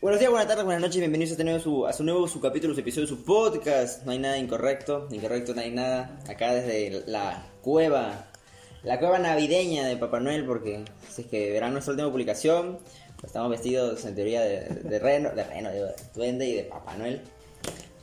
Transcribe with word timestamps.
Buenos 0.00 0.18
días, 0.18 0.30
buenas 0.30 0.48
tardes, 0.48 0.64
buenas 0.64 0.80
noches, 0.80 0.98
bienvenidos 0.98 1.30
a, 1.30 1.34
este 1.34 1.44
nuevo, 1.44 1.60
su, 1.60 1.86
a 1.86 1.92
su 1.92 2.04
nuevo 2.04 2.26
su 2.26 2.40
capítulo, 2.40 2.72
su 2.72 2.80
episodio, 2.80 3.06
su 3.06 3.22
podcast. 3.22 4.04
No 4.06 4.12
hay 4.12 4.18
nada 4.18 4.38
incorrecto, 4.38 5.06
incorrecto 5.10 5.54
no 5.54 5.60
hay 5.60 5.70
nada. 5.70 6.18
Acá 6.28 6.54
desde 6.54 7.02
la 7.06 7.46
cueva, 7.60 8.26
la 8.82 8.98
cueva 8.98 9.18
navideña 9.18 9.86
de 9.86 9.96
Papá 9.98 10.18
Noel, 10.20 10.46
porque 10.46 10.84
si 11.10 11.22
es 11.22 11.28
que 11.28 11.50
verán 11.52 11.72
nuestra 11.74 11.92
última 11.92 12.10
publicación, 12.10 12.78
pues 13.16 13.24
estamos 13.26 13.50
vestidos 13.50 14.02
en 14.06 14.14
teoría 14.14 14.40
de, 14.40 14.60
de 14.60 14.98
reno, 14.98 15.30
de 15.32 15.44
reno, 15.44 15.68
de 15.70 15.92
duende 16.14 16.48
y 16.48 16.54
de 16.54 16.62
Papá 16.64 16.96
Noel, 16.96 17.20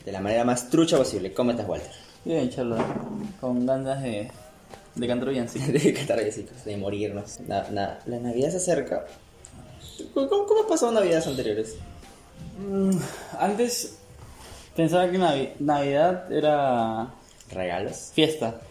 de 0.06 0.12
la 0.12 0.22
manera 0.22 0.44
más 0.44 0.70
trucha 0.70 0.98
posible. 0.98 1.34
¿Cómo 1.34 1.50
estás, 1.50 1.68
Walter? 1.68 1.90
Bien, 2.26 2.48
Charlo, 2.52 2.78
con 3.42 3.66
ganas 3.66 4.04
de, 4.04 4.30
de 4.94 5.08
cantar 5.08 5.30
sí. 5.50 5.60
de 5.72 5.94
cantar 5.96 6.18
besitos, 6.18 6.64
de 6.64 6.78
morirnos. 6.78 7.40
Na- 7.48 7.68
na- 7.72 8.00
la 8.06 8.20
Navidad 8.20 8.52
se 8.52 8.58
acerca. 8.58 9.08
¿Cómo, 10.14 10.28
cómo 10.46 10.62
has 10.62 10.68
pasado 10.68 10.92
Navidades 10.92 11.28
anteriores? 11.28 11.76
Mm, 12.60 12.98
Antes 13.40 13.98
pensaba 14.76 15.10
que 15.10 15.18
Navi- 15.20 15.52
Navidad 15.60 16.32
era 16.32 17.08
¿Regalos? 17.52 18.12
fiesta. 18.14 18.62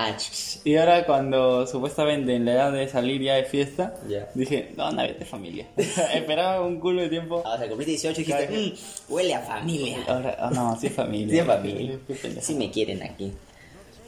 Ah, 0.00 0.12
ch- 0.16 0.60
Y 0.64 0.76
ahora 0.76 1.04
cuando 1.06 1.66
supuestamente 1.66 2.34
en 2.36 2.44
la 2.44 2.52
edad 2.52 2.72
de 2.72 2.88
salir 2.88 3.20
ya 3.20 3.34
de 3.34 3.44
fiesta, 3.44 3.94
Ya. 4.08 4.28
dije, 4.34 4.72
no, 4.76 4.90
Navidad 4.92 5.16
es 5.20 5.28
familia. 5.28 5.66
Esperaba 5.76 6.60
un 6.64 6.78
culo 6.78 7.02
de 7.02 7.08
tiempo. 7.08 7.42
Ah, 7.44 7.54
o 7.54 7.58
sea, 7.58 7.66
cumpliste 7.66 7.90
18 7.92 8.20
y 8.20 8.24
dijiste, 8.24 8.46
Claro. 8.46 8.62
"Mm, 8.62 9.12
huele 9.12 9.34
a 9.34 9.40
familia. 9.40 9.98
Ahora, 10.06 10.36
ah, 10.38 10.50
no, 10.54 10.78
sí 10.80 10.86
es 10.86 10.92
familia. 10.94 11.34
Sí, 11.34 11.38
es 11.40 11.46
familia. 11.46 11.98
Qué 12.06 12.14
pendejo. 12.14 12.46
Sí 12.46 12.54
me 12.54 12.70
quieren 12.70 13.02
aquí. 13.02 13.32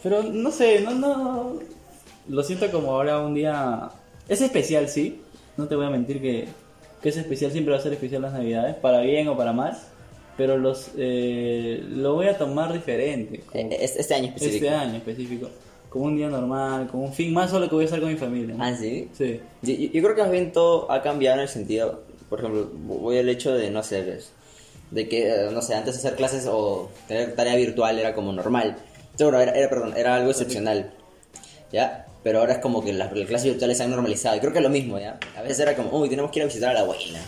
Pero 0.03 0.23
no 0.23 0.51
sé, 0.53 0.81
no, 0.81 0.93
no. 0.93 1.59
Lo 2.29 2.43
siento 2.45 2.71
como 2.71 2.93
ahora 2.93 3.19
un 3.19 3.35
día. 3.35 3.91
Es 4.29 4.41
especial, 4.41 4.89
sí. 4.89 5.21
No 5.57 5.67
te 5.67 5.75
voy 5.75 5.87
a 5.87 5.91
mentir 5.91 6.21
que, 6.23 6.47
que 7.03 7.09
es 7.11 7.17
especial, 7.17 7.51
siempre 7.53 7.73
va 7.73 7.79
a 7.79 7.83
ser 7.83 7.93
especial 7.93 8.23
las 8.23 8.33
navidades, 8.33 8.77
para 8.77 9.01
bien 9.01 9.29
o 9.29 9.37
para 9.37 9.53
mal. 9.53 9.77
Pero 10.37 10.57
los 10.57 10.91
eh, 10.97 11.83
lo 11.89 12.15
voy 12.15 12.27
a 12.29 12.39
tomar 12.39 12.73
diferente. 12.73 13.43
Eh, 13.53 13.79
Este, 13.81 14.15
año 14.15 14.29
específico. 14.29 14.65
este 14.67 14.69
año 14.71 14.97
específico. 14.97 15.51
Como 15.91 16.05
un 16.07 16.17
día 16.17 16.29
normal, 16.29 16.87
como 16.89 17.05
un 17.05 17.13
fin 17.13 17.35
más 17.35 17.51
solo 17.51 17.69
que 17.69 17.75
voy 17.75 17.83
a 17.83 17.87
estar 17.87 18.01
con 18.01 18.11
mi 18.11 18.17
familia. 18.17 18.55
¿no? 18.55 18.65
Ah, 18.65 18.75
sí. 18.75 19.09
Sí. 19.13 19.41
Yo, 19.63 19.75
yo- 19.75 20.03
creo 20.03 20.15
que 20.15 20.23
más 20.23 20.31
bien 20.31 20.53
todo 20.53 20.91
ha 20.91 21.03
cambiado 21.03 21.37
en 21.37 21.43
el 21.43 21.49
sentido, 21.49 22.05
por 22.31 22.39
ejemplo, 22.39 22.71
voy 22.73 23.19
al 23.19 23.29
hecho 23.29 23.53
de, 23.55 23.71
no 23.71 23.83
de- 23.83 24.21
de 24.93 25.09
que, 25.09 25.29
eh, 25.29 25.51
no 25.53 25.61
sé, 25.63 25.75
antes 25.75 25.97
hacer 25.97 26.15
clases 26.15 26.47
o 26.49 26.91
tener 27.09 27.35
tarea 27.35 27.57
virtual 27.57 27.99
era 27.99 28.15
como 28.15 28.33
normal. 28.33 28.77
Seguro, 29.17 29.41
era, 29.41 29.53
era, 29.53 29.69
perdón, 29.69 29.95
era 29.97 30.15
algo 30.15 30.31
excepcional, 30.31 30.93
¿ya? 31.73 32.07
Pero 32.23 32.41
ahora 32.41 32.55
es 32.55 32.59
como 32.59 32.85
que 32.85 32.93
las, 32.93 33.13
las 33.13 33.27
clases 33.27 33.51
virtuales 33.51 33.79
se 33.79 33.85
han 33.85 33.91
normalizado. 33.91 34.37
Y 34.37 34.41
creo 34.41 34.53
que 34.53 34.59
es 34.59 34.63
lo 34.63 34.71
mismo, 34.71 34.99
¿ya? 34.99 35.19
A 35.37 35.43
veces 35.43 35.61
era 35.61 35.75
como, 35.75 35.97
uy, 35.99 36.09
tenemos 36.09 36.31
que 36.31 36.41
ir 36.41 36.43
a 36.43 36.47
visitar 36.47 36.71
a 36.71 36.75
la 36.75 36.81
abuela. 36.81 37.19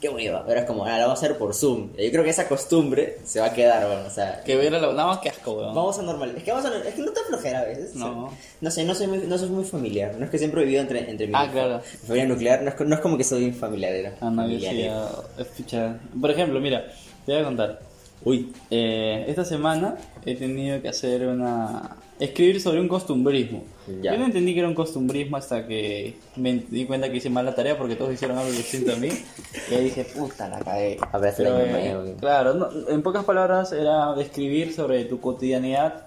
Qué 0.00 0.08
hueva. 0.08 0.40
Ahora 0.40 0.60
es 0.60 0.66
como, 0.66 0.84
ah, 0.84 0.98
la 0.98 1.04
vamos 1.06 1.22
a 1.22 1.24
hacer 1.24 1.38
por 1.38 1.54
Zoom. 1.54 1.90
Y 1.96 2.06
yo 2.06 2.10
creo 2.10 2.24
que 2.24 2.30
esa 2.30 2.48
costumbre 2.48 3.18
se 3.24 3.38
va 3.38 3.46
a 3.46 3.52
quedar, 3.52 3.86
bueno, 3.86 4.02
o 4.04 4.10
sea... 4.10 4.42
Que 4.42 4.56
ver 4.56 4.74
a 4.74 4.80
la. 4.80 4.88
Nada 4.88 5.06
más 5.06 5.18
que 5.18 5.28
asco, 5.28 5.52
weón. 5.52 5.72
Vamos 5.76 5.96
a 5.96 6.02
normalizar. 6.02 6.38
Es 6.38 6.44
que 6.44 6.50
vamos 6.50 6.66
a... 6.66 6.88
Es 6.88 6.94
que 6.94 7.02
no 7.02 7.12
te 7.12 7.20
flojera 7.20 7.60
a 7.60 7.64
veces. 7.64 7.94
No. 7.94 8.32
No 8.60 8.70
sé, 8.72 8.82
no 8.82 8.96
soy 8.96 9.06
muy, 9.06 9.18
no 9.18 9.38
soy 9.38 9.48
muy 9.50 9.62
familiar. 9.62 10.16
No 10.18 10.24
es 10.24 10.30
que 10.32 10.38
siempre 10.38 10.60
he 10.60 10.64
vivido 10.64 10.82
entre, 10.82 11.08
entre 11.08 11.28
mi 11.28 11.32
Ah, 11.36 11.48
claro. 11.52 11.76
mi 11.78 12.06
familia 12.08 12.26
nuclear. 12.26 12.62
No 12.62 12.70
es, 12.70 12.80
no 12.80 12.94
es 12.96 13.00
como 13.00 13.16
que 13.16 13.22
soy 13.22 13.52
familiarera. 13.52 14.14
Ah, 14.20 14.28
no, 14.28 14.48
yo 14.48 14.58
sí, 14.58 14.88
ah. 14.88 15.94
Por 16.20 16.30
ejemplo, 16.32 16.58
mira, 16.60 16.84
te 17.24 17.32
voy 17.32 17.40
a 17.40 17.44
contar. 17.44 17.80
Uy. 18.24 18.52
Eh, 18.70 19.24
esta 19.28 19.44
semana 19.44 19.96
he 20.26 20.34
tenido 20.34 20.82
que 20.82 20.88
hacer 20.88 21.28
una... 21.28 21.96
escribir 22.24 22.60
sobre 22.60 22.80
un 22.80 22.88
costumbrismo. 22.88 23.64
Ya. 24.00 24.12
Yo 24.12 24.18
no 24.18 24.26
entendí 24.26 24.54
que 24.54 24.60
era 24.60 24.68
un 24.68 24.74
costumbrismo 24.74 25.36
hasta 25.36 25.66
que 25.66 26.16
me 26.36 26.64
di 26.68 26.86
cuenta 26.86 27.10
que 27.10 27.16
hice 27.16 27.30
mal 27.30 27.44
la 27.44 27.54
tarea 27.54 27.76
porque 27.76 27.96
todos 27.96 28.12
hicieron 28.12 28.38
algo 28.38 28.50
distinto 28.52 28.92
a 28.92 28.96
mí. 28.96 29.08
y 29.70 29.74
ahí 29.74 29.84
dije, 29.84 30.04
puta, 30.04 30.48
la 30.48 30.60
cagué. 30.60 30.98
A 31.00 31.18
ver, 31.18 31.34
Pero, 31.36 31.58
eh, 31.58 32.16
claro, 32.20 32.54
no, 32.54 32.68
en 32.88 33.02
pocas 33.02 33.24
palabras 33.24 33.72
era 33.72 34.14
describir 34.14 34.72
sobre 34.72 35.04
tu 35.06 35.20
cotidianidad, 35.20 36.06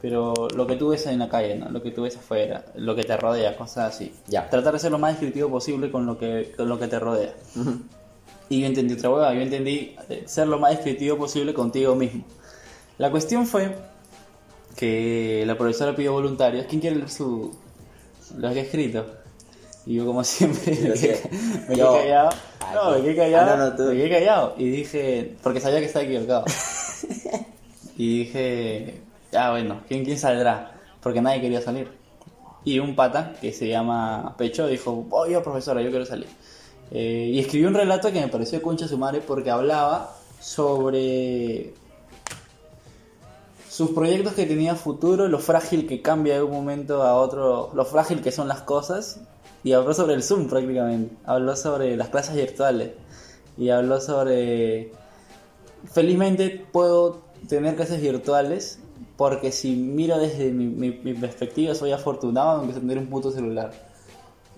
pero 0.00 0.34
lo 0.56 0.66
que 0.66 0.74
tú 0.74 0.88
ves 0.88 1.06
en 1.06 1.20
la 1.20 1.28
calle, 1.28 1.54
¿no? 1.54 1.68
lo 1.70 1.80
que 1.80 1.92
tú 1.92 2.02
ves 2.02 2.16
afuera, 2.16 2.64
lo 2.74 2.96
que 2.96 3.04
te 3.04 3.16
rodea, 3.16 3.56
cosas 3.56 3.94
así. 3.94 4.12
Ya. 4.26 4.50
Tratar 4.50 4.72
de 4.72 4.80
ser 4.80 4.90
lo 4.90 4.98
más 4.98 5.12
descriptivo 5.12 5.48
posible 5.48 5.92
con 5.92 6.06
lo 6.06 6.18
que, 6.18 6.52
con 6.56 6.68
lo 6.68 6.76
que 6.78 6.88
te 6.88 6.98
rodea. 6.98 7.34
Y 8.48 8.60
yo 8.60 8.66
entendí 8.66 8.94
otra 8.94 9.10
hueá, 9.10 9.32
yo 9.32 9.40
entendí 9.40 9.94
eh, 10.08 10.24
ser 10.26 10.48
lo 10.48 10.58
más 10.58 10.72
descriptivo 10.72 11.16
posible 11.16 11.54
contigo 11.54 11.94
mismo. 11.94 12.24
La 12.98 13.10
cuestión 13.10 13.46
fue 13.46 13.74
que 14.76 15.44
la 15.46 15.56
profesora 15.56 15.94
pidió 15.94 16.12
voluntarios. 16.12 16.66
¿Quién 16.68 16.80
quiere 16.80 16.96
leer 16.96 17.10
su, 17.10 17.54
lo 18.36 18.52
que 18.52 18.60
he 18.60 18.62
escrito? 18.62 19.06
Y 19.86 19.94
yo 19.94 20.06
como 20.06 20.22
siempre 20.24 20.72
me 20.72 20.94
quedé, 20.94 21.20
me 21.68 21.76
callado. 21.76 22.30
Ah, 22.60 22.72
No, 22.74 22.90
me 22.92 23.02
quedé 23.02 23.16
callado. 23.16 23.52
Ah, 23.52 23.56
no, 23.56 23.70
no, 23.70 23.76
tú. 23.76 23.82
Me 23.84 23.96
quedé 23.96 24.10
callado. 24.10 24.54
Y 24.58 24.68
dije, 24.68 25.34
porque 25.42 25.60
sabía 25.60 25.80
que 25.80 25.86
estaba 25.86 26.04
equivocado. 26.04 26.44
y 27.96 28.18
dije, 28.20 29.00
ah, 29.34 29.50
bueno, 29.50 29.80
¿quién, 29.88 30.04
¿quién 30.04 30.18
saldrá? 30.18 30.80
Porque 31.02 31.20
nadie 31.20 31.40
quería 31.40 31.60
salir. 31.60 31.88
Y 32.64 32.78
un 32.78 32.94
pata 32.94 33.34
que 33.40 33.52
se 33.52 33.68
llama 33.68 34.34
Pecho 34.38 34.68
dijo, 34.68 35.06
oh, 35.10 35.26
yo 35.26 35.42
profesora, 35.42 35.82
yo 35.82 35.90
quiero 35.90 36.06
salir. 36.06 36.28
Eh, 36.92 37.30
y 37.32 37.40
escribió 37.40 37.68
un 37.68 37.74
relato 37.74 38.12
que 38.12 38.20
me 38.20 38.28
pareció 38.28 38.60
concha 38.62 38.86
su 38.86 38.98
madre 38.98 39.20
porque 39.26 39.50
hablaba 39.50 40.14
sobre 40.40 41.72
sus 43.72 43.92
proyectos 43.92 44.34
que 44.34 44.44
tenía 44.44 44.74
futuro, 44.74 45.28
lo 45.28 45.38
frágil 45.38 45.86
que 45.86 46.02
cambia 46.02 46.34
de 46.34 46.42
un 46.42 46.50
momento 46.52 47.02
a 47.02 47.14
otro, 47.14 47.70
lo 47.72 47.86
frágil 47.86 48.20
que 48.20 48.30
son 48.30 48.46
las 48.46 48.60
cosas. 48.60 49.20
Y 49.64 49.72
habló 49.72 49.94
sobre 49.94 50.12
el 50.12 50.22
Zoom 50.22 50.46
prácticamente. 50.46 51.16
Habló 51.24 51.56
sobre 51.56 51.96
las 51.96 52.10
clases 52.10 52.34
virtuales. 52.36 52.90
Y 53.56 53.70
habló 53.70 53.98
sobre... 53.98 54.92
Felizmente 55.90 56.66
puedo 56.70 57.22
tener 57.48 57.74
clases 57.74 58.02
virtuales 58.02 58.78
porque 59.16 59.52
si 59.52 59.74
miro 59.74 60.18
desde 60.18 60.50
mi, 60.50 60.66
mi- 60.66 61.00
mi 61.02 61.14
perspectiva 61.14 61.74
soy 61.74 61.92
afortunado 61.92 62.50
aunque 62.60 62.74
tener 62.74 62.98
un 62.98 63.06
puto 63.06 63.30
celular. 63.30 63.72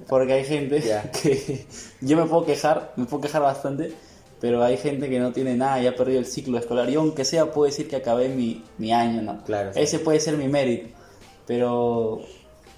Porque 0.09 0.33
hay 0.33 0.45
gente 0.45 0.83
que 1.23 1.67
yo 2.01 2.17
me 2.17 2.25
puedo 2.27 2.45
quejar, 2.47 2.93
me 2.97 3.05
puedo 3.05 3.21
quejar 3.23 3.43
bastante, 3.43 3.95
pero 4.45 4.63
hay 4.63 4.77
gente 4.77 5.09
que 5.09 5.19
no 5.19 5.33
tiene 5.33 5.57
nada 5.57 5.81
y 5.81 5.87
ha 5.87 5.97
perdido 5.97 6.19
el 6.19 6.27
ciclo 6.27 6.59
escolar. 6.59 6.91
Y 6.91 6.97
aunque 6.97 7.25
sea, 7.25 7.51
puedo 7.51 7.65
decir 7.65 7.89
que 7.89 7.97
acabé 7.97 8.29
mi, 8.29 8.63
mi 8.77 8.93
año, 8.93 9.23
¿no? 9.23 9.43
Claro, 9.43 9.73
sí. 9.73 9.81
Ese 9.81 10.01
puede 10.01 10.21
ser 10.21 10.37
mi 10.37 10.49
mérito, 10.49 10.91
pero 11.47 12.21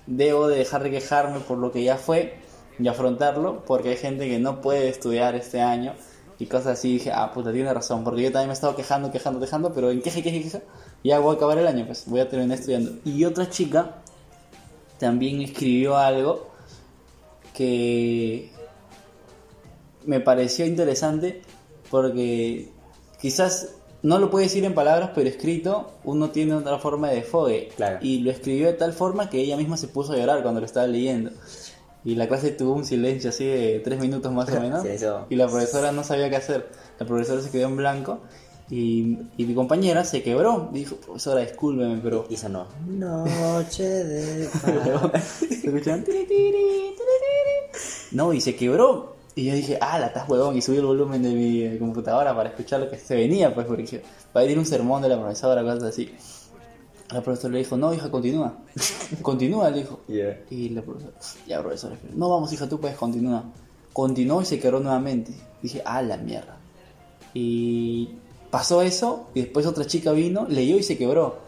debo 0.07 0.47
de 0.47 0.59
dejar 0.59 0.85
de 0.85 0.93
quejarme 0.93 1.41
por 1.41 1.59
lo 1.59 1.73
que 1.73 1.83
ya 1.83 1.97
fue 1.97 2.37
y 2.79 2.87
afrontarlo, 2.87 3.65
porque 3.65 3.89
hay 3.89 3.97
gente 3.97 4.29
que 4.29 4.39
no 4.39 4.61
puede 4.61 4.89
estudiar 4.89 5.35
este 5.35 5.61
año 5.61 5.95
y 6.39 6.47
cosas 6.47 6.79
así. 6.79 6.93
Dije, 6.93 7.11
ah, 7.13 7.33
puta, 7.33 7.53
tiene 7.53 7.75
razón, 7.75 8.05
porque 8.05 8.23
yo 8.23 8.31
también 8.31 8.47
me 8.47 8.53
he 8.53 8.55
estado 8.55 8.77
quejando, 8.77 9.11
quejando, 9.11 9.41
quejando, 9.41 9.73
pero 9.73 9.91
en 9.91 10.01
queje, 10.03 10.23
queje, 10.23 10.43
queje, 10.43 10.63
ya 11.03 11.19
voy 11.19 11.35
a 11.35 11.37
acabar 11.37 11.59
el 11.59 11.67
año, 11.67 11.85
pues 11.85 12.05
voy 12.07 12.21
a 12.21 12.29
terminar 12.29 12.61
estudiando. 12.61 12.93
Y 13.05 13.25
otra 13.25 13.51
chica 13.51 13.97
también 15.01 15.43
escribió 15.43 15.97
algo 15.97 16.47
que 17.53 18.53
me 20.05 20.21
pareció 20.21 20.65
interesante 20.65 21.43
porque 21.91 22.69
quizás 23.21 23.77
no 24.03 24.19
lo 24.19 24.31
puede 24.31 24.45
decir 24.45 24.65
en 24.65 24.75
palabras, 24.75 25.11
pero 25.15 25.29
escrito 25.29 25.93
uno 26.05 26.31
tiene 26.31 26.55
otra 26.55 26.79
forma 26.79 27.09
de 27.09 27.17
desfogue. 27.17 27.71
Claro. 27.77 27.99
Y 28.01 28.21
lo 28.21 28.31
escribió 28.31 28.67
de 28.67 28.75
tal 28.75 28.93
forma 28.93 29.29
que 29.29 29.41
ella 29.41 29.57
misma 29.57 29.77
se 29.77 29.89
puso 29.89 30.13
a 30.13 30.17
llorar 30.17 30.43
cuando 30.43 30.61
lo 30.61 30.67
estaba 30.67 30.87
leyendo. 30.87 31.31
Y 32.05 32.15
la 32.15 32.29
clase 32.29 32.53
tuvo 32.53 32.75
un 32.75 32.85
silencio 32.85 33.31
así 33.31 33.45
de 33.45 33.81
tres 33.81 33.99
minutos 33.99 34.33
más 34.33 34.49
o 34.51 34.61
menos. 34.61 34.87
Y 35.29 35.35
la 35.35 35.49
profesora 35.49 35.91
no 35.91 36.05
sabía 36.05 36.31
qué 36.31 36.37
hacer. 36.37 36.69
La 37.01 37.07
profesora 37.07 37.43
se 37.43 37.51
quedó 37.51 37.67
en 37.67 37.77
blanco. 37.77 38.21
Y, 38.71 39.19
y 39.37 39.45
mi 39.45 39.55
compañera 39.55 40.05
se 40.05 40.23
quebró. 40.23 40.71
Dijo, 40.73 40.97
profesora, 40.97 41.41
discúlpeme, 41.41 41.99
pero 42.01 42.27
Y 42.29 42.37
sonó. 42.37 42.69
Noche 42.87 43.83
de 43.83 44.49
¿se 45.49 45.67
escuchan? 45.67 46.05
Tiri, 46.05 46.27
tiri, 46.27 46.53
tiri, 46.53 46.95
tiri. 46.95 47.81
No, 48.13 48.33
y 48.33 48.41
se 48.41 48.55
quebró. 48.55 49.16
Y 49.39 49.45
yo 49.45 49.55
dije, 49.55 49.77
ah, 49.83 49.99
la 49.99 50.07
estás 50.07 50.27
huevón. 50.27 50.57
Y 50.57 50.63
subí 50.63 50.79
el 50.79 50.87
volumen 50.87 51.23
de 51.23 51.29
mi 51.29 51.61
eh, 51.61 51.79
computadora 51.79 52.35
para 52.35 52.49
escuchar 52.49 52.81
lo 52.81 52.89
que 52.89 52.97
se 52.97 53.15
venía, 53.15 53.55
pues, 53.55 53.67
porque 53.67 54.03
va 54.35 54.41
a 54.41 54.45
ir 54.45 54.59
un 54.59 54.65
sermón 54.65 55.03
de 55.03 55.11
la 55.11 55.21
profesora, 55.21 55.63
cosas 55.63 55.83
así. 55.83 56.11
La 57.13 57.21
profesora 57.21 57.53
le 57.53 57.59
dijo, 57.59 57.77
no, 57.77 57.93
hija, 57.93 58.11
continúa. 58.11 58.57
continúa, 59.23 59.69
le 59.69 59.81
dijo. 59.81 60.01
Yeah. 60.09 60.41
Y 60.49 60.71
la 60.71 60.81
profesora, 60.81 61.13
ya, 61.47 61.61
profesora, 61.61 61.97
no, 62.15 62.31
vamos, 62.31 62.51
hija, 62.55 62.67
tú 62.67 62.81
puedes 62.81 62.97
continuar. 62.97 63.45
Continuó 63.93 64.41
y 64.41 64.47
se 64.47 64.59
quebró 64.59 64.81
nuevamente. 64.81 65.35
Dije, 65.61 65.83
ah, 65.85 66.01
la 66.01 66.17
mierda. 66.17 66.57
Y 67.35 68.09
pasó 68.51 68.81
eso, 68.81 69.29
y 69.35 69.43
después 69.43 69.67
otra 69.67 69.85
chica 69.85 70.13
vino, 70.13 70.47
leyó 70.49 70.79
y 70.79 70.83
se 70.83 70.97
quebró. 70.97 71.46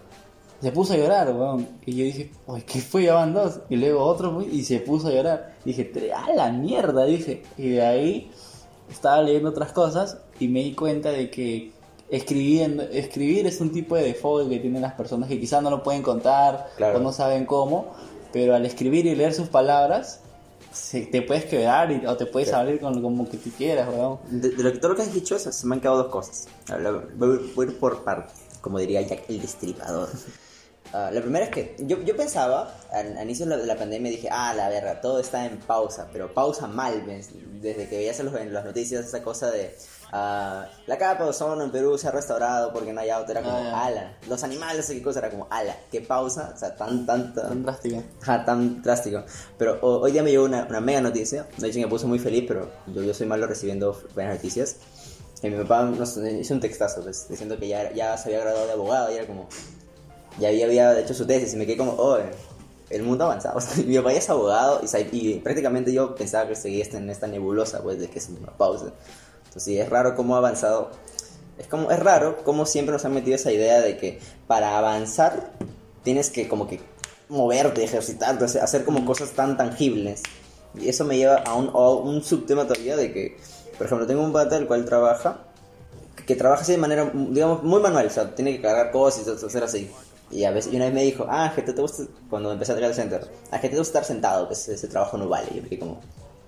Se 0.60 0.72
puso 0.72 0.93
a 0.94 0.96
llorar, 0.96 1.31
weón. 1.32 1.69
Y 1.87 1.94
yo 1.96 2.05
dije, 2.05 2.32
uy, 2.46 2.62
¿qué 2.62 2.81
fue? 2.81 3.05
Ya 3.05 3.14
van 3.14 3.32
dos. 3.32 3.60
Y 3.69 3.76
luego 3.76 4.02
otro 4.05 4.43
y 4.43 4.64
se 4.64 4.81
puso 4.81 5.08
a 5.08 5.12
llorar. 5.12 5.55
dije, 5.64 5.93
"Tre- 5.93 6.10
a 6.12 6.32
la 6.34 6.50
mierda, 6.50 7.05
dije. 7.05 7.43
Y 7.56 7.70
de 7.70 7.82
ahí 7.82 8.31
estaba 8.90 9.22
leyendo 9.22 9.50
otras 9.50 9.72
cosas 9.72 10.19
y 10.40 10.49
me 10.49 10.60
di 10.64 10.75
cuenta 10.75 11.10
de 11.10 11.31
que 11.31 11.72
escribiendo, 12.10 12.82
escribir 12.84 13.46
es 13.46 13.60
un 13.60 13.70
tipo 13.70 13.94
de 13.94 14.02
default 14.02 14.49
que 14.49 14.58
tienen 14.58 14.81
las 14.82 14.94
personas 14.94 15.28
que 15.28 15.38
quizás 15.38 15.62
no 15.62 15.69
lo 15.70 15.82
pueden 15.82 16.02
contar 16.02 16.70
Claro. 16.76 16.99
o 16.99 17.00
no 17.02 17.12
saben 17.12 17.44
cómo, 17.44 17.93
pero 18.32 18.54
al 18.54 18.64
escribir 18.64 19.04
y 19.06 19.14
leer 19.14 19.34
sus 19.34 19.49
palabras, 19.49 20.20
se- 20.72 21.04
te 21.06 21.20
puedes 21.22 21.44
quedar 21.44 21.93
y- 21.93 22.06
o 22.06 22.16
te 22.16 22.25
puedes 22.26 22.49
Claro. 22.49 22.64
abrir 22.64 22.81
con 22.81 23.00
como 23.02 23.28
que 23.28 23.37
tú 23.37 23.50
quieras, 23.58 23.88
weón. 23.94 24.19
De, 24.31 24.49
de 24.50 24.62
lo 24.62 24.72
que 24.72 24.78
todo 24.78 24.90
lo 24.93 24.96
que 24.96 25.02
has 25.02 25.12
dicho, 25.12 25.38
se 25.38 25.52
se 25.52 25.66
me 25.66 25.75
han 25.75 25.81
quedado 25.82 25.99
dos 25.99 26.08
cosas. 26.08 26.49
Voy, 27.16 27.52
voy 27.54 27.66
por 27.66 28.02
partes, 28.04 28.34
como 28.62 28.78
diría 28.78 29.02
Jack 29.02 29.25
el 29.28 29.40
Destripador. 29.43 30.08
Ah, 30.93 31.11
la 31.12 31.20
primera 31.20 31.44
es 31.44 31.50
que 31.50 31.76
yo, 31.81 32.00
yo 32.02 32.17
pensaba, 32.17 32.75
al, 32.90 33.17
al 33.19 33.25
inicio 33.25 33.44
de 33.44 33.50
la, 33.50 33.56
de 33.58 33.67
la 33.67 33.76
pandemia, 33.76 34.11
dije, 34.11 34.29
ah, 34.31 34.55
la 34.55 34.69
verga, 34.70 35.00
todo 35.02 35.20
está 35.20 35.44
en 35.44 35.58
pausa, 35.58 36.08
pero 36.12 36.32
pausa 36.32 36.67
mal, 36.67 37.02
¿ves? 37.02 37.29
desde 37.61 37.88
que 37.88 37.99
veías 37.99 38.19
los- 38.20 38.35
en 38.37 38.55
las 38.55 38.64
noticias 38.64 39.05
esa 39.05 39.23
cosa 39.23 39.50
de 39.50 39.76
ah, 40.12 40.67
la 40.87 40.96
capa 40.96 41.25
de 41.25 41.31
ozono 41.31 41.62
en 41.64 41.70
Perú 41.70 41.99
se 41.99 42.08
ha 42.08 42.11
restaurado 42.11 42.73
porque 42.73 42.93
no 42.94 43.00
hay 43.02 43.11
auto, 43.11 43.32
era 43.32 43.43
como, 43.43 43.55
Ah, 43.58 43.85
ala, 43.87 44.17
los 44.29 44.43
animales, 44.44 44.87
qué 44.87 45.02
cosa, 45.02 45.19
era 45.19 45.29
como, 45.31 45.46
ala, 45.50 45.76
qué 45.93 46.00
pausa, 46.00 46.52
o 46.55 46.58
sea, 46.58 46.75
tan, 46.75 47.05
tan, 47.05 47.35
tan, 47.35 47.49
Tan 47.49 47.62
drástica. 47.64 48.02
Ajá, 48.23 48.44
tan 48.46 48.81
drástico. 48.82 49.25
Pero 49.58 49.79
ho- 49.82 50.00
hoy 50.00 50.12
día 50.12 50.23
me 50.23 50.31
llegó 50.31 50.44
una, 50.44 50.64
una 50.70 50.81
mega 50.81 51.02
noticia. 51.02 51.46
De 51.58 51.69
hecho, 51.69 51.81
me 51.81 51.88
puso 51.88 52.06
muy 52.08 52.19
feliz, 52.19 52.44
pero 52.49 52.70
yo, 52.87 53.02
yo 53.02 53.12
soy 53.12 53.26
malo 53.26 53.46
recibiendo 53.46 54.00
buenas 54.14 54.37
noticias. 54.37 54.76
Y 55.43 55.50
mi 55.50 55.58
papá 55.62 55.82
nos 55.85 56.17
hizo 56.17 56.55
un 56.55 56.61
textazo, 56.61 57.02
pues, 57.02 57.29
diciendo 57.29 57.58
que 57.58 57.69
ya, 57.69 57.93
ya 57.93 58.17
se 58.17 58.29
había 58.31 58.40
graduado 58.40 58.67
de 58.67 58.73
abogado 58.73 59.12
y 59.12 59.17
era 59.17 59.26
como. 59.26 59.49
Ya 60.38 60.48
había, 60.48 60.66
había 60.66 60.98
hecho 61.00 61.14
su 61.14 61.26
tesis 61.26 61.54
y 61.54 61.56
me 61.56 61.66
quedé 61.66 61.76
como, 61.76 61.92
oh, 61.92 62.19
el 62.90 63.02
mundo 63.02 63.25
avanzado. 63.25 63.58
Mi 63.86 63.96
papá 63.98 64.12
ya 64.12 64.19
es 64.19 64.30
abogado 64.30 64.80
y, 64.82 65.16
y 65.16 65.34
prácticamente 65.40 65.92
yo 65.92 66.14
pensaba 66.14 66.48
que 66.48 66.54
seguía 66.56 66.82
este- 66.82 66.96
en 66.98 67.10
esta 67.10 67.26
nebulosa, 67.26 67.82
pues, 67.82 67.98
de 67.98 68.08
que 68.08 68.19
es 68.19 68.28
una 68.28 68.56
pausa. 68.56 68.92
Entonces, 69.38 69.62
sí, 69.62 69.78
es 69.78 69.88
raro 69.88 70.14
cómo 70.14 70.34
ha 70.34 70.38
avanzado. 70.38 70.90
Es, 71.58 71.66
como, 71.66 71.90
es 71.90 71.98
raro 71.98 72.42
cómo 72.44 72.66
siempre 72.66 72.92
nos 72.92 73.04
han 73.04 73.14
metido 73.14 73.34
esa 73.34 73.50
idea 73.50 73.80
de 73.80 73.96
que 73.96 74.20
para 74.46 74.78
avanzar 74.78 75.52
tienes 76.04 76.30
que 76.30 76.46
como 76.48 76.69
que 76.69 76.80
moverte, 77.28 77.82
ejercitarte, 77.82 78.44
hacer 78.44 78.84
como 78.84 79.04
cosas 79.04 79.30
tan 79.30 79.56
tangibles. 79.56 80.22
Y 80.78 80.88
eso 80.88 81.04
me 81.04 81.16
lleva 81.16 81.36
a 81.38 81.54
un, 81.54 81.69
a 81.69 81.88
un 81.90 82.22
subtema 82.22 82.62
todavía 82.66 82.96
de 82.96 83.12
que, 83.12 83.36
por 83.76 83.86
ejemplo, 83.86 84.06
tengo 84.06 84.22
un 84.22 84.32
pata 84.32 84.56
el 84.56 84.66
cual 84.66 84.84
trabaja, 84.84 85.38
que 86.26 86.36
trabaja 86.36 86.62
así 86.62 86.72
de 86.72 86.78
manera, 86.78 87.10
digamos, 87.12 87.62
muy 87.64 87.80
manual, 87.80 88.06
o 88.06 88.10
sea, 88.10 88.34
tiene 88.34 88.54
que 88.54 88.62
cargar 88.62 88.90
cosas 88.92 89.26
y 89.26 89.46
hacer 89.46 89.64
así. 89.64 89.90
Y 90.30 90.44
a 90.44 90.50
veces, 90.50 90.72
y 90.72 90.76
una 90.76 90.86
vez 90.86 90.94
me 90.94 91.02
dijo, 91.02 91.26
ah, 91.28 91.52
que 91.54 91.62
te, 91.62 91.72
te 91.72 91.80
gusta, 91.80 92.04
cuando 92.28 92.52
empecé 92.52 92.72
a 92.72 92.76
trabajar 92.76 93.00
al 93.00 93.10
center, 93.10 93.30
ah, 93.50 93.60
que 93.60 93.69
te 93.69 93.76
gusta 93.78 94.00
estar 94.00 94.04
sentado, 94.04 94.46
que 94.48 94.54
ese, 94.54 94.75
ese 94.75 94.88
trabajo 94.88 95.16
no 95.16 95.28
vale. 95.28 95.48
Y 95.50 95.56
yo 95.56 95.62
me 95.62 95.69
quedé 95.69 95.78
como, 95.78 96.00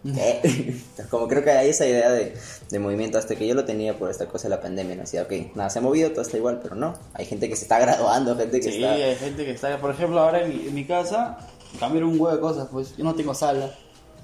¿qué? 0.04 0.76
como 1.10 1.28
creo 1.28 1.42
que 1.42 1.50
hay 1.50 1.70
esa 1.70 1.86
idea 1.86 2.10
de, 2.10 2.34
de 2.70 2.78
movimiento, 2.78 3.18
hasta 3.18 3.36
que 3.36 3.46
yo 3.46 3.54
lo 3.54 3.64
tenía 3.64 3.98
por 3.98 4.10
esta 4.10 4.26
cosa 4.26 4.48
de 4.48 4.56
la 4.56 4.60
pandemia, 4.60 4.96
¿no? 4.96 5.02
Decía, 5.02 5.22
ok, 5.22 5.32
nada, 5.54 5.70
se 5.70 5.78
ha 5.78 5.82
movido, 5.82 6.10
todo 6.10 6.22
está 6.22 6.36
igual, 6.36 6.60
pero 6.62 6.74
no. 6.74 6.94
Hay 7.14 7.24
gente 7.24 7.48
que 7.48 7.56
se 7.56 7.62
está 7.62 7.78
graduando, 7.78 8.36
gente 8.36 8.60
que 8.60 8.70
Sí, 8.70 8.84
está... 8.84 8.92
hay 8.92 9.16
gente 9.16 9.44
que 9.44 9.52
está, 9.52 9.80
por 9.80 9.90
ejemplo, 9.90 10.20
ahora 10.20 10.42
en 10.42 10.48
mi, 10.50 10.68
en 10.68 10.74
mi 10.74 10.84
casa 10.84 11.38
cambiaron 11.78 12.10
un 12.10 12.20
huevo 12.20 12.34
de 12.34 12.40
cosas, 12.40 12.68
pues 12.70 12.96
yo 12.96 13.04
no 13.04 13.14
tengo 13.14 13.34
sala. 13.34 13.72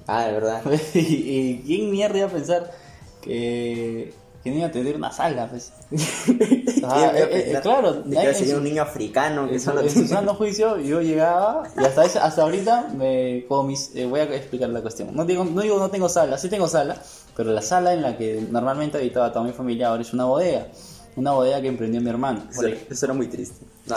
Ah, 0.07 0.27
de 0.27 0.33
verdad. 0.33 0.63
y, 0.95 0.99
y 0.99 1.63
quién 1.65 1.91
mierda 1.91 2.19
iba 2.19 2.27
a 2.27 2.31
pensar 2.31 2.73
que, 3.23 4.13
que 4.47 4.53
no 4.53 4.59
iba 4.59 4.69
a 4.69 4.71
tener 4.71 4.95
una 4.95 5.11
sala, 5.11 5.49
pues. 5.51 5.73
Ah, 5.91 5.91
Yo 5.93 6.97
iba 7.01 7.09
a 7.09 7.19
eh, 7.19 7.51
eh, 7.53 7.59
claro, 7.61 8.05
sería 8.05 8.53
en 8.53 8.57
un 8.59 8.63
niño 8.63 8.83
africano 8.83 9.49
que 9.49 9.55
En 9.55 9.61
solo 9.61 9.81
en 9.81 9.91
su 9.91 10.07
sano 10.07 10.35
juicio 10.35 10.79
yo 10.79 11.01
llegaba 11.01 11.65
y 11.77 11.85
hasta, 11.85 12.05
ese- 12.05 12.21
hasta 12.21 12.43
ahorita 12.43 12.91
me, 12.97 13.45
como 13.49 13.65
mis, 13.65 13.91
eh, 13.97 14.07
voy 14.07 14.21
a 14.21 14.25
explicar 14.25 14.69
la 14.71 14.81
cuestión. 14.83 15.09
No 15.17 15.25
digo, 15.25 15.45
no 15.45 15.61
digo 15.63 15.81
no 15.81 15.91
tengo 15.91 16.09
sala, 16.09 16.39
sí 16.39 16.49
tengo 16.49 16.69
sala, 16.69 16.97
pero 17.37 17.51
la 17.51 17.61
sala 17.61 17.93
en 17.93 18.03
la 18.03 18.17
que 18.17 18.41
normalmente 18.49 18.99
habitaba 18.99 19.33
toda 19.33 19.45
mi 19.45 19.53
familia 19.53 19.89
ahora 19.89 20.03
es 20.03 20.13
una 20.13 20.27
bodega. 20.27 20.69
Una 21.17 21.33
bodega 21.33 21.61
que 21.61 21.67
emprendió 21.69 22.01
mi 22.01 22.11
hermano. 22.11 22.45
Eso, 22.51 22.67
eso 22.69 23.07
era 23.07 23.15
muy 23.15 23.27
triste. 23.27 23.67
No, 23.87 23.97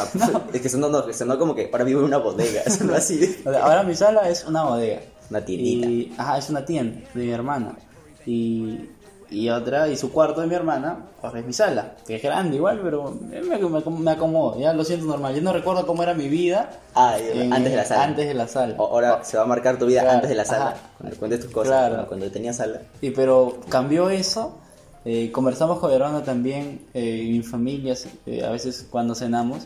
es 0.51 0.61
que 0.61 0.69
sonó, 0.69 0.89
no, 0.89 1.13
sonó 1.13 1.37
como 1.37 1.53
que 1.53 1.67
para 1.67 1.83
mí 1.85 1.93
una 1.93 2.17
bodega. 2.17 2.63
Sonó 2.71 2.95
así. 2.95 3.37
O 3.45 3.51
sea, 3.51 3.63
Ahora 3.65 3.83
mi 3.83 3.93
sala 3.93 4.27
es 4.29 4.45
una 4.45 4.63
bodega. 4.63 5.01
Una 5.29 5.45
tiendita. 5.45 5.87
Y, 5.87 6.13
ajá, 6.17 6.37
es 6.39 6.49
una 6.49 6.65
tienda 6.65 7.01
de 7.13 7.23
mi 7.25 7.29
hermana. 7.31 7.77
Y, 8.25 8.89
y 9.31 9.49
otra, 9.49 9.87
y 9.89 9.95
su 9.95 10.11
cuarto 10.11 10.41
de 10.41 10.47
mi 10.47 10.55
hermana, 10.55 11.05
ahora 11.21 11.39
es 11.39 11.45
mi 11.45 11.53
sala. 11.53 11.95
Que 12.07 12.15
es 12.15 12.23
grande 12.23 12.55
igual, 12.57 12.79
pero 12.83 13.11
me, 13.11 13.41
me, 13.41 13.57
me 13.99 14.11
acomodo, 14.11 14.59
ya 14.59 14.73
lo 14.73 14.83
siento 14.83 15.05
normal. 15.05 15.35
Yo 15.35 15.41
no 15.41 15.53
recuerdo 15.53 15.85
cómo 15.85 16.01
era 16.03 16.13
mi 16.13 16.27
vida 16.27 16.69
Ah, 16.95 17.17
en- 17.19 17.53
antes 17.53 17.71
de 17.71 17.77
la 17.77 17.85
sala. 17.85 18.03
Antes 18.03 18.27
de 18.27 18.33
la 18.33 18.47
sala. 18.47 18.75
O- 18.77 18.87
Ahora 18.87 19.23
se 19.23 19.37
va 19.37 19.43
a 19.43 19.45
marcar 19.45 19.77
tu 19.77 19.85
vida 19.85 20.01
Claro, 20.01 20.15
antes 20.15 20.29
de 20.29 20.35
la 20.35 20.45
sala. 20.45 20.69
ajá. 20.69 20.77
Cuando 20.97 21.17
cuentes 21.17 21.39
tus 21.41 21.51
cosas. 21.51 21.67
Claro. 21.89 22.07
Cuando, 22.07 22.31
tenías 22.31 22.55
sala. 22.57 22.81
Y 23.01 23.11
pero 23.11 23.59
cambió 23.69 24.09
eso. 24.09 24.57
eh, 25.05 25.31
conversamos 25.31 25.79
con 25.79 25.91
hermano 25.93 26.23
también, 26.23 26.85
eh, 26.93 27.25
mi 27.31 27.41
familia, 27.41 27.95
eh, 28.25 28.43
a 28.43 28.49
veces 28.51 28.85
cuando 28.89 29.15
cenamos. 29.15 29.65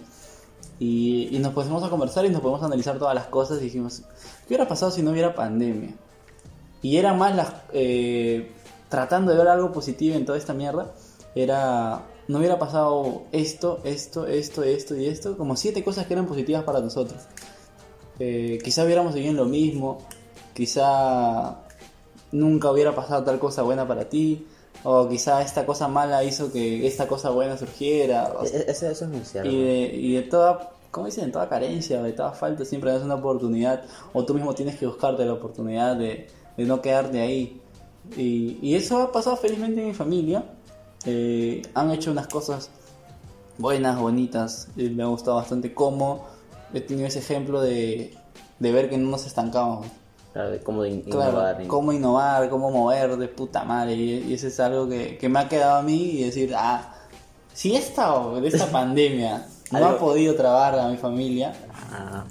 Y, 0.79 1.29
y 1.31 1.39
nos 1.39 1.53
pusimos 1.53 1.83
a 1.83 1.89
conversar 1.89 2.25
y 2.25 2.29
nos 2.29 2.41
podemos 2.41 2.63
analizar 2.63 2.97
todas 2.99 3.15
las 3.15 3.25
cosas. 3.27 3.59
Y 3.61 3.65
dijimos, 3.65 4.01
¿qué 4.41 4.49
hubiera 4.55 4.67
pasado 4.67 4.91
si 4.91 5.01
no 5.01 5.11
hubiera 5.11 5.33
pandemia? 5.33 5.91
Y 6.81 6.97
era 6.97 7.13
más 7.13 7.35
las. 7.35 7.53
eh, 7.71 8.51
tratando 8.93 9.31
de 9.31 9.37
ver 9.39 9.47
algo 9.47 9.71
positivo 9.71 10.15
en 10.15 10.23
toda 10.23 10.37
esta 10.37 10.53
mierda. 10.53 10.93
Era. 11.33 12.03
No 12.27 12.37
hubiera 12.37 12.59
pasado 12.59 13.23
esto, 13.31 13.79
esto, 13.83 14.27
esto, 14.27 14.61
esto 14.63 14.95
y 14.95 15.07
esto. 15.07 15.35
Como 15.35 15.55
siete 15.55 15.83
cosas 15.83 16.05
que 16.05 16.13
eran 16.13 16.27
positivas 16.27 16.63
para 16.63 16.79
nosotros. 16.79 17.19
Eh, 18.19 18.59
quizá 18.63 18.85
hubiéramos 18.85 19.13
seguido 19.13 19.31
en 19.31 19.37
lo 19.37 19.45
mismo. 19.45 19.97
Quizá 20.53 21.57
nunca 22.31 22.71
hubiera 22.71 22.93
pasado 22.93 23.23
tal 23.23 23.39
cosa 23.39 23.63
buena 23.63 23.87
para 23.87 24.07
ti. 24.09 24.45
O 24.83 25.09
quizá 25.09 25.41
esta 25.41 25.65
cosa 25.65 25.87
mala 25.87 26.23
hizo 26.23 26.51
que 26.51 26.85
esta 26.85 27.07
cosa 27.07 27.31
buena 27.31 27.57
surgiera. 27.57 28.31
o 28.37 28.45
sea, 28.45 28.59
E- 28.59 28.71
Eso, 28.71 28.87
eso 28.89 29.05
es 29.05 29.11
muy 29.11 29.25
cierto. 29.25 29.49
y 29.49 29.61
de, 29.63 29.91
y 29.95 30.13
de 30.15 30.21
toda, 30.23 30.71
¿cómo 30.91 31.07
dicen? 31.07 31.25
De 31.25 31.31
toda 31.31 31.49
carencia, 31.49 32.01
de 32.03 32.13
toda 32.13 32.31
falta, 32.33 32.63
siempre 32.63 32.91
das 32.91 33.01
una 33.01 33.15
oportunidad. 33.15 33.83
O 34.13 34.23
tú 34.23 34.33
mismo 34.33 34.53
tienes 34.53 34.77
que 34.77 34.85
buscarte 34.85 35.25
la 35.25 35.33
oportunidad 35.33 35.95
de, 35.95 36.27
de 36.57 36.63
no 36.65 36.79
quedarte 36.81 37.19
ahí. 37.21 37.59
Y, 38.17 38.57
y 38.61 38.75
eso 38.75 39.01
ha 39.01 39.11
pasado 39.11 39.35
felizmente 39.37 39.81
en 39.81 39.87
mi 39.87 39.93
familia. 39.93 40.43
Eh, 41.05 41.61
han 41.73 41.91
hecho 41.91 42.11
unas 42.11 42.27
cosas 42.27 42.69
buenas, 43.57 43.99
bonitas. 43.99 44.67
y 44.75 44.89
me 44.89 45.03
ha 45.03 45.07
gustado 45.07 45.37
bastante 45.37 45.73
cómo 45.73 46.25
he 46.73 46.81
tenido 46.81 47.07
ese 47.07 47.19
ejemplo 47.19 47.61
de, 47.61 48.13
de 48.59 48.71
ver 48.71 48.89
que 48.89 48.97
no 48.97 49.09
nos 49.09 49.25
estancamos. 49.25 49.87
Claro, 50.33 50.49
de 50.49 50.59
cómo 50.61 50.83
in- 50.85 51.01
Claro, 51.03 51.31
innovar. 51.31 51.67
cómo 51.67 51.93
innovar, 51.93 52.49
cómo 52.49 52.71
mover 52.71 53.17
de 53.17 53.27
puta 53.27 53.63
madre. 53.63 53.93
Y, 53.95 54.11
y 54.29 54.33
eso 54.33 54.47
es 54.47 54.59
algo 54.59 54.87
que, 54.89 55.17
que 55.17 55.29
me 55.29 55.39
ha 55.39 55.47
quedado 55.47 55.77
a 55.77 55.81
mí 55.83 56.01
y 56.11 56.23
decir, 56.23 56.53
ah, 56.57 56.95
si 57.53 57.75
esta, 57.75 58.19
de 58.41 58.47
esta 58.47 58.65
pandemia 58.71 59.45
no 59.71 59.77
ha 59.77 59.89
Algo- 59.89 59.99
podido 59.99 60.35
trabar 60.35 60.77
a 60.79 60.87
mi 60.89 60.97
familia, 60.97 61.53
Ah, 61.95 62.23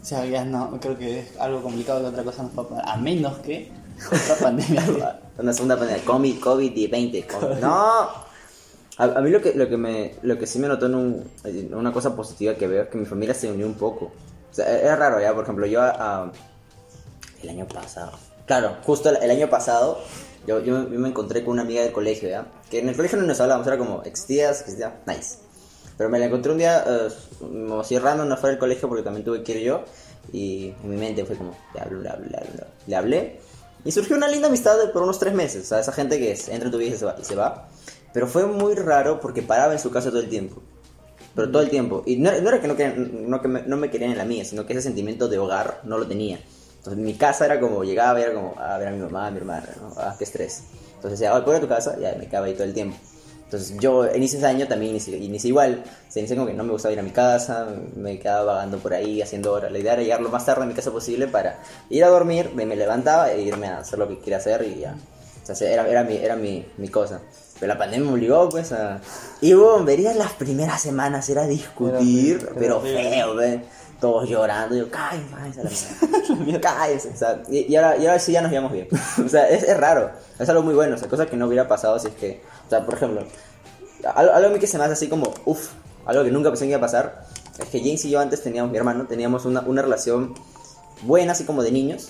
o 0.00 0.04
sea, 0.04 0.24
ya 0.26 0.44
no, 0.44 0.78
creo 0.80 0.96
que 0.96 1.18
es 1.20 1.36
algo 1.40 1.60
complicado 1.60 2.00
que 2.00 2.06
otra 2.06 2.22
cosa 2.22 2.44
nos 2.44 2.52
pueda 2.52 2.68
pasar. 2.68 2.88
A 2.88 2.96
menos 2.96 3.38
que 3.38 3.72
otra 4.06 4.34
pandemia. 4.40 5.20
una 5.38 5.52
segunda 5.52 5.76
pandemia. 5.76 6.04
COVID, 6.04 6.40
COVID-20. 6.40 7.26
COVID. 7.26 7.56
No. 7.60 8.28
A, 9.00 9.04
a 9.04 9.20
mí 9.20 9.30
lo 9.30 9.40
que, 9.40 9.54
lo, 9.54 9.68
que 9.68 9.76
me, 9.76 10.14
lo 10.22 10.38
que 10.38 10.46
sí 10.46 10.58
me 10.58 10.66
notó 10.68 10.86
en 10.86 10.94
un- 10.94 11.30
en 11.44 11.74
una 11.74 11.92
cosa 11.92 12.16
positiva 12.16 12.54
que 12.54 12.66
veo 12.66 12.82
es 12.84 12.88
que 12.88 12.98
mi 12.98 13.06
familia 13.06 13.34
se 13.34 13.50
unió 13.50 13.66
un 13.66 13.74
poco. 13.74 14.06
O 14.50 14.54
sea, 14.54 14.68
era 14.80 14.96
raro 14.96 15.20
ya, 15.20 15.32
por 15.34 15.44
ejemplo, 15.44 15.66
yo 15.66 15.80
ah, 15.82 16.32
el 17.42 17.48
año 17.48 17.66
pasado. 17.68 18.12
Claro, 18.46 18.76
justo 18.84 19.10
el, 19.10 19.16
el 19.22 19.30
año 19.30 19.48
pasado 19.50 20.00
yo, 20.46 20.60
yo, 20.60 20.88
yo 20.88 20.98
me 20.98 21.08
encontré 21.08 21.44
con 21.44 21.52
una 21.52 21.62
amiga 21.62 21.82
del 21.82 21.92
colegio, 21.92 22.28
¿ya? 22.28 22.46
Que 22.70 22.78
en 22.80 22.88
el 22.88 22.96
colegio 22.96 23.18
no 23.18 23.26
nos 23.26 23.38
hablábamos, 23.40 23.66
era 23.66 23.76
como, 23.76 24.02
existías, 24.04 24.60
existía, 24.62 25.00
nice. 25.06 25.36
Pero 25.98 26.08
me 26.10 26.18
la 26.18 26.26
encontré 26.26 26.52
un 26.52 26.58
día, 26.58 26.84
como 27.38 27.80
así 27.80 27.98
random, 27.98 28.32
afuera 28.32 28.52
del 28.52 28.58
colegio 28.58 28.88
porque 28.88 29.02
también 29.02 29.24
tuve 29.24 29.42
que 29.42 29.52
ir 29.58 29.64
yo. 29.66 29.84
Y 30.32 30.68
en 30.82 30.90
mi 30.90 30.96
mente 30.96 31.24
fue 31.24 31.36
como, 31.36 31.54
le 31.74 31.80
hablo, 31.80 32.00
le 32.00 32.08
hablo, 32.08 32.26
le 32.30 32.36
hablo. 32.38 32.64
Le 32.86 32.96
hablé. 32.96 33.40
Y 33.88 33.90
surgió 33.90 34.16
una 34.16 34.28
linda 34.28 34.48
amistad 34.48 34.76
por 34.92 35.02
unos 35.02 35.18
tres 35.18 35.32
meses. 35.32 35.62
O 35.62 35.66
sea, 35.66 35.80
esa 35.80 35.92
gente 35.92 36.18
que 36.18 36.32
es- 36.32 36.48
entra 36.50 36.66
en 36.66 36.72
tu 36.72 36.76
vida 36.76 36.94
y 36.94 36.98
se 36.98 37.06
va. 37.06 37.16
Y 37.18 37.24
se 37.24 37.34
va. 37.34 37.68
Pero 38.12 38.26
fue 38.26 38.44
muy 38.44 38.74
raro 38.74 39.18
porque 39.18 39.40
paraba 39.40 39.72
en 39.72 39.78
su 39.78 39.90
casa 39.90 40.10
todo 40.10 40.20
el 40.20 40.28
tiempo. 40.28 40.60
Pero 41.34 41.50
todo 41.50 41.62
el 41.62 41.70
tiempo. 41.70 42.02
Y 42.04 42.16
no, 42.16 42.30
era 42.30 42.60
que, 42.60 42.68
no, 42.68 42.76
querían- 42.76 43.30
no, 43.30 43.40
que 43.40 43.48
me, 43.48 43.62
no 43.62 43.78
me 43.78 43.90
querían 43.90 44.10
en 44.10 44.18
la 44.18 44.26
mía, 44.26 44.44
sino 44.44 44.66
que 44.66 44.74
ese 44.74 44.82
sentimiento 44.82 45.26
de 45.26 45.38
hogar 45.38 45.80
no 45.84 45.96
lo 45.96 46.06
tenía. 46.06 46.38
Entonces 46.76 47.02
mi 47.02 47.14
casa 47.14 47.46
era 47.46 47.58
como, 47.60 47.82
llegaba 47.82 48.20
y 48.20 48.24
era 48.24 48.34
como, 48.34 48.54
a 48.58 48.76
ver 48.76 48.88
a 48.88 48.90
mi 48.90 48.98
mamá, 48.98 49.28
a 49.28 49.30
mi 49.30 49.38
hermana, 49.38 49.66
¿no? 49.80 49.94
Ah, 49.96 50.14
qué 50.18 50.24
estrés. 50.24 50.64
Entonces 50.96 51.18
decía, 51.18 51.32
oye, 51.32 51.44
¿puedo 51.44 51.56
ir 51.56 51.64
a 51.64 51.66
tu 51.66 51.74
casa? 51.74 51.96
Ya, 51.98 52.14
me 52.18 52.26
quedaba 52.28 52.44
ahí 52.44 52.52
todo 52.52 52.64
el 52.64 52.74
tiempo. 52.74 52.94
Entonces 53.48 53.78
yo 53.80 54.06
inicié 54.14 54.36
ese 54.36 54.46
año 54.46 54.68
también 54.68 54.90
inicié, 54.90 55.16
inicié 55.16 55.48
igual. 55.48 55.82
Se 56.10 56.20
inicié 56.20 56.36
como 56.36 56.46
que 56.46 56.52
no 56.52 56.64
me 56.64 56.72
gustaba 56.72 56.92
ir 56.92 57.00
a 57.00 57.02
mi 57.02 57.12
casa, 57.12 57.66
me 57.96 58.18
quedaba 58.18 58.52
vagando 58.52 58.76
por 58.76 58.92
ahí, 58.92 59.22
haciendo 59.22 59.54
horas. 59.54 59.72
La 59.72 59.78
idea 59.78 59.94
era 59.94 60.02
llegar 60.02 60.20
lo 60.20 60.28
más 60.28 60.44
tarde 60.44 60.64
a 60.64 60.66
mi 60.66 60.74
casa 60.74 60.90
posible 60.90 61.28
para 61.28 61.58
ir 61.88 62.04
a 62.04 62.08
dormir, 62.08 62.50
me, 62.54 62.66
me 62.66 62.76
levantaba 62.76 63.32
e 63.32 63.40
irme 63.40 63.68
a 63.68 63.78
hacer 63.78 63.98
lo 63.98 64.06
que 64.06 64.18
quería 64.18 64.36
hacer 64.36 64.62
y 64.64 64.80
ya. 64.80 64.96
O 65.50 65.54
sea, 65.54 65.72
era, 65.72 65.88
era, 65.88 66.04
mi, 66.04 66.16
era 66.16 66.36
mi, 66.36 66.66
mi 66.76 66.88
cosa. 66.88 67.22
Pero 67.58 67.72
la 67.72 67.78
pandemia 67.78 68.06
me 68.06 68.12
obligó, 68.12 68.50
pues, 68.50 68.70
a... 68.72 69.00
Y, 69.40 69.54
bueno, 69.54 69.82
verías 69.82 70.14
las 70.14 70.32
primeras 70.34 70.82
semanas, 70.82 71.28
era 71.30 71.46
discutir, 71.46 72.50
pero 72.58 72.82
feo, 72.82 73.34
ve. 73.34 73.62
Todos 74.00 74.28
llorando, 74.28 74.76
yo, 74.76 74.86
a 74.92 75.14
la 75.14 75.42
mierda. 75.42 76.60
cállese, 76.60 77.10
o 77.10 77.16
sea, 77.16 77.42
y, 77.48 77.72
y 77.72 77.76
ahora, 77.76 77.96
y 77.96 78.06
ahora 78.06 78.18
sí 78.18 78.32
ya 78.32 78.40
nos 78.40 78.50
llevamos 78.50 78.72
bien. 78.72 78.88
o 79.24 79.28
sea, 79.28 79.48
es, 79.48 79.64
es 79.64 79.76
raro, 79.76 80.10
es 80.38 80.48
algo 80.48 80.62
muy 80.62 80.74
bueno, 80.74 80.94
o 80.94 80.98
sea, 80.98 81.08
cosa 81.08 81.26
que 81.26 81.36
no 81.36 81.46
hubiera 81.46 81.66
pasado 81.66 81.98
si 81.98 82.08
es 82.08 82.14
que, 82.14 82.42
o 82.66 82.70
sea, 82.70 82.84
por 82.84 82.94
ejemplo, 82.94 83.24
algo, 84.14 84.32
algo 84.32 84.48
a 84.48 84.52
mí 84.52 84.58
que 84.58 84.66
se 84.66 84.78
me 84.78 84.84
hace 84.84 84.92
así 84.92 85.08
como, 85.08 85.32
uff, 85.44 85.70
algo 86.06 86.22
que 86.22 86.30
nunca 86.30 86.50
pensé 86.50 86.64
que 86.64 86.70
iba 86.70 86.78
a 86.78 86.80
pasar, 86.80 87.24
es 87.58 87.68
que 87.68 87.80
James 87.80 88.04
y 88.04 88.10
yo 88.10 88.20
antes 88.20 88.42
teníamos, 88.42 88.70
mi 88.70 88.78
hermano, 88.78 89.06
teníamos 89.06 89.44
una, 89.44 89.62
una 89.62 89.82
relación 89.82 90.34
buena, 91.02 91.32
así 91.32 91.44
como 91.44 91.62
de 91.62 91.72
niños, 91.72 92.08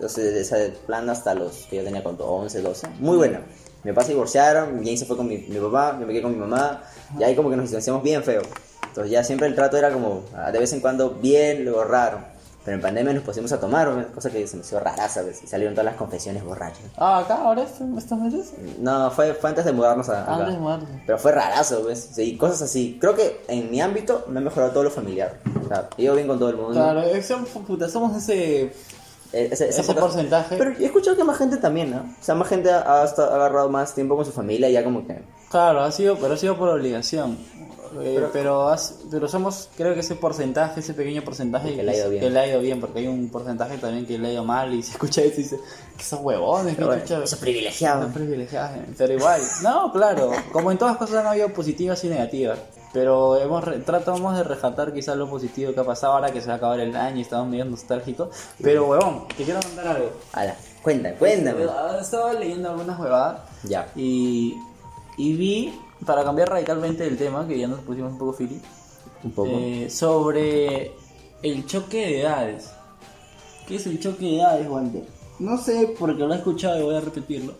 entonces, 0.00 0.32
de 0.32 0.40
ese 0.40 0.70
plan 0.86 1.10
hasta 1.10 1.34
los 1.34 1.66
que 1.68 1.76
yo 1.76 1.84
tenía 1.84 2.02
con 2.02 2.16
11, 2.18 2.62
12. 2.62 2.88
Muy 3.00 3.18
buena. 3.18 3.42
Mi 3.84 3.92
papá 3.92 4.06
se 4.06 4.12
divorciaron, 4.12 4.78
Jane 4.78 4.96
se 4.96 5.04
fue 5.04 5.14
con 5.14 5.28
mi, 5.28 5.36
mi 5.36 5.58
papá, 5.58 5.98
yo 6.00 6.06
me 6.06 6.14
quedé 6.14 6.22
con 6.22 6.32
mi 6.32 6.38
mamá. 6.38 6.82
Y 7.18 7.22
ahí 7.22 7.36
como 7.36 7.50
que 7.50 7.56
nos 7.56 7.64
distanciamos 7.64 8.02
bien 8.02 8.22
feo. 8.22 8.40
Entonces 8.90 9.10
ya 9.10 9.24
siempre 9.24 9.48
el 9.48 9.54
trato 9.54 9.76
era 9.76 9.90
como, 9.92 10.22
ah, 10.36 10.52
de 10.52 10.58
vez 10.58 10.72
en 10.72 10.80
cuando 10.80 11.10
bien, 11.10 11.64
luego 11.64 11.82
raro. 11.84 12.18
Pero 12.62 12.74
en 12.76 12.82
pandemia 12.82 13.14
nos 13.14 13.22
pusimos 13.22 13.50
a 13.52 13.58
tomar, 13.58 14.08
cosa 14.14 14.28
que 14.30 14.46
se 14.46 14.54
me 14.56 14.62
hizo 14.62 14.78
rara, 14.78 15.08
¿sabes? 15.08 15.42
Y 15.42 15.46
salieron 15.46 15.74
todas 15.74 15.86
las 15.86 15.94
confesiones 15.96 16.44
borrachas. 16.44 16.82
Ah, 16.98 17.20
acá, 17.20 17.36
ahora 17.42 17.62
estos 17.62 17.86
meses. 18.18 18.52
No, 18.78 19.10
fue, 19.12 19.32
fue 19.32 19.48
antes 19.48 19.64
de 19.64 19.72
mudarnos 19.72 20.10
a. 20.10 20.26
Antes 20.30 20.54
de 20.54 20.60
mudarse. 20.60 20.86
Pero 21.06 21.18
fue 21.18 21.32
rarazo, 21.32 21.82
¿ves? 21.84 22.10
Sí, 22.12 22.36
cosas 22.36 22.60
así. 22.60 22.98
Creo 23.00 23.14
que 23.14 23.40
en 23.48 23.70
mi 23.70 23.80
ámbito 23.80 24.26
me 24.28 24.40
ha 24.40 24.42
mejorado 24.42 24.72
todo 24.72 24.82
lo 24.84 24.90
familiar. 24.90 25.38
O 25.64 25.68
sea, 25.68 25.88
yo 25.96 26.14
bien 26.14 26.28
con 26.28 26.38
todo 26.38 26.50
el 26.50 26.56
mundo. 26.56 26.72
Claro, 26.72 27.02
puta, 27.66 27.88
somos 27.88 28.14
ese. 28.16 28.72
Eh, 29.32 29.48
Ese, 29.52 29.68
Ese 29.68 29.82
cosa- 29.86 29.94
porcentaje. 30.00 30.56
Pero 30.58 30.72
he 30.72 30.84
escuchado 30.84 31.16
que 31.16 31.22
más 31.24 31.38
gente 31.38 31.56
también, 31.56 31.92
¿no? 31.92 31.98
O 31.98 32.22
sea, 32.22 32.34
más 32.34 32.48
gente 32.48 32.70
ha, 32.70 32.80
ha 32.80 33.04
agarrado 33.04 33.68
más 33.70 33.94
tiempo 33.94 34.16
con 34.16 34.24
su 34.26 34.32
familia 34.32 34.68
y 34.68 34.72
ya 34.72 34.82
como 34.82 35.06
que... 35.06 35.22
Claro, 35.50 35.80
ha 35.82 35.92
sido, 35.92 36.16
pero 36.16 36.34
ha 36.34 36.36
sido 36.36 36.56
por 36.58 36.68
obligación. 36.68 37.38
Eh, 38.00 38.24
pero, 38.32 38.68
has- 38.68 38.94
pero 39.10 39.26
somos, 39.28 39.68
creo 39.76 39.94
que 39.94 40.00
ese 40.00 40.14
porcentaje, 40.14 40.80
ese 40.80 40.94
pequeño 40.94 41.22
porcentaje 41.22 41.74
Que 41.74 41.82
le 41.82 41.90
ha 41.92 41.96
ido 41.96 42.10
bien. 42.10 42.22
que 42.22 42.30
le 42.30 42.38
ha 42.38 42.46
ido 42.46 42.60
bien, 42.60 42.80
porque 42.80 43.00
hay 43.00 43.06
un 43.08 43.28
porcentaje 43.30 43.78
también 43.78 44.06
que 44.06 44.18
le 44.18 44.28
ha 44.28 44.32
ido 44.32 44.44
mal 44.44 44.72
y 44.72 44.82
se 44.82 44.92
escucha 44.92 45.22
eso 45.22 45.40
y 45.40 45.42
dice 45.42 45.58
que 45.96 46.02
esos 46.02 46.20
huevones, 46.20 46.74
que 46.74 46.82
Pero 46.84 46.86
bueno, 46.88 47.02
esos 47.24 47.38
privilegiados. 47.38 48.04
son 48.04 48.12
privilegiados, 48.12 48.78
pero 48.96 49.12
igual, 49.12 49.40
no, 49.62 49.92
claro, 49.92 50.30
como 50.52 50.70
en 50.70 50.78
todas 50.78 50.96
cosas 50.96 51.16
han 51.16 51.26
habido 51.26 51.48
positivas 51.52 52.02
y 52.04 52.08
negativas, 52.08 52.58
pero 52.92 53.36
hemos 53.40 53.64
tratamos 53.84 54.36
de 54.36 54.42
rescatar 54.44 54.92
quizás 54.92 55.16
lo 55.16 55.28
positivo 55.28 55.72
que 55.72 55.80
ha 55.80 55.84
pasado 55.84 56.14
ahora 56.14 56.30
que 56.32 56.40
se 56.40 56.48
va 56.48 56.54
a 56.54 56.56
acabar 56.56 56.80
el 56.80 56.94
año 56.96 57.18
y 57.18 57.22
estamos 57.22 57.48
medio 57.48 57.64
nostálgicos, 57.64 58.28
pero 58.62 58.86
huevón, 58.86 59.26
te 59.36 59.44
quiero 59.44 59.60
contar 59.60 59.88
algo. 59.88 60.10
Ala, 60.32 60.56
cuéntame, 60.82 61.14
cuéntame. 61.16 61.64
Ah, 61.68 61.98
Estaba 62.00 62.32
leyendo 62.32 62.70
algunas 62.70 62.98
huevadas 62.98 63.40
Ya. 63.64 63.86
y, 63.94 64.56
y 65.18 65.32
vi, 65.34 65.80
para 66.06 66.24
cambiar 66.24 66.48
radicalmente 66.48 67.06
el 67.06 67.16
tema, 67.16 67.46
que 67.46 67.58
ya 67.58 67.66
nos 67.68 67.80
pusimos 67.80 68.12
un 68.12 68.18
poco 68.18 68.32
fili, 68.32 68.60
Un 69.24 69.30
poco. 69.32 69.50
eh, 69.52 69.88
sobre 69.90 70.92
el 71.42 71.66
choque 71.66 71.98
de 71.98 72.20
edades. 72.20 72.70
¿Qué 73.66 73.76
es 73.76 73.86
el 73.86 74.00
choque 74.00 74.24
de 74.24 74.36
edades, 74.40 74.68
Walter? 74.68 75.04
No 75.38 75.56
sé 75.58 75.94
porque 75.98 76.22
lo 76.24 76.32
he 76.34 76.36
escuchado 76.36 76.78
y 76.78 76.82
voy 76.82 76.94
a 76.96 77.00
repetirlo. 77.00 77.54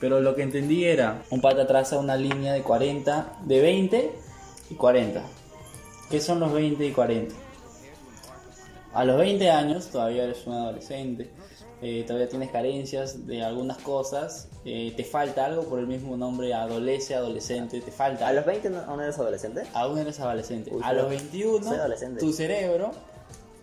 Pero 0.00 0.20
lo 0.20 0.34
que 0.34 0.42
entendí 0.42 0.84
era, 0.84 1.22
un 1.30 1.40
pata 1.40 1.66
traza 1.66 1.98
una 1.98 2.16
línea 2.16 2.52
de 2.52 2.62
40, 2.62 3.38
de 3.44 3.60
20 3.60 4.12
y 4.70 4.74
40. 4.74 5.22
¿Qué 6.10 6.20
son 6.20 6.40
los 6.40 6.52
20 6.52 6.86
y 6.86 6.92
40? 6.92 7.34
A 8.92 9.04
los 9.04 9.18
20 9.18 9.50
años 9.50 9.88
todavía 9.88 10.24
eres 10.24 10.46
un 10.46 10.54
adolescente, 10.54 11.30
eh, 11.82 12.04
todavía 12.06 12.28
tienes 12.28 12.50
carencias 12.50 13.26
de 13.26 13.42
algunas 13.42 13.78
cosas, 13.78 14.48
eh, 14.64 14.92
te 14.96 15.04
falta 15.04 15.44
algo 15.46 15.64
por 15.64 15.78
el 15.78 15.86
mismo 15.86 16.16
nombre, 16.16 16.54
adolece, 16.54 17.14
adolescente, 17.14 17.80
te 17.80 17.90
falta 17.90 18.28
¿A 18.28 18.32
los 18.32 18.46
20 18.46 18.70
no, 18.70 18.78
aún 18.80 19.00
eres 19.02 19.18
adolescente? 19.18 19.62
aún 19.74 19.98
eres 19.98 20.18
adolescente. 20.20 20.70
Uy, 20.72 20.80
a 20.84 20.92
los 20.92 21.08
21, 21.08 21.64
soy 21.66 21.76
adolescente. 21.76 22.20
tu 22.20 22.32
cerebro, 22.32 22.92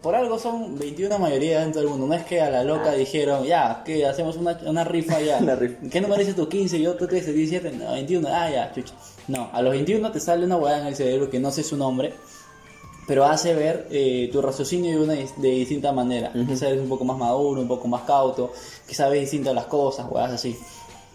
por 0.02 0.16
algo 0.16 0.40
son 0.40 0.78
21 0.80 1.20
mayoría 1.20 1.60
dentro 1.62 1.82
del 1.82 1.90
mundo. 1.92 2.08
No 2.08 2.14
es 2.16 2.24
que 2.26 2.42
a 2.42 2.50
la 2.50 2.64
loca 2.64 2.90
Ah. 2.92 2.96
dijeron, 2.96 3.44
ya, 3.46 3.84
que 3.86 4.04
hacemos 4.06 4.36
una, 4.36 4.60
una 4.66 4.84
rifa 4.84 5.20
ya. 5.22 5.38
Una 5.42 5.56
rifa. 5.56 5.76
¿Qué 5.92 6.02
número 6.02 6.20
dices 6.20 6.36
tú? 6.36 6.50
15, 6.50 6.82
yo 6.82 6.96
tú 6.96 7.08
13, 7.08 7.32
17, 7.34 7.72
no, 7.74 7.92
21, 7.92 8.28
ah, 8.32 8.50
ya, 8.50 8.72
chucha. 8.74 8.96
No, 9.28 9.50
a 9.54 9.62
los 9.62 9.72
21 9.72 10.12
te 10.12 10.20
sale 10.20 10.44
una 10.46 10.58
hueá 10.58 10.80
en 10.82 10.88
el 10.88 10.96
cerebro 10.96 11.30
que 11.30 11.40
no 11.40 11.52
sé 11.52 11.62
su 11.64 11.78
nombre, 11.78 12.16
pero 13.08 13.26
hace 13.26 13.54
ver 13.54 13.88
eh, 13.92 14.30
tu 14.32 14.42
raciocinio 14.42 14.92
de 14.92 15.04
una 15.04 15.14
de 15.14 15.50
distinta 15.50 15.92
manera. 15.92 16.32
Quizás 16.34 16.64
eres 16.64 16.82
un 16.82 16.90
poco 16.90 17.04
más 17.04 17.18
maduro, 17.18 17.62
un 17.62 17.68
poco 17.68 17.88
más 17.88 18.04
cauto, 18.04 18.52
quizás 18.88 19.10
ves 19.10 19.22
distintas 19.22 19.54
las 19.54 19.66
cosas, 19.66 20.08
hueás 20.10 20.32
así. 20.32 20.58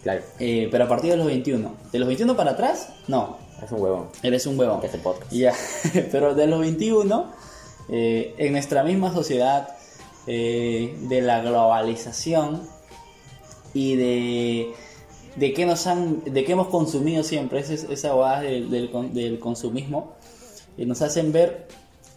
Claro, 0.03 0.21
Eh, 0.39 0.67
pero 0.71 0.83
a 0.85 0.87
partir 0.87 1.11
de 1.11 1.17
los 1.17 1.25
21. 1.25 1.71
De 1.91 1.99
los 1.99 2.07
21 2.07 2.35
para 2.35 2.51
atrás, 2.51 2.89
no, 3.07 3.37
es 3.63 3.71
un 3.71 3.81
huevón. 3.81 4.07
eres 4.23 4.45
un 4.45 4.57
huevón. 4.59 4.79
Que 4.79 4.87
hace 4.87 4.99
podcast. 4.99 5.31
Ya, 5.31 5.53
pero 6.11 6.35
de 6.35 6.47
los 6.47 6.59
21, 6.59 7.25
eh, 7.89 8.35
en 8.37 8.51
nuestra 8.53 8.83
misma 8.83 9.13
sociedad, 9.13 9.69
eh, 10.27 10.95
de 11.03 11.21
la 11.21 11.41
globalización 11.41 12.61
y 13.73 13.95
de, 13.95 14.73
de 15.35 15.53
que 15.53 15.65
nos 15.65 15.87
han, 15.87 16.23
de 16.25 16.43
que 16.43 16.51
hemos 16.51 16.67
consumido 16.67 17.23
siempre, 17.23 17.59
esa, 17.61 17.73
esa 17.73 18.13
hueá 18.15 18.41
del, 18.41 18.69
del, 18.69 18.91
del 19.13 19.39
consumismo, 19.39 20.16
eh, 20.77 20.85
nos 20.85 21.01
hacen 21.01 21.31
ver 21.31 21.67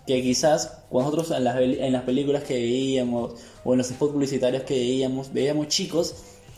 que 0.07 0.23
quizás 0.23 0.79
nosotros 0.91 1.31
en 1.31 1.45
las, 1.45 1.57
en 1.61 1.93
las 1.93 2.03
películas 2.05 2.43
que 2.45 2.55
veíamos 2.55 3.35
o 3.65 3.73
en 3.73 3.79
los 3.79 3.89
spots 3.89 4.13
publicitarios 4.13 4.63
que 4.65 4.75
veíamos, 4.75 5.33
veíamos 5.33 5.69
chicos 5.69 6.15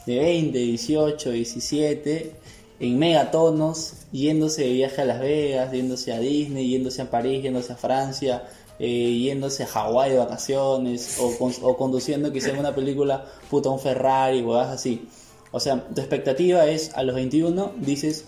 de 0.07 0.19
20, 0.19 0.59
18, 0.59 1.31
17 1.31 2.33
en 2.81 2.99
megatonos, 2.99 3.93
yéndose 4.11 4.63
de 4.65 4.73
viaje 4.73 5.03
a 5.03 5.05
Las 5.05 5.21
Vegas, 5.21 5.73
yéndose 5.73 6.13
a 6.13 6.19
Disney, 6.19 6.69
yéndose 6.69 7.03
a 7.03 7.11
París, 7.11 7.43
yéndose 7.43 7.73
a 7.73 7.77
Francia, 7.77 8.43
eh, 8.81 9.19
yéndose 9.23 9.63
a 9.63 9.67
Hawái 9.67 10.11
de 10.13 10.17
vacaciones, 10.19 11.19
o, 11.21 11.37
con- 11.39 11.55
o 11.63 11.77
conduciendo 11.77 12.33
quizá 12.33 12.51
en 12.51 12.59
una 12.59 12.75
película, 12.75 13.25
puta, 13.51 13.69
un 13.71 13.79
Ferrari, 13.79 14.43
o 14.43 14.57
así. 14.57 15.07
O 15.53 15.61
sea, 15.61 15.87
tu 15.95 16.01
expectativa 16.01 16.67
es, 16.67 16.93
a 16.95 17.05
los 17.05 17.15
21, 17.15 17.73
dices, 17.79 18.25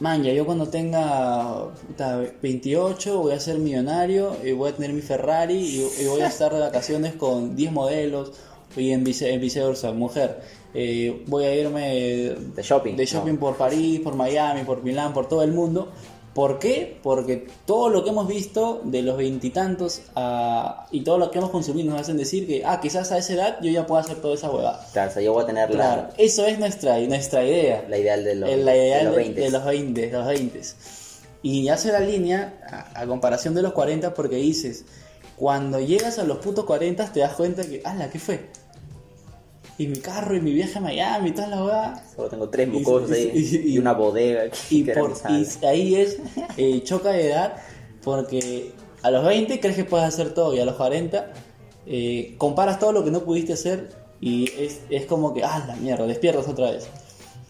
man, 0.00 0.22
ya 0.22 0.32
yo 0.32 0.44
cuando 0.46 0.68
tenga 0.68 1.68
puta, 1.86 2.22
28 2.42 3.18
voy 3.22 3.32
a 3.32 3.40
ser 3.40 3.58
millonario, 3.58 4.36
y 4.44 4.52
voy 4.52 4.70
a 4.70 4.74
tener 4.74 4.92
mi 4.92 5.02
Ferrari 5.02 5.54
y, 5.56 6.02
y 6.02 6.06
voy 6.06 6.20
a 6.20 6.26
estar 6.28 6.52
de 6.52 6.60
vacaciones 6.60 7.14
con 7.14 7.56
10 7.56 7.72
modelos 7.72 8.32
y 8.76 8.90
en, 8.92 9.04
vice, 9.04 9.32
en 9.32 9.40
viceversa, 9.40 9.92
mujer. 9.92 10.40
eh, 10.74 11.22
voy 11.26 11.44
a 11.44 11.54
irme 11.54 12.34
De 12.54 12.62
shopping. 12.62 12.94
de 12.96 13.06
shopping 13.06 13.32
No. 13.34 13.40
por 13.40 13.56
París, 13.56 14.00
por 14.00 14.14
Miami, 14.14 14.64
por 14.64 14.82
Milán, 14.82 15.14
por 15.14 15.28
todo 15.28 15.42
el 15.42 15.52
mundo. 15.52 15.90
¿Por 16.36 16.58
qué? 16.58 16.98
Porque 17.02 17.46
todo 17.64 17.88
lo 17.88 18.04
que 18.04 18.10
hemos 18.10 18.28
visto 18.28 18.82
de 18.84 19.00
los 19.00 19.16
veintitantos 19.16 20.02
a- 20.14 20.86
y 20.90 21.00
todo 21.00 21.16
lo 21.16 21.30
que 21.30 21.38
hemos 21.38 21.48
consumido 21.50 21.90
nos 21.90 22.02
hacen 22.02 22.18
decir 22.18 22.46
que, 22.46 22.62
ah, 22.64 22.78
quizás 22.80 23.10
a 23.10 23.16
esa 23.16 23.32
edad 23.32 23.58
yo 23.62 23.70
ya 23.70 23.86
puedo 23.86 23.98
hacer 24.02 24.16
toda 24.20 24.34
esa 24.34 24.50
huevada. 24.50 24.86
Claro, 24.92 25.10
o 25.10 25.14
sea, 25.14 25.22
yo 25.22 25.32
voy 25.32 25.42
a 25.44 25.46
tener 25.46 25.70
Claro, 25.70 26.02
la, 26.02 26.14
eso 26.18 26.44
es 26.44 26.58
nuestra, 26.58 26.98
nuestra 27.00 27.42
idea. 27.42 27.86
la 27.88 27.96
ideal 27.96 28.22
de 28.22 28.34
los, 28.34 28.50
El- 28.50 28.66
la 28.66 28.76
idea 28.76 28.98
de 28.98 29.04
los 29.04 29.12
de, 29.16 29.18
20. 29.22 29.40
de 29.40 29.50
los 29.50 29.64
20, 29.64 30.00
de 30.08 30.12
los 30.12 30.26
20. 30.26 30.60
Y 31.42 31.68
hace 31.68 31.90
la 31.90 32.00
línea 32.00 32.60
a, 32.94 33.00
a 33.00 33.06
comparación 33.06 33.54
de 33.54 33.62
los 33.62 33.72
40 33.72 34.12
porque 34.12 34.36
dices, 34.36 34.84
cuando 35.36 35.80
llegas 35.80 36.18
a 36.18 36.24
los 36.24 36.38
putos 36.38 36.66
40 36.66 37.12
te 37.12 37.20
das 37.20 37.32
cuenta 37.34 37.62
que, 37.62 37.80
ala, 37.84 38.10
¿qué 38.10 38.18
fue? 38.18 38.46
Y 39.78 39.86
mi 39.88 39.98
carro 39.98 40.34
y 40.36 40.40
mi 40.40 40.52
viaje 40.52 40.78
a 40.78 40.80
Miami 40.80 41.28
y 41.28 41.32
toda 41.32 41.48
la 41.48 41.64
hueá. 41.64 42.04
Solo 42.14 42.28
tengo 42.28 42.48
tres 42.48 42.68
y- 42.68 42.70
ahí 43.14 43.32
y- 43.34 43.74
y, 43.74 43.78
una 43.78 43.92
bodega. 43.92 44.44
Y, 44.70 44.84
por, 44.84 45.12
ahí 45.66 45.94
es 45.96 46.18
eh, 46.56 46.82
choca 46.82 47.10
de 47.10 47.28
edad 47.28 47.56
porque 48.02 48.72
a 49.02 49.10
los 49.10 49.24
20 49.24 49.60
crees 49.60 49.76
que 49.76 49.84
puedes 49.84 50.06
hacer 50.06 50.32
todo 50.32 50.54
y 50.54 50.60
a 50.60 50.64
los 50.64 50.76
40 50.76 51.32
eh, 51.86 52.34
comparas 52.38 52.78
todo 52.78 52.92
lo 52.92 53.04
que 53.04 53.10
no 53.10 53.22
pudiste 53.24 53.52
hacer 53.52 53.90
y 54.20 54.50
es, 54.58 54.80
es 54.88 55.04
como 55.06 55.34
que, 55.34 55.44
ah, 55.44 55.62
la 55.68 55.76
mierda, 55.76 56.06
despiertas 56.06 56.48
otra 56.48 56.70
vez. 56.70 56.88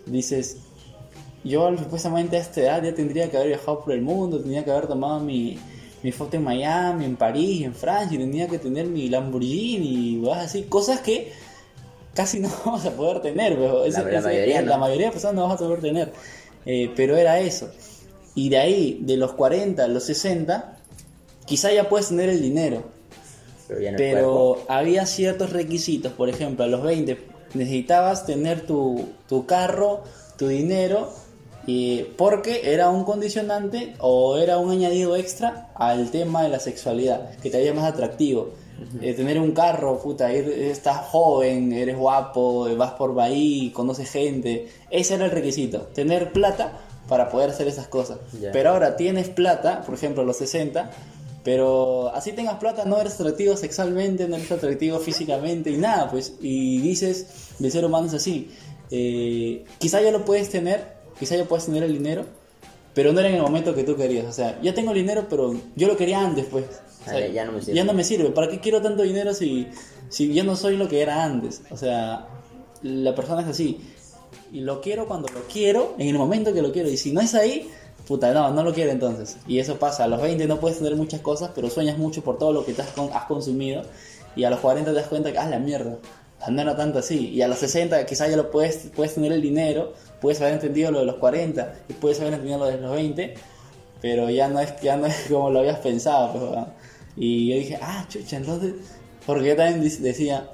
Dices, 0.06 0.59
yo 1.45 1.76
supuestamente 1.78 2.37
a 2.37 2.40
esta 2.40 2.61
edad 2.61 2.83
ya 2.83 2.95
tendría 2.95 3.30
que 3.30 3.37
haber 3.37 3.49
viajado 3.50 3.80
por 3.85 3.92
el 3.92 4.02
mundo, 4.02 4.38
tendría 4.40 4.64
que 4.64 4.71
haber 4.73 4.88
tomado 4.88 5.21
mi, 5.21 5.59
mi 6.02 6.11
foto 6.12 6.37
en 6.37 6.42
Miami, 6.45 7.04
en 7.04 7.16
París, 7.16 7.62
en 7.64 7.75
Francia, 7.75 8.16
y 8.16 8.18
tendría 8.18 8.49
que 8.49 8.59
tener 8.59 8.87
mi 8.87 9.09
Lamborghini 9.09 10.21
y 10.25 10.30
así, 10.30 10.64
cosas 10.64 11.00
que 11.00 11.33
casi 12.16 12.40
no 12.40 12.50
vamos 12.64 12.85
a 12.85 12.90
poder 12.90 13.20
tener, 13.20 13.54
pero 13.54 13.85
ese- 13.85 14.02
la 14.02 14.11
ese- 14.11 14.20
mayoría, 14.28 14.62
¿no? 14.62 14.70
la 14.70 14.78
mayoría 14.78 15.06
de 15.06 15.12
personas 15.12 15.35
no 15.37 15.42
vamos 15.42 15.56
a 15.61 15.64
poder 15.64 15.80
tener. 15.80 16.12
Eh, 16.64 16.90
pero 16.96 17.16
era 17.16 17.38
eso. 17.38 17.70
Y 18.35 18.49
de 18.49 18.58
ahí, 18.58 18.99
de 19.02 19.16
los 19.16 19.32
40 19.35 19.85
a 19.85 19.88
los 19.88 20.02
60, 20.04 20.76
quizá 21.44 21.73
ya 21.73 21.88
puedes 21.88 22.08
tener 22.08 22.28
el 22.28 22.42
dinero, 22.42 22.82
ya 23.80 23.94
pero 23.96 24.58
había 24.68 25.06
ciertos 25.06 25.50
requisitos. 25.50 26.12
Por 26.12 26.28
ejemplo, 26.28 26.64
a 26.64 26.68
los 26.68 26.82
20 26.82 27.18
necesitabas 27.54 28.26
tener 28.26 28.66
tu, 28.66 29.06
tu 29.28 29.46
carro, 29.46 30.02
tu 30.37 30.49
dinero, 30.49 31.11
y 31.68 32.02
porque 32.16 32.73
era 32.73 32.90
un 32.90 33.04
condicionante 33.04 33.94
o 34.00 34.37
era 34.37 34.58
un 34.58 34.70
añadido 34.70 35.16
extra 35.16 35.70
al 35.75 36.11
tema 36.11 36.42
de 36.42 36.49
la 36.49 36.61
sexualidad, 36.61 37.30
que 37.42 37.50
te 37.50 37.56
haría 37.56 37.73
más 37.75 37.85
atractivo. 37.85 38.50
Eh, 39.00 39.14
tener 39.14 39.40
un 39.40 39.52
carro, 39.52 39.99
puta, 39.99 40.33
ir, 40.33 40.49
estás 40.49 40.99
joven, 41.06 41.73
eres 41.73 41.97
guapo, 41.97 42.68
vas 42.76 42.92
por 42.92 43.14
Bahí, 43.14 43.71
conoces 43.71 44.11
gente. 44.11 44.68
Ese 44.90 45.14
era 45.14 45.25
el 45.25 45.30
requisito, 45.30 45.80
tener 45.95 46.33
plata 46.33 46.80
para 47.09 47.30
poder 47.30 47.50
hacer 47.50 47.68
esas 47.68 47.88
cosas. 47.88 48.18
Pero 48.52 48.71
ahora 48.71 48.97
tienes 48.97 49.28
plata, 49.28 49.83
por 49.83 49.95
ejemplo, 49.95 50.23
a 50.23 50.26
los 50.26 50.37
60, 50.37 50.90
pero 51.45 52.09
así 52.12 52.33
tengas 52.33 52.59
plata, 52.59 52.85
no 52.85 53.00
eres 53.00 53.14
atractivo 53.14 53.56
sexualmente, 53.56 54.26
no 54.28 54.37
eres 54.37 54.50
atractivo 54.50 54.99
físicamente 54.99 55.71
y 55.71 55.76
nada, 55.76 56.11
pues. 56.11 56.35
Y 56.40 56.80
dices, 56.80 57.54
el 57.61 57.71
ser 57.71 57.85
humano 57.85 58.09
es 58.09 58.14
así. 58.14 58.50
Eh, 58.90 59.64
quizá 59.78 60.00
ya 60.00 60.11
lo 60.11 60.25
puedes 60.25 60.50
tener, 60.50 60.97
quizá 61.18 61.37
ya 61.37 61.45
puedes 61.45 61.66
tener 61.66 61.83
el 61.83 61.92
dinero, 61.92 62.25
pero 62.95 63.12
no 63.12 63.21
era 63.21 63.28
en 63.28 63.37
el 63.37 63.42
momento 63.42 63.75
que 63.75 63.85
tú 63.85 63.97
querías. 63.97 64.26
O 64.26 64.33
sea, 64.33 64.61
ya 64.61 64.75
tengo 64.75 64.90
el 64.90 64.99
dinero, 64.99 65.26
pero 65.30 65.54
yo 65.76 65.87
lo 65.87 65.97
quería 65.97 66.21
antes, 66.21 66.47
pues. 66.47 66.64
O 67.07 67.11
sea, 67.11 67.29
ya 67.29 67.45
no 67.45 67.53
me 67.53 67.61
sirve. 67.61 67.75
Ya 67.77 67.85
no 67.85 67.93
me 67.93 68.05
sirve. 68.05 68.31
¿Para 68.31 68.49
qué 68.49 68.61
quiero 68.61 68.83
tanto 68.83 69.03
dinero 69.03 69.33
si, 69.35 69.69
si 70.09 70.33
yo 70.35 70.45
no 70.45 70.57
soy 70.57 70.77
lo 70.77 70.89
que 70.89 71.01
era 71.03 71.25
antes? 71.25 71.63
O 71.71 71.77
sea, 71.77 72.27
la 72.83 73.15
persona 73.15 73.43
es 73.43 73.49
así. 73.49 73.81
Y 74.53 74.61
lo 74.61 74.81
quiero 74.81 75.07
cuando 75.07 75.29
lo 75.29 75.41
quiero, 75.53 75.95
en 75.99 76.09
el 76.09 76.19
momento 76.19 76.53
que 76.53 76.63
lo 76.63 76.73
quiero. 76.73 76.89
Y 76.89 76.97
si 76.97 77.13
no 77.13 77.21
es 77.21 77.35
ahí, 77.35 77.69
puta, 78.07 78.33
no, 78.33 78.51
no 78.53 78.63
lo 78.63 78.73
quiero 78.75 78.91
entonces. 78.91 79.37
Y 79.47 79.59
eso 79.59 79.77
pasa. 79.79 80.05
A 80.05 80.09
los 80.09 80.21
20 80.23 80.47
no 80.47 80.59
puedes 80.61 80.79
tener 80.79 80.97
muchas 80.97 81.21
cosas, 81.21 81.51
pero 81.55 81.71
sueñas 81.71 81.99
mucho 81.99 82.23
por 82.23 82.39
todo 82.39 82.53
lo 82.53 82.65
que 82.65 82.73
te 82.73 82.83
has, 82.83 82.89
con- 82.91 83.11
has 83.13 83.25
consumido. 83.25 83.83
Y 84.35 84.45
a 84.45 84.51
los 84.51 84.61
40 84.61 84.91
te 84.91 84.97
das 84.97 85.09
cuenta 85.09 85.33
que, 85.33 85.39
ah, 85.39 85.49
la 85.49 85.59
mierda. 85.59 85.97
No 86.51 86.61
era 86.63 86.77
tanto 86.77 86.99
así. 86.99 87.31
Y 87.31 87.43
a 87.43 87.49
los 87.49 87.59
60 87.59 88.05
quizás 88.07 88.31
ya 88.31 88.37
lo 88.37 88.51
puedes, 88.51 88.91
puedes 88.95 89.15
tener 89.15 89.33
el 89.33 89.41
dinero, 89.43 89.95
puedes 90.21 90.41
haber 90.41 90.53
entendido 90.55 90.91
lo 90.93 91.01
de 91.01 91.07
los 91.07 91.17
40 91.17 91.75
y 91.89 91.95
puedes 91.95 92.21
haber 92.21 92.35
entendido 92.35 92.59
lo 92.59 92.67
de 92.67 92.77
los 92.79 92.93
20, 92.93 93.35
pero 94.03 94.29
ya 94.31 94.47
no 94.47 94.61
es, 94.61 94.79
ya 94.83 94.97
no 94.97 95.07
es 95.07 95.17
como 95.31 95.51
lo 95.51 95.61
habías 95.61 95.79
pensado. 95.81 96.33
pues. 96.33 96.67
Y 97.16 97.49
yo 97.50 97.56
dije, 97.56 97.78
ah, 97.82 98.04
chucha, 98.08 98.37
entonces, 98.37 98.75
porque 99.26 99.49
yo 99.49 99.56
también 99.56 99.82
dec- 99.82 99.99
decía, 99.99 100.50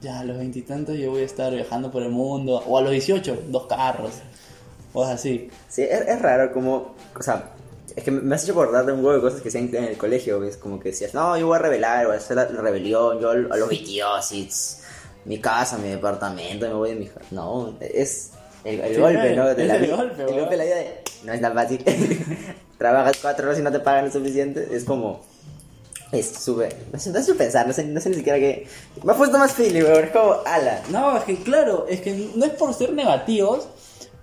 ya 0.00 0.20
a 0.20 0.24
los 0.24 0.38
veintitantos 0.38 0.96
yo 0.96 1.10
voy 1.10 1.22
a 1.22 1.26
estar 1.26 1.52
viajando 1.52 1.90
por 1.90 2.02
el 2.02 2.10
mundo, 2.10 2.62
o 2.66 2.78
a 2.78 2.82
los 2.82 2.90
18, 2.92 3.44
dos 3.48 3.66
carros, 3.66 4.12
o 4.92 5.04
así. 5.04 5.48
Sí, 5.68 5.82
es, 5.82 6.00
es 6.08 6.22
raro 6.22 6.52
como, 6.52 6.94
o 7.18 7.22
sea, 7.22 7.52
es 7.94 8.02
que 8.04 8.10
me 8.10 8.34
has 8.34 8.42
hecho 8.44 8.52
acordar 8.52 8.84
de 8.84 8.92
un 8.92 8.98
huevo 9.04 9.14
de 9.14 9.20
cosas 9.20 9.40
que 9.40 9.48
hacían 9.48 9.68
en 9.74 9.84
el 9.84 9.96
colegio, 9.96 10.40
¿ves? 10.40 10.56
Como 10.56 10.78
que 10.80 10.90
decías, 10.90 11.14
no, 11.14 11.36
yo 11.38 11.46
voy 11.46 11.56
a 11.56 11.60
rebelar, 11.60 12.06
voy 12.06 12.14
a 12.14 12.18
hacer 12.18 12.36
la, 12.36 12.44
rebelión, 12.46 13.20
yo 13.20 13.30
a 13.30 13.34
los 13.34 13.68
22, 13.68 14.32
y 14.32 14.44
tss, 14.46 14.82
mi 15.24 15.38
casa, 15.40 15.78
mi 15.78 15.88
departamento, 15.88 16.66
me 16.68 16.74
voy 16.74 16.90
de 16.90 16.96
mi. 16.96 17.10
No, 17.30 17.74
es 17.80 18.32
el, 18.64 18.80
el 18.80 18.94
Sí, 18.94 19.00
golpe, 19.00 19.34
¿no? 19.34 19.46
De 19.54 19.62
es 19.62 19.68
la 19.68 19.76
el 19.76 19.90
golpe, 19.96 20.22
el 20.22 20.28
golpe 20.34 20.50
de 20.50 20.56
la 20.56 20.64
vida 20.64 20.74
de, 20.76 21.00
no 21.24 21.32
es 21.32 21.40
tan 21.40 21.54
fácil. 21.54 21.84
Trabajas 22.78 23.16
cuatro 23.22 23.46
horas 23.46 23.58
y 23.58 23.62
no 23.62 23.72
te 23.72 23.80
pagan 23.80 24.06
lo 24.06 24.12
suficiente, 24.12 24.68
es 24.70 24.84
como... 24.84 25.22
Es 26.12 26.28
súper... 26.28 26.76
No 26.92 26.98
sé, 26.98 27.10
no 27.10 27.22
sé 27.22 27.34
pensar, 27.34 27.66
no 27.66 27.72
sé, 27.72 27.84
no 27.84 28.00
sé 28.00 28.10
ni 28.10 28.16
siquiera 28.16 28.38
qué... 28.38 28.66
Me 29.02 29.12
ha 29.12 29.16
puesto 29.16 29.38
más 29.38 29.52
feeling, 29.52 29.82
weón, 29.82 30.04
es 30.04 30.10
como, 30.10 30.34
ala. 30.44 30.82
No, 30.90 31.16
es 31.16 31.24
que 31.24 31.36
claro, 31.36 31.86
es 31.88 32.00
que 32.00 32.30
no 32.34 32.44
es 32.44 32.52
por 32.52 32.72
ser 32.74 32.92
negativos, 32.92 33.66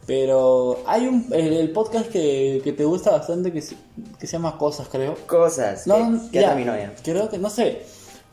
pero 0.05 0.79
hay 0.85 1.07
un 1.07 1.27
el, 1.31 1.53
el 1.53 1.71
podcast 1.71 2.09
que, 2.09 2.61
que 2.63 2.73
te 2.73 2.85
gusta 2.85 3.11
bastante 3.11 3.51
que 3.51 3.61
se, 3.61 3.75
que 4.19 4.27
se 4.27 4.33
llama 4.33 4.57
Cosas, 4.57 4.87
creo. 4.89 5.15
Cosas 5.27 5.85
No, 5.87 6.21
que, 6.25 6.31
que 6.31 6.41
ya, 6.41 6.49
terminó 6.49 6.75
ya. 6.75 6.93
Creo 7.03 7.29
que, 7.29 7.37
no 7.37 7.49
sé, 7.49 7.83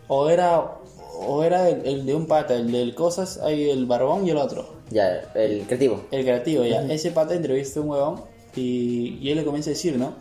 o 0.08 0.28
era 0.30 0.78
o 1.22 1.42
era 1.44 1.68
el, 1.68 1.86
el 1.86 2.06
de 2.06 2.14
un 2.14 2.26
pata, 2.26 2.54
el 2.54 2.70
del 2.72 2.94
Cosas, 2.94 3.38
hay 3.42 3.68
el 3.70 3.86
barbón 3.86 4.26
y 4.26 4.30
el 4.30 4.36
otro. 4.36 4.80
Ya, 4.90 5.32
el 5.34 5.62
creativo. 5.66 6.04
El 6.10 6.24
creativo, 6.24 6.64
ya. 6.64 6.82
Ese 6.84 7.10
pata 7.10 7.34
entrevista 7.34 7.78
a 7.78 7.82
un 7.82 7.90
huevón 7.90 8.22
y, 8.56 9.18
y 9.20 9.30
él 9.30 9.38
le 9.38 9.44
comienza 9.44 9.70
a 9.70 9.74
decir, 9.74 9.96
¿no? 9.96 10.14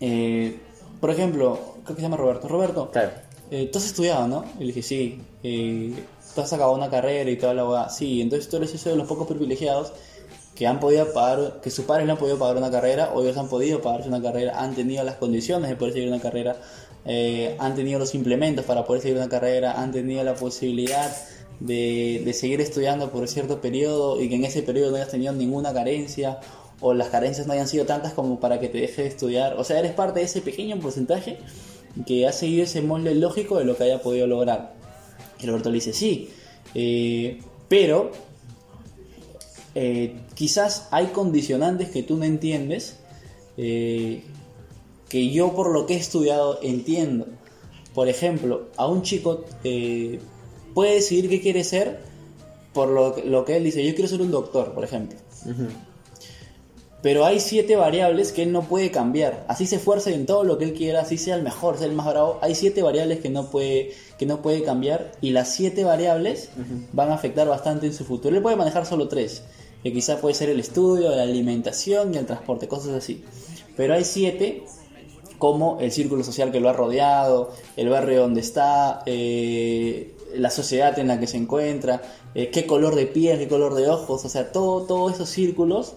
Eh, 0.00 0.58
por 1.00 1.10
ejemplo, 1.10 1.58
creo 1.84 1.96
que 1.96 2.02
se 2.02 2.02
llama 2.02 2.16
Roberto. 2.16 2.48
Roberto, 2.48 2.90
Claro. 2.90 3.10
eh, 3.50 3.68
tú 3.72 3.78
has 3.78 3.86
estudiado, 3.86 4.26
¿no? 4.28 4.44
Y 4.56 4.60
le 4.60 4.66
dije, 4.66 4.82
sí. 4.82 5.20
Eh, 5.42 5.92
tú 6.34 6.40
has 6.40 6.52
acabado 6.52 6.76
una 6.76 6.88
carrera 6.90 7.30
y 7.30 7.36
toda 7.36 7.54
la 7.54 7.68
hueá. 7.68 7.88
Sí, 7.88 8.20
entonces 8.20 8.48
tú 8.48 8.56
eres 8.56 8.72
ese 8.74 8.90
de 8.90 8.96
los 8.96 9.06
pocos 9.06 9.26
privilegiados 9.26 9.92
que 10.54 10.66
han 10.66 10.80
podido 10.80 11.12
pagar, 11.12 11.60
que 11.62 11.70
sus 11.70 11.84
padres 11.84 12.06
le 12.06 12.12
han 12.12 12.18
podido 12.18 12.38
pagar 12.38 12.56
una 12.56 12.70
carrera 12.70 13.10
o 13.14 13.22
ellos 13.22 13.36
han 13.36 13.48
podido 13.48 13.80
pagarse 13.82 14.08
una 14.08 14.20
carrera, 14.22 14.60
han 14.60 14.74
tenido 14.74 15.02
las 15.02 15.16
condiciones 15.16 15.68
de 15.70 15.76
poder 15.76 15.94
seguir 15.94 16.08
una 16.08 16.20
carrera, 16.20 16.56
eh, 17.06 17.56
han 17.58 17.74
tenido 17.74 17.98
los 17.98 18.14
implementos 18.14 18.64
para 18.64 18.84
poder 18.84 19.02
seguir 19.02 19.16
una 19.16 19.28
carrera, 19.28 19.80
han 19.80 19.92
tenido 19.92 20.22
la 20.24 20.34
posibilidad 20.34 21.10
de, 21.60 22.22
de 22.24 22.32
seguir 22.34 22.60
estudiando 22.60 23.10
por 23.10 23.26
cierto 23.28 23.60
periodo 23.60 24.20
y 24.20 24.28
que 24.28 24.34
en 24.36 24.44
ese 24.44 24.62
periodo 24.62 24.90
no 24.90 24.96
hayas 24.96 25.08
tenido 25.08 25.32
ninguna 25.32 25.72
carencia 25.72 26.38
o 26.80 26.92
las 26.92 27.08
carencias 27.08 27.46
no 27.46 27.52
hayan 27.54 27.68
sido 27.68 27.86
tantas 27.86 28.12
como 28.12 28.38
para 28.40 28.58
que 28.60 28.68
te 28.68 28.78
deje 28.78 29.02
de 29.02 29.08
estudiar. 29.08 29.54
O 29.58 29.64
sea, 29.64 29.78
eres 29.78 29.92
parte 29.92 30.20
de 30.20 30.26
ese 30.26 30.42
pequeño 30.42 30.78
porcentaje 30.80 31.38
que 32.06 32.26
ha 32.26 32.32
seguido 32.32 32.64
ese 32.64 32.82
molde 32.82 33.14
lógico 33.14 33.58
de 33.58 33.64
lo 33.64 33.76
que 33.76 33.84
haya 33.84 34.02
podido 34.02 34.26
lograr. 34.26 34.74
Y 35.40 35.46
Roberto 35.46 35.70
le 35.70 35.76
dice, 35.76 35.92
sí, 35.92 36.30
eh, 36.74 37.40
pero 37.68 38.10
eh, 39.74 40.16
quizás 40.34 40.88
hay 40.90 41.06
condicionantes 41.08 41.90
que 41.90 42.02
tú 42.02 42.16
no 42.16 42.24
entiendes, 42.24 42.98
eh, 43.56 44.22
que 45.08 45.30
yo 45.30 45.52
por 45.54 45.70
lo 45.72 45.86
que 45.86 45.94
he 45.94 45.98
estudiado 45.98 46.58
entiendo. 46.62 47.26
Por 47.94 48.08
ejemplo, 48.08 48.68
a 48.76 48.86
un 48.86 49.02
chico 49.02 49.44
puede 50.74 50.94
decidir 50.94 51.28
qué 51.28 51.42
quiere 51.42 51.62
ser 51.62 52.00
por 52.72 52.88
lo 52.88 53.44
que 53.44 53.56
él 53.56 53.64
dice, 53.64 53.86
yo 53.86 53.94
quiero 53.94 54.08
ser 54.08 54.22
un 54.22 54.30
doctor, 54.30 54.72
por 54.72 54.82
ejemplo. 54.82 55.18
Pero 57.02 57.26
hay 57.26 57.40
siete 57.40 57.74
variables 57.74 58.30
que 58.30 58.44
él 58.44 58.52
no 58.52 58.62
puede 58.62 58.92
cambiar. 58.92 59.44
Así 59.48 59.66
se 59.66 59.76
esfuerce 59.76 60.14
en 60.14 60.24
todo 60.24 60.44
lo 60.44 60.56
que 60.56 60.66
él 60.66 60.72
quiera, 60.72 61.00
así 61.00 61.18
sea 61.18 61.34
el 61.34 61.42
mejor, 61.42 61.76
sea 61.76 61.88
el 61.88 61.94
más 61.94 62.06
bravo. 62.06 62.38
Hay 62.42 62.54
siete 62.54 62.80
variables 62.80 63.18
que 63.18 63.28
no 63.28 63.50
puede, 63.50 63.90
que 64.18 64.24
no 64.24 64.40
puede 64.40 64.62
cambiar. 64.62 65.10
Y 65.20 65.30
las 65.30 65.52
siete 65.52 65.82
variables 65.82 66.50
van 66.92 67.10
a 67.10 67.14
afectar 67.14 67.48
bastante 67.48 67.86
en 67.86 67.92
su 67.92 68.04
futuro. 68.04 68.36
Él 68.36 68.42
puede 68.42 68.54
manejar 68.54 68.86
solo 68.86 69.08
tres. 69.08 69.42
Que 69.82 69.92
quizá 69.92 70.18
puede 70.20 70.36
ser 70.36 70.48
el 70.48 70.60
estudio, 70.60 71.10
la 71.10 71.24
alimentación 71.24 72.14
y 72.14 72.18
el 72.18 72.26
transporte, 72.26 72.68
cosas 72.68 72.94
así. 72.94 73.24
Pero 73.76 73.94
hay 73.94 74.04
siete 74.04 74.62
como 75.38 75.80
el 75.80 75.90
círculo 75.90 76.22
social 76.22 76.52
que 76.52 76.60
lo 76.60 76.68
ha 76.68 76.72
rodeado, 76.72 77.50
el 77.76 77.88
barrio 77.88 78.20
donde 78.20 78.40
está, 78.40 79.02
eh, 79.06 80.14
la 80.36 80.50
sociedad 80.50 80.96
en 81.00 81.08
la 81.08 81.18
que 81.18 81.26
se 81.26 81.36
encuentra, 81.36 82.00
eh, 82.36 82.50
qué 82.50 82.64
color 82.64 82.94
de 82.94 83.06
piel, 83.06 83.40
qué 83.40 83.48
color 83.48 83.74
de 83.74 83.88
ojos, 83.88 84.24
o 84.24 84.28
sea, 84.28 84.52
todo, 84.52 84.82
todos 84.82 85.14
esos 85.14 85.28
círculos 85.28 85.96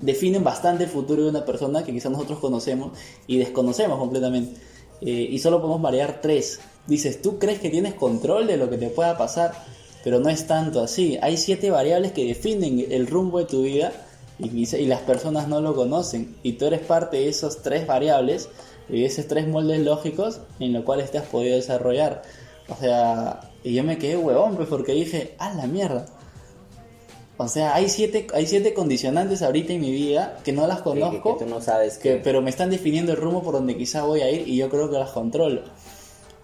definen 0.00 0.44
bastante 0.44 0.84
el 0.84 0.90
futuro 0.90 1.24
de 1.24 1.30
una 1.30 1.44
persona 1.44 1.84
que 1.84 1.92
quizás 1.92 2.12
nosotros 2.12 2.38
conocemos 2.38 2.92
y 3.26 3.38
desconocemos 3.38 3.98
completamente. 3.98 4.60
Eh, 5.00 5.28
y 5.30 5.38
solo 5.38 5.60
podemos 5.60 5.82
variar 5.82 6.20
tres. 6.20 6.60
Dices, 6.86 7.20
tú 7.22 7.38
crees 7.38 7.60
que 7.60 7.70
tienes 7.70 7.94
control 7.94 8.46
de 8.46 8.56
lo 8.56 8.70
que 8.70 8.78
te 8.78 8.88
pueda 8.88 9.16
pasar, 9.16 9.52
pero 10.02 10.20
no 10.20 10.28
es 10.28 10.46
tanto 10.46 10.80
así. 10.82 11.18
Hay 11.22 11.36
siete 11.36 11.70
variables 11.70 12.12
que 12.12 12.26
definen 12.26 12.84
el 12.90 13.06
rumbo 13.06 13.38
de 13.38 13.44
tu 13.44 13.62
vida 13.62 13.92
y, 14.38 14.86
las 14.86 15.00
personas 15.00 15.48
no 15.48 15.60
lo 15.60 15.74
conocen. 15.74 16.36
Y 16.42 16.52
tú 16.52 16.66
eres 16.66 16.80
parte 16.80 17.18
de 17.18 17.28
esos 17.28 17.62
tres 17.62 17.86
variables 17.86 18.48
y 18.88 19.00
de 19.00 19.06
esos 19.06 19.26
tres 19.26 19.46
moldes 19.48 19.80
lógicos 19.80 20.40
en 20.60 20.72
los 20.72 20.84
cuales 20.84 21.10
te 21.10 21.18
has 21.18 21.26
podido 21.26 21.56
desarrollar. 21.56 22.22
O 22.68 22.76
sea, 22.76 23.40
y 23.64 23.74
yo 23.74 23.84
me 23.84 23.98
quedé 23.98 24.16
huevón, 24.16 24.56
pues 24.56 24.68
porque 24.68 24.92
dije, 24.92 25.34
¡ah, 25.38 25.52
la 25.54 25.66
mierda! 25.66 26.06
O 27.40 27.46
sea, 27.48 27.74
hay 27.74 27.88
siete, 27.88 28.26
hay 28.34 28.46
siete 28.46 28.74
condicionantes 28.74 29.42
ahorita 29.42 29.72
en 29.72 29.80
mi 29.80 29.92
vida 29.92 30.38
que 30.44 30.52
no 30.52 30.66
las 30.66 30.78
Que- 30.78 30.82
que- 30.92 31.00
conozco, 31.00 31.38
Que, 31.38 31.44
tú 31.44 31.50
no 31.50 31.60
sabes 31.60 31.96
que- 31.96 32.14
que... 32.16 32.20
pero 32.22 32.42
me 32.42 32.50
están 32.50 32.68
definiendo 32.68 33.12
el 33.12 33.18
rumbo 33.18 33.42
por 33.42 33.54
donde 33.54 33.76
quizá 33.76 34.02
voy 34.02 34.20
a 34.22 34.30
ir 34.30 34.46
y 34.48 34.56
yo 34.56 34.68
creo 34.68 34.90
que 34.90 34.98
las 34.98 35.10
controlo. 35.10 35.62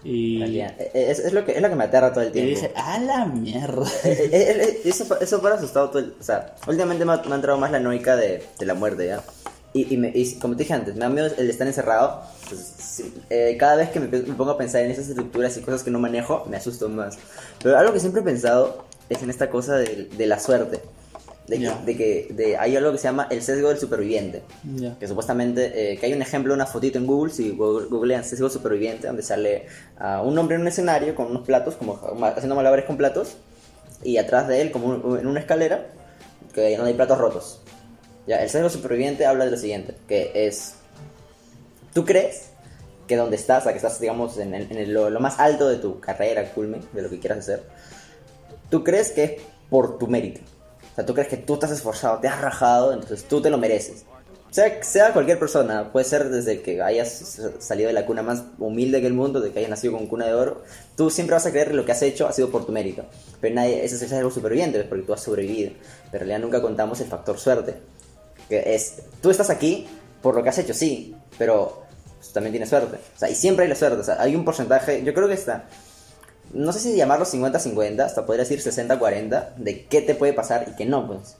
Y, 0.05 0.61
Es, 0.93 1.19
es 1.19 1.33
lo 1.33 1.45
que, 1.45 1.53
es 1.53 1.63
lo 1.63 1.69
que 1.71 1.75
me 1.77 1.85
aterra 1.85 2.13
todo 2.13 2.23
el 2.23 2.29
y 2.29 2.33
tiempo. 2.33 2.51
dije, 2.51 2.73
¡a 2.77 2.99
la 3.01 3.25
mierda! 3.25 3.87
Eh, 4.05 4.29
eh, 4.33 4.57
eh, 4.61 4.81
eso, 4.85 5.07
eso 5.19 5.41
para 5.43 5.55
asustado 5.57 5.89
todo 5.91 5.99
el... 6.01 6.15
O 6.21 6.23
sea, 6.23 6.55
últimamente 6.69 7.05
me 7.07 7.13
ha, 7.15 7.23
me 7.23 7.33
ha 7.33 7.37
entrado 7.37 7.59
más 7.59 7.73
la 7.73 7.81
noica 7.81 8.15
de, 8.15 8.43
de 8.59 8.67
la 8.67 8.75
muerte, 8.75 9.07
¿ya? 9.07 9.23
Y, 9.73 9.93
y, 9.95 9.97
me- 9.97 10.13
y 10.15 10.35
como 10.35 10.55
te 10.57 10.63
dije 10.65 10.75
antes, 10.75 10.95
me 10.95 11.01
da 11.01 11.09
miedo 11.09 11.27
el 11.39 11.51
estar 11.51 11.67
encerrado. 11.67 12.21
Pues, 12.49 12.61
sí, 12.79 13.13
eh, 13.31 13.57
cada 13.59 13.77
vez 13.77 13.89
que 13.91 13.99
me, 13.99 14.07
me 14.07 14.35
pongo 14.35 14.51
a 14.53 14.59
pensar 14.59 14.83
en 14.83 14.91
esas 14.91 15.09
estructuras 15.09 15.57
y 15.57 15.61
cosas 15.63 15.83
que 15.83 15.91
no 15.91 15.99
manejo, 15.99 16.45
me 16.49 16.59
asusto 16.59 16.89
más. 16.89 17.17
Pero 17.63 17.77
algo 17.79 17.93
que 17.93 17.99
siempre 17.99 18.21
he 18.21 18.25
pensado 18.25 18.85
es 19.09 19.23
en 19.23 19.31
esta 19.31 19.51
cosa 19.51 19.77
de, 19.77 20.09
de 20.17 20.27
la 20.27 20.39
suerte. 20.39 20.81
De 21.47 21.57
que, 21.59 21.63
Ya. 21.65 21.77
de 21.85 21.95
que 21.97 22.29
de- 22.31 22.57
hay 22.57 22.75
algo 22.75 22.91
que 22.93 22.97
se 22.97 23.05
llama 23.05 23.29
el 23.31 23.43
sesgo 23.43 23.69
del 23.69 23.79
superviviente. 23.79 24.43
Ya. 24.77 24.99
Que 24.99 25.07
supuestamente, 25.07 25.93
eh, 25.93 25.99
que 25.99 26.07
hay 26.07 26.15
un 26.15 26.23
ejemplo, 26.23 26.55
una 26.55 26.65
fotito 26.65 26.97
en 26.99 27.07
Google, 27.07 27.31
si 27.33 27.51
googlean 27.51 28.25
sesgo 28.25 28.49
superviviente, 28.49 29.07
donde 29.09 29.23
sale 29.23 29.67
a 29.99 30.23
un 30.23 30.39
hombre 30.39 30.55
en 30.57 30.63
un 30.63 30.69
escenario 30.69 31.15
con 31.15 31.27
unos 31.27 31.45
platos, 31.47 31.75
como 31.75 32.01
haciendo 32.25 32.55
malabares 32.55 32.87
con 32.87 32.97
platos, 32.97 33.37
y 34.03 34.17
atrás 34.17 34.49
de 34.49 34.63
él, 34.63 34.71
como 34.71 34.87
un- 34.87 35.19
en 35.19 35.27
una 35.27 35.41
escalera, 35.41 35.87
que 36.55 36.79
no 36.79 36.85
hay 36.85 36.95
platos 36.95 37.19
rotos. 37.19 37.61
Ya, 38.27 38.43
el 38.43 38.49
sesgo 38.49 38.71
superviviente 38.71 39.27
habla 39.27 39.45
de 39.45 39.51
lo 39.51 39.57
siguiente, 39.59 39.95
que 40.09 40.31
es, 40.47 40.77
tú 41.93 42.07
crees 42.07 42.47
que 43.07 43.17
donde 43.17 43.37
estás, 43.37 43.65
sea, 43.65 43.73
que 43.73 43.77
estás, 43.79 44.01
digamos, 44.01 44.39
en, 44.39 44.55
el- 44.55 44.71
en 44.73 44.79
el- 44.79 44.95
lo, 44.95 45.11
lo 45.11 45.21
más 45.21 45.39
alto 45.39 45.69
de 45.69 45.77
tu 45.77 46.01
carrera, 46.01 46.51
culmen, 46.55 46.81
de 46.95 47.03
lo 47.03 47.11
que 47.11 47.19
quieras 47.19 47.41
hacer, 47.41 47.63
tú 48.71 48.85
crees 48.85 49.11
que 49.11 49.25
es 49.25 49.33
por 49.71 49.99
tu 49.99 50.07
mérito. 50.07 50.41
O 50.93 50.95
sea, 50.95 51.05
tú 51.05 51.15
crees 51.15 51.29
que 51.29 51.37
tú 51.37 51.59
has 51.61 51.71
esforzado, 51.71 52.19
te 52.19 52.29
has 52.29 52.41
rajado, 52.41 52.93
entonces 52.93 53.25
tú 53.25 53.43
te 53.43 53.51
lo 53.51 53.59
mereces. 53.59 54.05
sea, 54.51 54.83
sea 54.85 55.13
cualquier 55.13 55.39
persona, 55.41 55.91
puede 55.91 56.05
ser 56.05 56.29
desde 56.29 56.63
que 56.63 56.81
hayas 56.81 57.41
salido 57.59 57.89
de 57.89 57.93
la 57.93 58.07
cuna 58.07 58.23
más 58.23 58.45
humilde 58.59 59.01
que 59.01 59.09
el 59.09 59.13
mundo, 59.13 59.41
de 59.41 59.51
que 59.51 59.59
hayas 59.59 59.71
nacido 59.71 59.95
con 59.95 60.07
cuna 60.07 60.27
de 60.27 60.35
oro, 60.35 60.63
tú 60.97 61.11
siempre 61.11 61.35
vas 61.35 61.47
a 61.47 61.51
creer 61.51 61.69
que 61.69 61.75
lo 61.75 61.85
que 61.85 61.91
has 61.91 62.03
hecho 62.03 62.29
ha 62.29 62.33
sido 62.33 62.51
por 62.51 62.65
tu 62.65 62.71
mérito. 62.71 63.05
Pero 63.41 63.57
nadie, 63.57 63.85
eso 63.85 64.03
es 64.03 64.13
algo 64.13 64.31
superviviente, 64.31 64.79
pues, 64.79 64.89
porque 64.89 65.05
tú 65.05 65.13
has 65.13 65.23
sobrevivido. 65.23 65.73
Pero 66.13 66.25
en 66.25 66.29
realidad 66.29 66.39
nunca 66.39 66.63
contamos 66.63 67.01
el 67.01 67.09
factor 67.09 67.39
suerte. 67.39 67.75
Que 68.49 68.75
es, 68.75 69.03
tú 69.21 69.31
estás 69.31 69.51
aquí 69.51 69.89
por 70.23 70.37
lo 70.37 70.43
que 70.43 70.51
has 70.51 70.59
hecho, 70.59 70.75
sí, 70.75 71.17
pero 71.37 71.83
pues, 72.19 72.33
también 72.33 72.53
tienes 72.53 72.69
suerte. 72.69 72.97
O 73.17 73.19
sea, 73.19 73.29
y 73.29 73.35
siempre 73.35 73.65
hay 73.65 73.69
la 73.69 73.75
suerte. 73.75 74.01
O 74.01 74.05
sea, 74.05 74.23
hay 74.23 74.37
un 74.37 74.45
porcentaje, 74.45 75.03
yo 75.03 75.13
creo 75.13 75.27
que 75.27 75.35
está, 75.35 75.69
no 76.55 76.73
sé 76.73 76.81
si 76.81 76.97
llamarlo 76.97 77.27
50-50, 77.27 78.01
hasta 78.01 78.25
podría 78.27 78.45
decir 78.45 78.61
60-40, 78.61 79.55
de 79.57 79.85
qué 79.87 80.01
te 80.01 80.15
puede 80.15 80.33
pasar 80.33 80.67
y 80.73 80.77
qué 80.77 80.87
no, 80.87 81.07
pues. 81.07 81.37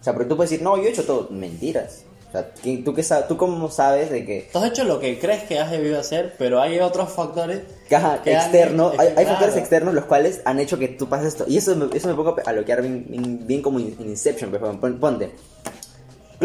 O 0.00 0.04
sea, 0.04 0.12
porque 0.14 0.28
tú 0.28 0.36
puedes 0.36 0.50
decir, 0.50 0.64
no, 0.64 0.76
yo 0.76 0.84
he 0.84 0.88
hecho 0.90 1.04
todo. 1.04 1.28
Mentiras. 1.30 2.04
O 2.28 2.32
sea, 2.32 2.48
¿tú, 2.82 2.94
qué 2.94 3.02
sabes, 3.02 3.28
¿tú 3.28 3.36
cómo 3.36 3.70
sabes 3.70 4.10
de 4.10 4.24
que... 4.24 4.48
Tú 4.50 4.58
has 4.58 4.70
hecho 4.70 4.84
lo 4.84 4.98
que 4.98 5.18
crees 5.18 5.42
que 5.44 5.58
has 5.58 5.70
debido 5.70 6.00
hacer, 6.00 6.34
pero 6.38 6.62
hay 6.62 6.80
otros 6.80 7.10
factores... 7.12 7.60
Caja, 7.90 8.22
que 8.22 8.34
han- 8.34 8.40
externo, 8.42 8.90
es 8.90 8.98
que 8.98 9.20
hay, 9.20 9.26
factores 9.26 9.56
externos 9.56 9.92
los 9.92 10.06
cuales 10.06 10.40
han 10.46 10.58
hecho 10.58 10.78
que 10.78 10.88
tú 10.88 11.10
pases 11.10 11.26
esto. 11.28 11.44
Y 11.46 11.58
eso 11.58 11.76
me, 11.76 11.94
eso 11.94 12.08
me 12.08 12.14
pongo 12.14 12.34
a 12.44 12.52
bloquear 12.52 12.80
bien, 12.80 13.04
bien, 13.06 13.46
bien 13.46 13.60
como 13.62 13.78
en 13.80 13.94
Inception, 14.00 14.50
por 14.50 14.60
ejemplo. 14.62 14.80
Pon- 14.80 14.98
Ponte. 14.98 15.30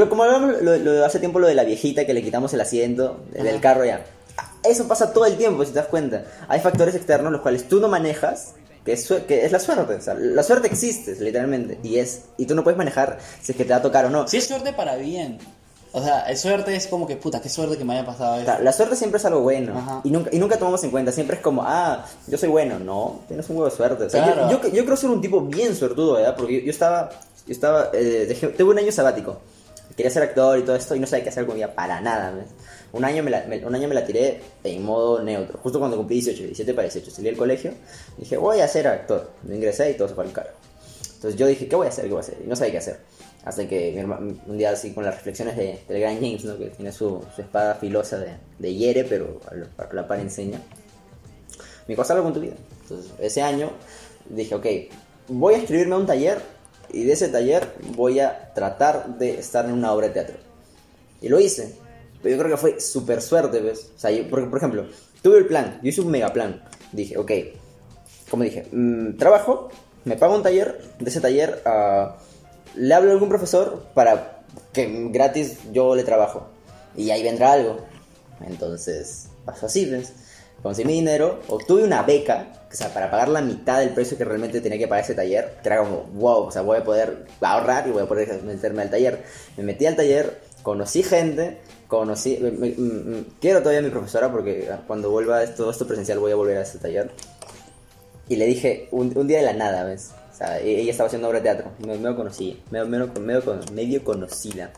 Como 0.09 0.23
hablamos 0.23 0.61
lo, 0.61 0.75
lo 0.77 1.05
hace 1.05 1.19
tiempo, 1.19 1.39
lo 1.39 1.47
de 1.47 1.55
la 1.55 1.63
viejita 1.63 2.05
que 2.05 2.13
le 2.13 2.21
quitamos 2.21 2.53
el 2.53 2.61
asiento 2.61 3.21
del 3.31 3.59
carro 3.61 3.83
ya. 3.85 4.05
Eso 4.63 4.87
pasa 4.87 5.13
todo 5.13 5.25
el 5.25 5.37
tiempo, 5.37 5.63
si 5.65 5.71
te 5.71 5.79
das 5.79 5.87
cuenta. 5.87 6.23
Hay 6.47 6.59
factores 6.59 6.95
externos 6.95 7.31
los 7.31 7.41
cuales 7.41 7.67
tú 7.67 7.79
no 7.79 7.87
manejas, 7.87 8.53
que 8.83 8.93
es, 8.93 9.07
que 9.27 9.45
es 9.45 9.51
la 9.51 9.59
suerte. 9.59 9.95
O 9.95 10.01
sea, 10.01 10.13
la 10.15 10.43
suerte 10.43 10.67
existe, 10.67 11.15
literalmente. 11.19 11.79
Y, 11.83 11.99
es, 11.99 12.23
y 12.37 12.45
tú 12.45 12.55
no 12.55 12.63
puedes 12.63 12.77
manejar 12.77 13.19
si 13.41 13.51
es 13.51 13.57
que 13.57 13.63
te 13.65 13.71
va 13.71 13.77
a 13.77 13.81
tocar 13.81 14.05
o 14.05 14.09
no. 14.09 14.27
Si 14.27 14.37
es 14.37 14.47
suerte 14.47 14.73
para 14.73 14.95
bien. 14.95 15.37
O 15.93 16.03
sea, 16.03 16.29
es 16.29 16.41
suerte 16.41 16.75
es 16.75 16.85
como 16.87 17.07
que, 17.07 17.15
puta, 17.15 17.41
qué 17.41 17.47
suerte 17.49 17.77
que 17.77 17.85
me 17.85 17.93
haya 17.93 18.05
pasado 18.05 18.35
esto. 18.39 18.51
la 18.61 18.71
suerte 18.73 18.95
siempre 18.97 19.17
es 19.19 19.25
algo 19.25 19.39
bueno 19.39 19.75
Ajá. 19.77 20.01
y 20.03 20.11
nunca, 20.11 20.29
y 20.33 20.37
nunca 20.37 20.57
tomamos 20.57 20.83
en 20.83 20.91
cuenta, 20.91 21.11
siempre 21.13 21.37
es 21.37 21.41
como, 21.41 21.63
ah, 21.65 22.05
yo 22.27 22.37
soy 22.37 22.49
bueno, 22.49 22.77
no, 22.77 23.21
tienes 23.27 23.49
un 23.49 23.55
huevo 23.55 23.69
de 23.69 23.75
suerte. 23.75 24.03
O 24.03 24.09
sea, 24.09 24.49
yo- 24.51 24.61
yo, 24.61 24.67
yo, 24.69 24.83
creo 24.85 24.97
ser 24.97 25.09
un 25.09 25.21
tipo 25.21 25.41
bien 25.41 25.75
suertudo, 25.75 26.15
¿verdad? 26.15 26.35
Porque 26.35 26.59
yo, 26.59 26.65
yo 26.65 26.71
estaba, 26.71 27.09
yo 27.47 27.51
estaba, 27.53 27.89
eh, 27.93 28.25
dejé- 28.29 28.49
tuve 28.55 28.71
un 28.73 28.79
año 28.79 28.91
sabático, 28.91 29.39
quería 29.95 30.11
ser 30.11 30.23
actor 30.23 30.59
y 30.59 30.63
todo 30.63 30.75
esto 30.75 30.93
y 30.93 30.99
no 30.99 31.07
sabía 31.07 31.23
qué 31.23 31.29
hacer 31.29 31.45
con 31.45 31.55
mi 31.55 31.61
vida 31.63 31.73
para 31.73 32.01
nada. 32.01 32.31
¿ves? 32.31 32.45
Un 32.93 33.03
año, 33.05 33.21
me 33.23 33.29
la, 33.31 33.43
me- 33.47 33.65
un 33.65 33.75
año 33.75 33.87
me 33.87 33.95
la 33.95 34.05
tiré 34.05 34.39
en 34.63 34.83
modo 34.83 35.21
neutro, 35.21 35.59
justo 35.61 35.77
cuando 35.79 35.97
cumplí 35.97 36.15
18, 36.17 36.43
17 36.43 36.73
para 36.73 36.83
18, 36.87 37.11
salí 37.11 37.25
del 37.27 37.37
colegio, 37.37 37.73
dije, 38.17 38.37
voy 38.37 38.59
a 38.61 38.67
ser 38.67 38.87
actor, 38.87 39.29
me 39.43 39.55
ingresé 39.55 39.91
y 39.91 39.93
todo 39.95 40.07
se 40.07 40.15
fue 40.15 40.23
al 40.23 40.31
carajo. 40.31 40.55
Entonces 41.15 41.37
yo 41.39 41.47
dije, 41.47 41.67
¿qué 41.67 41.75
voy 41.75 41.87
a 41.87 41.89
hacer? 41.89 42.05
¿Qué 42.05 42.11
voy 42.11 42.17
a 42.17 42.21
hacer? 42.21 42.37
Y 42.43 42.47
no 42.47 42.55
sabía 42.55 42.71
qué 42.73 42.77
hacer. 42.77 42.99
Hasta 43.43 43.67
que 43.67 43.91
mi 43.91 43.99
herma- 44.01 44.19
un 44.19 44.57
día 44.57 44.71
así 44.71 44.93
con 44.93 45.03
las 45.03 45.15
reflexiones 45.15 45.55
de, 45.57 45.79
del 45.87 45.99
gran 45.99 46.15
James, 46.15 46.43
¿no? 46.45 46.57
que 46.57 46.67
tiene 46.67 46.91
su, 46.91 47.23
su 47.35 47.41
espada 47.41 47.75
filosa 47.75 48.17
de, 48.19 48.31
de 48.59 48.73
hiere, 48.73 49.03
pero 49.03 49.39
a 49.49 49.55
la, 49.55 49.67
a 49.77 49.93
la 49.93 50.07
par 50.07 50.19
enseña. 50.19 50.61
Me 51.87 51.95
dijo, 51.95 52.03
algo 52.09 52.23
con 52.23 52.33
tu 52.33 52.39
vida. 52.41 52.55
Entonces 52.83 53.11
ese 53.19 53.41
año 53.41 53.71
dije, 54.29 54.53
ok, 54.55 54.65
voy 55.29 55.55
a 55.55 55.57
escribirme 55.57 55.95
a 55.95 55.97
un 55.97 56.05
taller 56.05 56.39
y 56.91 57.03
de 57.03 57.13
ese 57.13 57.29
taller 57.29 57.67
voy 57.95 58.19
a 58.19 58.53
tratar 58.53 59.17
de 59.17 59.39
estar 59.39 59.65
en 59.65 59.71
una 59.73 59.91
obra 59.93 60.07
de 60.07 60.13
teatro. 60.13 60.35
Y 61.21 61.29
lo 61.29 61.39
hice. 61.39 61.75
Pero 62.21 62.35
yo 62.35 62.41
creo 62.41 62.55
que 62.55 62.61
fue 62.61 62.79
súper 62.79 63.21
suerte, 63.21 63.59
¿ves? 63.59 63.91
O 63.95 63.99
sea, 63.99 64.11
yo, 64.11 64.27
porque, 64.29 64.47
por 64.47 64.57
ejemplo, 64.57 64.85
tuve 65.21 65.39
el 65.39 65.45
plan, 65.45 65.79
yo 65.83 65.89
hice 65.89 66.01
un 66.01 66.11
mega 66.11 66.33
plan. 66.33 66.63
Dije, 66.91 67.17
ok, 67.17 67.31
como 68.29 68.43
dije, 68.43 68.67
mm, 68.71 69.17
trabajo, 69.17 69.69
me 70.05 70.15
pago 70.17 70.35
un 70.35 70.43
taller, 70.43 70.81
de 70.99 71.09
ese 71.09 71.21
taller 71.21 71.61
ah, 71.65 72.17
le 72.75 72.93
hablo 72.93 73.09
a 73.09 73.13
algún 73.13 73.29
profesor 73.29 73.85
para 73.93 74.43
que 74.73 75.09
gratis 75.09 75.57
yo 75.71 75.95
le 75.95 76.03
trabajo. 76.03 76.47
Y 76.95 77.11
ahí 77.11 77.23
vendrá 77.23 77.53
algo. 77.53 77.77
Entonces, 78.45 79.27
pasó 79.45 79.65
así, 79.65 79.85
¿ves? 79.85 80.13
Conseguí 80.61 80.87
mi 80.87 80.93
dinero, 80.93 81.39
obtuve 81.49 81.83
una 81.83 82.01
beca, 82.01 82.47
o 82.71 82.75
sea, 82.75 82.91
para 82.93 83.11
pagar 83.11 83.29
la 83.29 83.41
mitad 83.41 83.79
del 83.79 83.91
precio 83.91 84.17
que 84.17 84.25
realmente 84.25 84.59
tenía 84.59 84.79
que 84.79 84.87
pagar 84.87 85.03
ese 85.03 85.13
taller, 85.13 85.57
que 85.61 85.69
era 85.69 85.79
como, 85.79 86.03
wow, 86.13 86.45
o 86.45 86.51
sea, 86.51 86.63
voy 86.63 86.77
a 86.77 86.83
poder 86.83 87.25
ahorrar 87.41 87.87
y 87.87 87.91
voy 87.91 88.03
a 88.03 88.07
poder 88.07 88.41
meterme 88.43 88.81
al 88.81 88.89
taller. 88.89 89.23
Me 89.55 89.63
metí 89.63 89.85
al 89.85 89.95
taller, 89.95 90.41
conocí 90.63 91.03
gente, 91.03 91.59
conocí, 91.87 92.37
me- 92.41 92.51
me- 92.51 92.69
mm, 92.77 93.25
quiero 93.39 93.59
todavía 93.59 93.79
a 93.79 93.83
mi 93.83 93.89
profesora 93.89 94.31
porque 94.31 94.69
cuando 94.87 95.09
vuelva 95.09 95.45
todo 95.47 95.71
esto 95.71 95.87
presencial 95.87 96.19
voy 96.19 96.31
a 96.31 96.35
volver 96.35 96.57
a 96.57 96.61
ese 96.61 96.77
taller. 96.79 97.11
Y 98.29 98.35
le 98.35 98.45
dije, 98.45 98.87
un, 98.91 99.17
un 99.17 99.27
día 99.27 99.39
de 99.39 99.45
la 99.45 99.53
nada, 99.53 99.83
¿ves? 99.85 100.11
O 100.33 100.37
sea, 100.37 100.59
e- 100.59 100.81
ella 100.81 100.91
estaba 100.91 101.07
haciendo 101.07 101.27
obra 101.29 101.39
de 101.39 101.43
teatro, 101.43 101.71
me- 101.79 101.97
medio 101.97 102.15
conocí, 102.15 102.61
medio, 102.71 102.85
medio, 102.87 103.07
medio, 103.19 103.59
medio 103.73 104.03
conocida. 104.03 104.71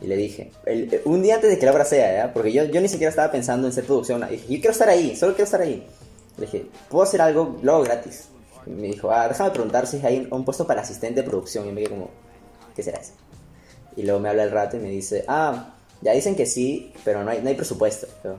Y 0.00 0.06
le 0.06 0.16
dije, 0.16 0.52
el- 0.66 0.92
eh, 0.92 1.02
un 1.06 1.22
día 1.22 1.36
antes 1.36 1.50
de 1.50 1.58
que 1.58 1.64
la 1.66 1.72
obra 1.72 1.84
sea, 1.84 2.12
¿ya? 2.26 2.32
Porque 2.32 2.52
yo, 2.52 2.64
yo 2.64 2.80
ni 2.80 2.88
siquiera 2.88 3.08
estaba 3.10 3.32
pensando 3.32 3.66
en 3.66 3.72
ser 3.72 3.84
producción. 3.84 4.20
Dije, 4.28 4.42
yo 4.42 4.60
quiero 4.60 4.72
estar 4.72 4.88
ahí, 4.88 5.16
solo 5.16 5.32
quiero 5.32 5.44
estar 5.44 5.62
ahí. 5.62 5.86
Le 6.36 6.46
dije, 6.46 6.66
¿puedo 6.90 7.04
hacer 7.04 7.22
algo? 7.22 7.58
Lo 7.62 7.74
hago 7.76 7.84
gratis. 7.84 8.24
Y 8.66 8.70
me 8.70 8.88
dijo, 8.88 9.10
ah, 9.10 9.28
déjame 9.28 9.50
preguntar 9.50 9.86
si 9.86 10.04
hay 10.04 10.26
un 10.30 10.44
puesto 10.44 10.66
para 10.66 10.82
asistente 10.82 11.22
de 11.22 11.28
producción. 11.28 11.66
Y 11.68 11.72
me 11.72 11.80
quedé 11.82 11.90
como, 11.90 12.10
¿qué 12.74 12.82
será 12.82 12.98
eso? 12.98 13.12
Y 13.96 14.02
luego 14.02 14.18
me 14.20 14.28
habla 14.28 14.42
el 14.42 14.50
rato 14.50 14.76
y 14.76 14.80
me 14.80 14.88
dice, 14.88 15.24
ah, 15.28 15.74
ya 16.02 16.12
dicen 16.12 16.36
que 16.36 16.46
sí, 16.46 16.92
pero 17.04 17.24
no 17.24 17.30
hay, 17.30 17.40
no 17.42 17.48
hay 17.48 17.54
presupuesto. 17.54 18.06
Yo, 18.22 18.36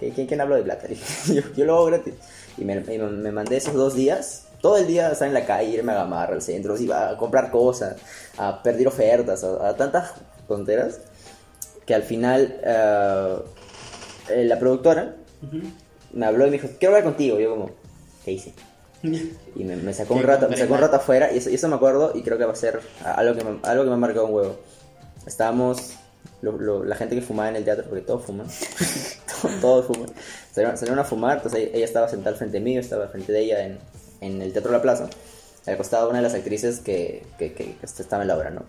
¿Qué- 0.00 0.10
¿Quién, 0.10 0.26
quién 0.26 0.40
habló 0.40 0.56
de 0.56 0.62
plata? 0.62 0.88
Yo, 1.32 1.42
yo 1.56 1.64
lo 1.64 1.74
hago 1.76 1.84
gratis. 1.86 2.14
Y 2.58 2.64
me, 2.64 2.80
me- 2.80 2.98
me 2.98 3.30
mandé 3.32 3.56
esos 3.56 3.74
dos 3.74 3.94
días, 3.94 4.44
todo 4.60 4.76
el 4.76 4.86
día 4.86 5.10
estar 5.12 5.28
en 5.28 5.34
la 5.34 5.44
calle, 5.46 5.70
irme 5.70 5.92
a 5.92 5.96
Gamarra, 5.96 6.34
al 6.34 6.42
centro, 6.42 6.76
iba 6.78 7.10
a 7.10 7.16
comprar 7.16 7.50
cosas, 7.50 7.96
a 8.38 8.62
pedir 8.62 8.88
ofertas, 8.88 9.44
a, 9.44 9.68
a 9.68 9.76
tantas 9.76 10.12
tonteras, 10.48 11.00
que 11.86 11.94
al 11.94 12.02
final 12.02 12.60
eh, 12.64 13.36
la 14.44 14.58
productora 14.58 15.14
me 16.12 16.26
habló 16.26 16.46
y 16.46 16.50
me 16.50 16.56
dijo, 16.58 16.68
quiero 16.78 16.94
hablar 16.94 17.04
contigo. 17.12 17.38
Yo 17.38 17.50
como, 17.50 17.70
¿qué 18.24 18.32
hice? 18.32 18.52
Y 19.56 19.62
me, 19.62 19.76
me 19.76 19.92
sacó 19.94 20.14
un 20.14 20.22
rato, 20.24 20.48
me 20.48 20.56
sacó 20.56 20.74
un 20.74 20.80
rato 20.80 20.96
afuera 20.96 21.30
y 21.32 21.38
eso, 21.38 21.48
y 21.50 21.54
eso 21.54 21.68
me 21.68 21.76
acuerdo 21.76 22.10
y 22.14 22.22
creo 22.22 22.36
que 22.38 22.44
va 22.44 22.52
a 22.52 22.56
ser 22.56 22.80
algo 23.04 23.36
que 23.36 23.44
me, 23.44 23.58
algo 23.62 23.84
que 23.84 23.88
me 23.90 23.94
ha 23.94 23.98
marcado 23.98 24.26
un 24.26 24.34
huevo. 24.34 24.56
Estábamos, 25.26 25.92
lo- 26.44 26.58
lo- 26.58 26.84
la 26.84 26.96
gente 26.96 27.14
que 27.14 27.22
fumaba 27.22 27.48
en 27.48 27.56
el 27.56 27.64
teatro, 27.64 27.84
porque 27.88 28.02
todos 28.02 28.24
fuman, 28.24 28.46
todos, 29.60 29.86
fuman, 29.86 30.08
salieron, 30.52 30.76
salieron 30.76 30.98
a 30.98 31.04
fumar, 31.04 31.38
entonces 31.38 31.70
ella- 31.72 31.84
estaba 31.84 32.08
sentada 32.08 32.36
frente 32.36 32.60
mío, 32.60 32.80
estaba 32.80 33.08
frente 33.08 33.32
de 33.32 33.40
ella 33.40 33.64
en, 33.66 33.78
en 34.20 34.42
el 34.42 34.52
Teatro 34.52 34.70
La 34.72 34.82
Plaza, 34.82 35.08
al 35.66 35.76
costado 35.76 36.04
de 36.04 36.10
una 36.10 36.18
de 36.18 36.24
las 36.24 36.34
actrices 36.34 36.80
que, 36.80 37.24
que, 37.38 37.52
que- 37.52 37.76
que 37.76 37.86
estaba 37.86 38.22
en 38.22 38.28
la 38.28 38.36
obra, 38.36 38.50
¿no? 38.50 38.62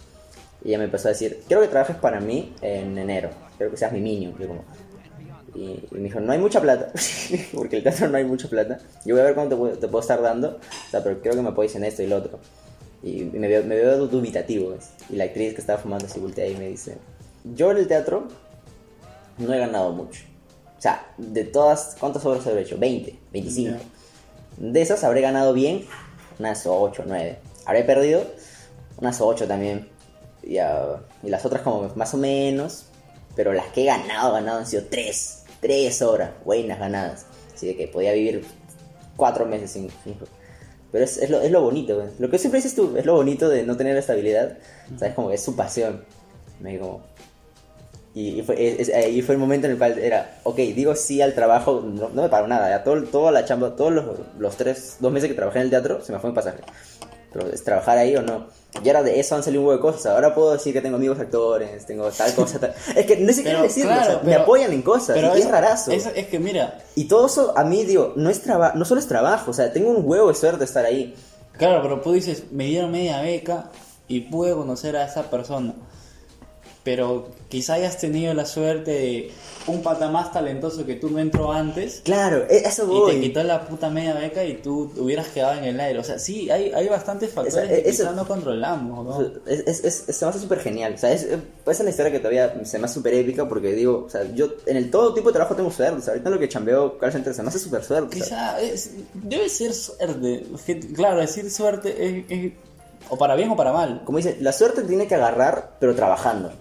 Y 0.63 0.69
ella 0.69 0.79
me 0.79 0.85
empezó 0.85 1.07
a 1.09 1.11
decir, 1.11 1.41
quiero 1.47 1.61
que 1.61 1.67
trabajes 1.67 1.95
para 1.97 2.19
mí 2.19 2.53
en 2.61 2.97
enero, 2.97 3.29
quiero 3.57 3.71
que 3.71 3.77
seas 3.77 3.91
mi 3.91 3.99
niño. 4.01 4.33
Yo 4.39 4.47
como, 4.47 4.63
y, 5.53 5.61
y 5.91 5.95
me 5.95 6.03
dijo, 6.03 6.19
no 6.19 6.31
hay 6.33 6.39
mucha 6.39 6.59
plata, 6.59 6.91
porque 7.53 7.77
el 7.77 7.83
teatro 7.83 8.07
no 8.09 8.17
hay 8.17 8.23
mucha 8.25 8.47
plata. 8.47 8.79
Yo 9.05 9.13
voy 9.15 9.21
a 9.21 9.25
ver 9.25 9.35
cuánto 9.35 9.55
te, 9.69 9.77
te 9.77 9.87
puedo 9.87 10.01
estar 10.01 10.21
dando, 10.21 10.59
o 10.59 10.89
sea, 10.91 11.03
pero 11.03 11.21
creo 11.21 11.35
que 11.35 11.41
me 11.41 11.49
apoyes 11.49 11.75
en 11.75 11.83
esto 11.83 12.01
y 12.01 12.07
lo 12.07 12.17
otro. 12.17 12.39
Y 13.03 13.25
me 13.25 13.47
veo, 13.47 13.63
me 13.63 13.75
veo 13.75 14.07
dubitativo, 14.07 14.71
¿ves? 14.71 14.89
Y 15.11 15.15
la 15.17 15.25
actriz 15.25 15.53
que 15.53 15.61
estaba 15.61 15.77
fumando 15.77 16.07
se 16.09 16.19
voltea 16.19 16.47
y 16.47 16.55
me 16.55 16.67
dice, 16.69 16.97
yo 17.53 17.71
en 17.71 17.77
el 17.77 17.87
teatro 17.87 18.27
no 19.37 19.53
he 19.53 19.59
ganado 19.59 19.91
mucho. 19.91 20.23
O 20.77 20.81
sea, 20.81 21.13
de 21.17 21.43
todas, 21.43 21.95
¿cuántas 21.99 22.25
obras 22.25 22.45
habré 22.47 22.61
hecho? 22.61 22.77
20, 22.77 23.17
25. 23.31 23.77
Ya. 23.77 23.79
De 24.57 24.81
esas 24.81 25.03
habré 25.03 25.21
ganado 25.21 25.53
bien 25.53 25.85
unas 26.39 26.65
8, 26.65 27.03
9. 27.05 27.39
Habré 27.65 27.83
perdido 27.83 28.23
unas 28.97 29.19
8 29.21 29.47
también. 29.47 29.89
Y, 30.43 30.57
ah, 30.59 31.01
y 31.23 31.29
las 31.29 31.45
otras 31.45 31.61
como 31.61 31.89
más 31.95 32.13
o 32.13 32.17
menos. 32.17 32.85
Pero 33.35 33.51
las 33.53 33.67
que 33.67 33.81
he 33.83 33.85
ganado, 33.85 34.33
ganado 34.33 34.59
han 34.59 34.67
sido 34.67 34.83
3. 34.89 35.43
3 35.61 36.01
horas 36.03 36.31
buenas 36.45 36.79
ganadas. 36.79 37.25
Así 37.53 37.67
de 37.67 37.75
que 37.75 37.87
podía 37.87 38.13
vivir 38.13 38.45
4 39.17 39.45
meses 39.45 39.71
sin... 39.71 39.89
sin- 40.03 40.17
Pero 40.91 41.03
es, 41.03 41.17
es 41.17 41.29
lo, 41.29 41.41
es 41.41 41.51
lo 41.51 41.61
bonito. 41.61 42.01
Lo 42.19 42.29
que 42.29 42.37
siempre 42.37 42.59
dices 42.59 42.75
tú, 42.75 42.95
es 42.97 43.05
lo 43.05 43.15
bonito 43.15 43.49
de 43.49 43.63
no 43.63 43.75
tener 43.75 43.97
estabilidad. 43.97 44.57
¿Sabes? 44.97 45.15
Como 45.15 45.29
que 45.29 45.35
es 45.35 45.43
su 45.43 45.55
pasión. 45.55 46.05
Me 46.61 46.71
digo, 46.73 47.01
y, 48.15 48.39
y 48.39 48.41
fue, 48.41 48.55
es- 48.81 48.87
es- 48.89 48.95
ahí 48.95 49.21
fue 49.21 49.35
el 49.35 49.39
momento 49.39 49.67
en 49.67 49.73
el 49.73 49.77
cual 49.77 49.99
era, 49.99 50.39
ok, 50.43 50.55
digo 50.55 50.95
sí 50.95 51.21
al 51.21 51.33
trabajo, 51.35 51.83
no, 51.85 52.09
no 52.09 52.21
me 52.23 52.29
pagó 52.29 52.47
nada, 52.47 52.69
ya 52.69 52.83
todo, 52.83 53.03
toda 53.03 53.31
la 53.31 53.45
chamba, 53.45 53.75
todos 53.75 53.91
los, 53.91 54.05
los 54.39 54.55
tres, 54.57 54.95
dos 54.99 55.11
meses 55.11 55.29
que 55.29 55.35
trabajé 55.35 55.59
en 55.59 55.65
el 55.65 55.69
teatro, 55.69 56.01
se 56.03 56.11
me 56.13 56.19
fue 56.19 56.29
en 56.29 56.33
pasaje. 56.35 56.59
Pero 57.33 57.49
es 57.51 57.61
trabajar 57.65 57.97
ahí 57.97 58.15
o 58.15 58.21
no. 58.21 58.47
Y 58.81 58.87
ahora 58.87 59.03
de 59.03 59.19
eso 59.19 59.35
han 59.35 59.43
salido 59.43 59.61
un 59.61 59.67
huevo 59.67 59.77
de 59.77 59.81
cosas. 59.81 60.05
Ahora 60.13 60.33
puedo 60.33 60.53
decir 60.53 60.71
que 60.71 60.79
tengo 60.79 60.95
amigos 60.95 61.19
actores, 61.19 61.85
tengo 61.85 62.09
tal 62.09 62.33
cosa, 62.33 62.59
tal. 62.59 62.73
Es 62.95 63.05
que 63.05 63.17
no 63.17 63.33
sé 63.33 63.43
qué 63.43 63.49
Pero, 63.49 63.63
decirlo, 63.63 63.91
claro, 63.91 64.03
o 64.03 64.13
sea, 64.13 64.23
me 64.23 64.29
pero- 64.31 64.41
apoyan 64.43 64.71
en 64.71 64.81
cosas. 64.81 65.17
y 65.17 65.39
es, 65.41 65.51
rarazo. 65.51 65.91
Es, 65.91 66.05
es 66.15 66.27
que 66.27 66.39
mira, 66.39 66.79
Y 66.95 67.05
todo 67.09 67.25
eso 67.25 67.53
a 67.57 67.65
mí, 67.65 67.83
digo, 67.83 68.13
no, 68.15 68.29
es 68.29 68.41
traba 68.41 68.71
no 68.73 68.85
solo 68.85 69.01
es 69.01 69.07
trabajo, 69.07 69.51
o 69.51 69.53
sea, 69.53 69.73
tengo 69.73 69.89
un 69.89 70.07
huevo 70.09 70.29
de 70.29 70.35
suerte 70.35 70.59
de 70.59 70.65
estar 70.65 70.85
ahí. 70.85 71.13
claro, 71.57 71.81
pero 71.81 71.99
tú 71.99 72.13
dices, 72.13 72.45
me 72.51 72.65
dieron 72.67 72.89
media 72.91 73.21
beca 73.21 73.69
y 74.07 74.21
pude 74.21 74.53
conocer 74.53 74.95
a 74.95 75.03
esa 75.05 75.23
persona. 75.29 75.73
Pero 76.85 77.27
quizá 77.49 77.73
hayas 77.73 77.97
tenido 77.97 78.33
la 78.35 78.45
suerte 78.45 78.91
de 78.91 79.31
un 79.67 79.81
pata 79.81 80.07
más 80.09 80.31
talentoso 80.31 80.85
que 80.85 80.93
tú 80.93 81.09
no 81.09 81.17
entró 81.17 81.51
antes 81.51 82.01
Claro, 82.05 82.45
e- 82.47 82.57
eso 82.67 82.83
y 82.83 82.85
voy. 82.85 83.11
te 83.15 83.21
quitó 83.21 83.43
la 83.43 83.65
puta 83.67 83.89
media 83.89 84.13
beca 84.13 84.43
y 84.45 84.53
tú 84.57 84.93
hubieras 84.97 85.27
quedado 85.29 85.57
en 85.57 85.63
el 85.63 85.79
aire. 85.79 85.97
O 85.97 86.03
sea, 86.03 86.19
sí, 86.19 86.51
hay, 86.51 86.71
hay 86.71 86.87
bastantes 86.87 87.31
factores 87.33 87.55
Esa- 87.57 87.67
que 87.83 87.89
eso- 87.89 88.03
quizá 88.03 88.11
no 88.15 88.27
controlamos, 88.27 89.03
¿no? 89.03 89.21
Es, 89.47 89.61
es, 89.67 89.83
es- 89.83 90.03
es- 90.09 90.15
se 90.15 90.25
me 90.25 90.29
hace 90.29 90.39
súper 90.39 90.59
genial. 90.59 90.93
O 90.93 90.97
sea, 90.99 91.11
es, 91.11 91.23
es 91.23 91.39
es 91.65 91.79
una 91.79 91.89
historia 91.89 92.11
que 92.11 92.19
todavía 92.19 92.53
se 92.63 92.77
me 92.77 92.85
hace 92.85 92.93
súper 92.93 93.15
épica 93.15 93.49
porque 93.49 93.73
digo, 93.73 94.03
o 94.05 94.09
sea, 94.11 94.23
yo 94.35 94.49
en 94.67 94.77
el 94.77 94.91
todo 94.91 95.11
tipo 95.15 95.29
de 95.29 95.33
trabajo 95.33 95.55
tengo 95.55 95.71
suerte. 95.71 95.97
O 95.97 96.01
sea, 96.03 96.13
ahorita 96.13 96.29
lo 96.29 96.37
que 96.37 96.47
chambeo 96.47 96.99
call 96.99 97.11
center 97.11 97.33
se 97.33 97.41
me 97.41 97.49
hace 97.49 97.57
súper 97.57 97.83
suerte. 97.83 98.15
Quizá 98.17 98.57
debe 99.15 99.49
ser 99.49 99.73
suerte. 99.73 100.43
Claro, 100.93 101.19
decir 101.19 101.49
suerte 101.49 101.95
es, 101.97 102.25
es- 102.29 102.53
o 103.09 103.17
para 103.17 103.35
bien 103.35 103.49
o 103.49 103.55
para 103.55 103.71
mal. 103.73 104.01
como 104.05 104.17
dice, 104.19 104.37
la 104.39 104.51
suerte 104.51 104.83
tiene 104.83 105.07
que 105.07 105.15
agarrar, 105.15 105.71
pero 105.79 105.95
trabajando. 105.95 106.51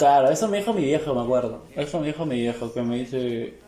Claro, 0.00 0.30
eso 0.30 0.48
me 0.48 0.56
dijo 0.56 0.72
mi 0.72 0.82
viejo, 0.82 1.14
me 1.14 1.20
acuerdo. 1.20 1.60
Eso 1.76 2.00
me 2.00 2.06
dijo 2.06 2.24
mi 2.24 2.40
viejo, 2.40 2.72
que 2.72 2.80
me 2.80 2.96
dice... 3.00 3.58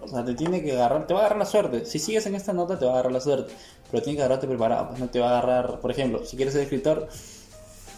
O 0.00 0.06
sea, 0.06 0.24
te 0.24 0.32
tiene 0.34 0.62
que 0.62 0.74
agarrar, 0.74 1.08
te 1.08 1.12
va 1.12 1.18
a 1.18 1.22
agarrar 1.22 1.40
la 1.40 1.44
suerte. 1.44 1.84
Si 1.86 1.98
sigues 1.98 2.24
en 2.26 2.36
esta 2.36 2.52
nota, 2.52 2.78
te 2.78 2.84
va 2.84 2.92
a 2.92 2.94
agarrar 2.94 3.10
la 3.10 3.20
suerte. 3.20 3.52
Pero 3.90 4.00
tienes 4.00 4.18
que 4.18 4.22
agarrarte 4.22 4.46
preparado. 4.46 4.90
Pues 4.90 5.00
no 5.00 5.08
te 5.08 5.18
va 5.18 5.30
a 5.30 5.38
agarrar, 5.38 5.80
por 5.80 5.90
ejemplo, 5.90 6.24
si 6.24 6.36
quieres 6.36 6.54
ser 6.54 6.62
escritor, 6.62 7.08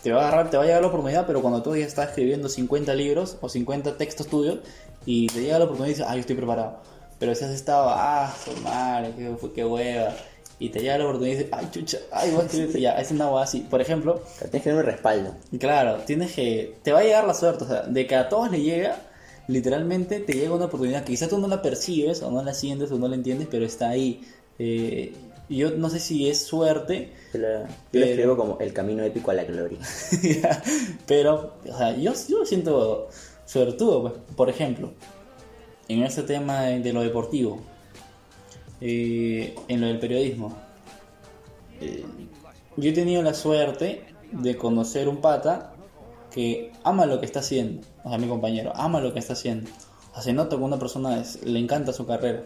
te 0.03 0.13
va 0.13 0.23
a 0.23 0.29
agarrar, 0.29 0.49
te 0.49 0.57
va 0.57 0.63
a 0.63 0.67
llegar 0.67 0.81
la 0.81 0.89
oportunidad, 0.89 1.27
pero 1.27 1.43
cuando 1.43 1.63
tú 1.63 1.77
ya 1.77 1.85
estás 1.85 2.09
escribiendo 2.09 2.49
50 2.49 2.95
libros 2.95 3.37
o 3.43 3.51
50 3.51 3.99
textos 3.99 4.29
tuyos 4.29 4.61
y 5.05 5.27
te 5.27 5.43
llega 5.43 5.59
la 5.59 5.67
oportunidad 5.67 5.91
y 5.91 5.93
dices, 5.99 6.07
ah, 6.09 6.15
yo 6.15 6.21
estoy 6.21 6.37
preparado. 6.37 6.79
Pero 7.19 7.35
si 7.35 7.45
has 7.45 7.51
estado, 7.51 7.91
ah, 7.91 8.35
su 8.43 8.59
madre, 8.63 9.13
qué, 9.15 9.37
qué 9.55 9.63
hueva. 9.63 10.15
Y 10.59 10.69
te 10.69 10.81
llega 10.81 10.99
la 10.99 11.05
oportunidad 11.05 11.35
y 11.35 11.39
dices, 11.39 11.53
ay, 11.53 11.69
chucha, 11.73 11.99
ay, 12.13 12.31
voy 12.31 12.45
a 12.45 12.79
ya. 12.79 13.01
Es 13.01 13.11
una 13.11 13.41
así. 13.43 13.61
Por 13.69 13.81
ejemplo, 13.81 14.23
tienes 14.39 14.51
que 14.53 14.61
tener 14.61 14.77
un 14.77 14.85
respaldo. 14.85 15.35
Claro, 15.59 15.99
tienes 16.07 16.33
que. 16.33 16.77
Te 16.83 16.93
va 16.93 17.01
a 17.01 17.03
llegar 17.03 17.27
la 17.27 17.35
suerte, 17.35 17.65
o 17.65 17.67
sea, 17.67 17.83
de 17.83 18.07
que 18.07 18.15
a 18.15 18.29
todos 18.29 18.51
le 18.51 18.63
llega, 18.63 18.97
literalmente 19.49 20.21
te 20.21 20.35
llega 20.35 20.55
una 20.55 20.67
oportunidad 20.67 21.01
que 21.05 21.13
quizás 21.13 21.29
tú 21.29 21.39
no 21.39 21.49
la 21.49 21.61
percibes, 21.61 22.23
o 22.23 22.31
no 22.31 22.43
la 22.43 22.55
sientes, 22.55 22.91
o 22.93 22.99
no 22.99 23.09
la 23.09 23.17
entiendes, 23.17 23.49
pero 23.51 23.65
está 23.67 23.89
ahí. 23.91 24.23
Eh, 24.59 25.13
yo 25.49 25.73
no 25.73 25.91
sé 25.91 25.99
si 26.01 26.29
es 26.31 26.43
suerte, 26.43 27.13
Yo 27.35 27.41
lo, 27.41 27.49
yo 27.49 27.59
lo 27.63 27.67
Pero- 27.91 28.07
escribo 28.07 28.37
como 28.37 28.59
el 28.61 28.73
camino 28.73 29.03
épico 29.03 29.31
a 29.33 29.35
la 29.35 29.45
gloria. 29.45 29.79
pero, 31.07 31.55
o 31.69 31.77
sea, 31.77 31.97
yo, 31.97 32.13
yo 32.29 32.41
me 32.41 32.47
siento 32.47 33.09
suertudo, 33.45 34.03
pues. 34.03 34.15
Por 34.37 34.49
ejemplo, 34.49 34.93
en 35.89 36.03
este 36.03 36.23
tema 36.23 36.63
de, 36.63 36.81
de 36.81 36.93
lo 36.93 37.03
deportivo, 37.03 37.61
eh, 38.87 39.55
en 39.69 39.81
lo 39.81 39.87
del 39.87 39.99
periodismo, 39.99 40.55
eh, 41.81 42.05
yo 42.77 42.91
he 42.91 42.93
tenido 42.93 43.23
la 43.23 43.33
suerte 43.33 44.05
de 44.31 44.57
conocer 44.59 45.09
un 45.09 45.23
pata 45.23 45.73
que 46.31 46.71
ama 46.83 47.07
lo 47.07 47.19
que 47.19 47.25
está 47.25 47.41
haciendo, 47.41 47.87
o 48.03 48.11
sea, 48.11 48.19
mi 48.19 48.27
compañero, 48.29 48.73
ama 48.75 49.01
lo 49.01 49.15
que 49.15 49.21
está 49.21 49.33
haciendo. 49.33 49.71
O 50.11 50.15
sea, 50.15 50.23
se 50.23 50.33
nota 50.35 50.57
que 50.57 50.63
una 50.63 50.79
persona 50.79 51.19
es- 51.19 51.43
le 51.45 51.59
encanta 51.59 51.93
su 51.95 52.07
carrera, 52.07 52.45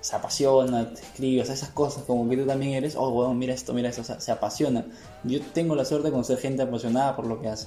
se 0.00 0.14
apasiona, 0.16 0.94
te 0.94 1.00
escribe, 1.00 1.42
o 1.42 1.44
sea, 1.44 1.54
esas 1.54 1.70
cosas 1.70 2.04
como 2.04 2.28
que 2.30 2.36
tú 2.36 2.46
también 2.46 2.74
eres, 2.74 2.94
oh, 2.96 3.10
bueno, 3.10 3.34
mira 3.34 3.52
esto, 3.52 3.74
mira 3.74 3.88
esto, 3.88 4.02
o 4.02 4.04
sea, 4.04 4.20
se 4.20 4.30
apasiona. 4.30 4.86
Yo 5.24 5.40
tengo 5.52 5.74
la 5.74 5.84
suerte 5.84 6.06
de 6.08 6.12
conocer 6.12 6.38
gente 6.38 6.62
apasionada 6.62 7.16
por 7.16 7.26
lo 7.26 7.40
que 7.40 7.48
hace. 7.48 7.66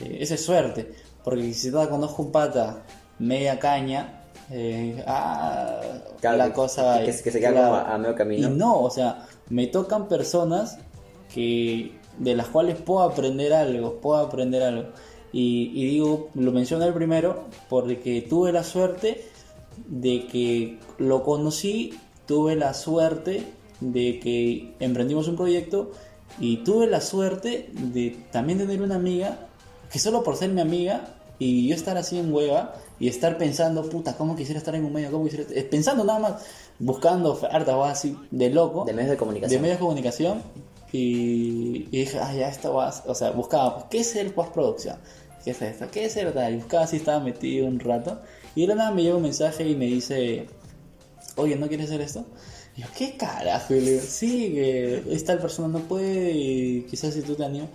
Eh, 0.00 0.16
esa 0.20 0.34
es 0.34 0.44
suerte, 0.44 0.92
porque 1.22 1.52
si 1.52 1.70
te 1.70 1.88
conozco 1.88 2.22
un 2.22 2.32
pata 2.32 2.82
media 3.18 3.58
caña, 3.58 4.23
eh, 4.50 5.02
ah, 5.06 5.80
Claro, 6.20 6.36
la 6.38 6.46
que- 6.46 6.52
cosa 6.52 6.98
que- 7.00 7.06
que 7.06 7.30
se 7.30 7.40
queda 7.40 7.80
a- 7.80 7.94
a 7.94 7.98
medio 7.98 8.14
camino. 8.14 8.48
Y 8.48 8.50
no, 8.50 8.80
o 8.80 8.90
sea, 8.90 9.26
me 9.50 9.66
tocan 9.66 10.08
personas 10.08 10.78
que 11.32 11.92
de 12.18 12.34
las 12.36 12.46
cuales 12.48 12.76
puedo 12.76 13.02
aprender 13.02 13.52
algo, 13.52 14.00
puedo 14.00 14.18
aprender 14.20 14.62
algo. 14.62 14.90
Y, 15.32 15.72
y 15.74 15.86
digo, 15.86 16.28
lo 16.34 16.52
menciono 16.52 16.84
el 16.84 16.94
primero 16.94 17.44
porque 17.68 18.22
tuve 18.22 18.52
la 18.52 18.62
suerte 18.62 19.24
de 19.88 20.26
que 20.28 20.78
lo 20.98 21.24
conocí, 21.24 21.92
tuve 22.26 22.54
la 22.54 22.72
suerte 22.72 23.44
de 23.80 24.20
que 24.20 24.74
emprendimos 24.78 25.26
un 25.26 25.34
proyecto 25.36 25.90
y 26.38 26.58
tuve 26.58 26.86
la 26.86 27.00
suerte 27.00 27.68
de 27.72 28.16
también 28.30 28.58
tener 28.58 28.80
una 28.80 28.94
amiga 28.94 29.38
que 29.90 29.98
solo 29.98 30.22
por 30.22 30.36
ser 30.36 30.50
mi 30.50 30.60
amiga 30.60 31.16
y 31.40 31.66
yo 31.68 31.74
estar 31.74 31.96
así 31.98 32.16
en 32.18 32.32
hueva 32.32 32.74
y 33.00 33.08
estar 33.08 33.36
pensando, 33.38 33.88
puta, 33.88 34.16
¿cómo 34.16 34.36
quisiera 34.36 34.58
estar 34.58 34.74
en 34.74 34.84
un 34.84 34.92
medio? 34.92 35.10
¿Cómo 35.10 35.24
quisiera 35.24 35.44
eh, 35.52 35.62
Pensando 35.64 36.04
nada 36.04 36.18
más, 36.20 36.42
buscando 36.78 37.32
ofertas 37.32 37.74
o 37.74 37.84
así 37.84 38.16
de 38.30 38.50
loco 38.50 38.84
De 38.84 38.92
medios 38.92 39.10
de 39.10 39.16
comunicación. 39.16 39.56
de 39.58 39.62
medios 39.62 39.78
de 39.78 39.84
comunicación 39.84 40.42
y, 40.92 41.88
y 41.90 41.98
dije, 42.00 42.18
ah, 42.20 42.32
ya 42.34 42.48
esto 42.48 42.74
va, 42.74 42.88
a- 42.90 43.02
o 43.06 43.14
sea, 43.14 43.30
buscaba, 43.32 43.74
pues, 43.74 43.86
¿qué 43.90 43.98
es 44.00 44.16
el 44.16 44.32
postproducción? 44.32 44.96
¿Qué 45.44 45.50
es 45.50 45.60
esto? 45.60 45.86
¿Qué 45.90 46.04
es 46.06 46.16
el 46.16 46.32
tal? 46.32 46.54
Y 46.54 46.56
buscaba 46.58 46.86
si 46.86 46.96
estaba 46.96 47.20
metido 47.20 47.66
un 47.66 47.80
rato 47.80 48.20
y 48.54 48.62
de 48.62 48.68
la 48.68 48.74
nada 48.76 48.90
me 48.92 49.02
llega 49.02 49.16
un 49.16 49.22
mensaje 49.22 49.68
y 49.68 49.74
me 49.74 49.86
dice, 49.86 50.46
oye, 51.36 51.56
¿no 51.56 51.66
quieres 51.68 51.86
hacer 51.86 52.00
esto? 52.00 52.24
Y 52.76 52.80
yo, 52.82 52.86
¿qué 52.96 53.16
carajo? 53.16 53.74
Y 53.74 53.80
le 53.80 53.90
digo, 53.92 54.02
sí, 54.08 54.52
que 54.54 55.02
esta 55.10 55.36
persona 55.38 55.68
no 55.68 55.80
puede 55.80 56.30
y 56.32 56.82
quizás 56.88 57.12
si 57.14 57.22
tú 57.22 57.34
te 57.34 57.44
animas. 57.44 57.68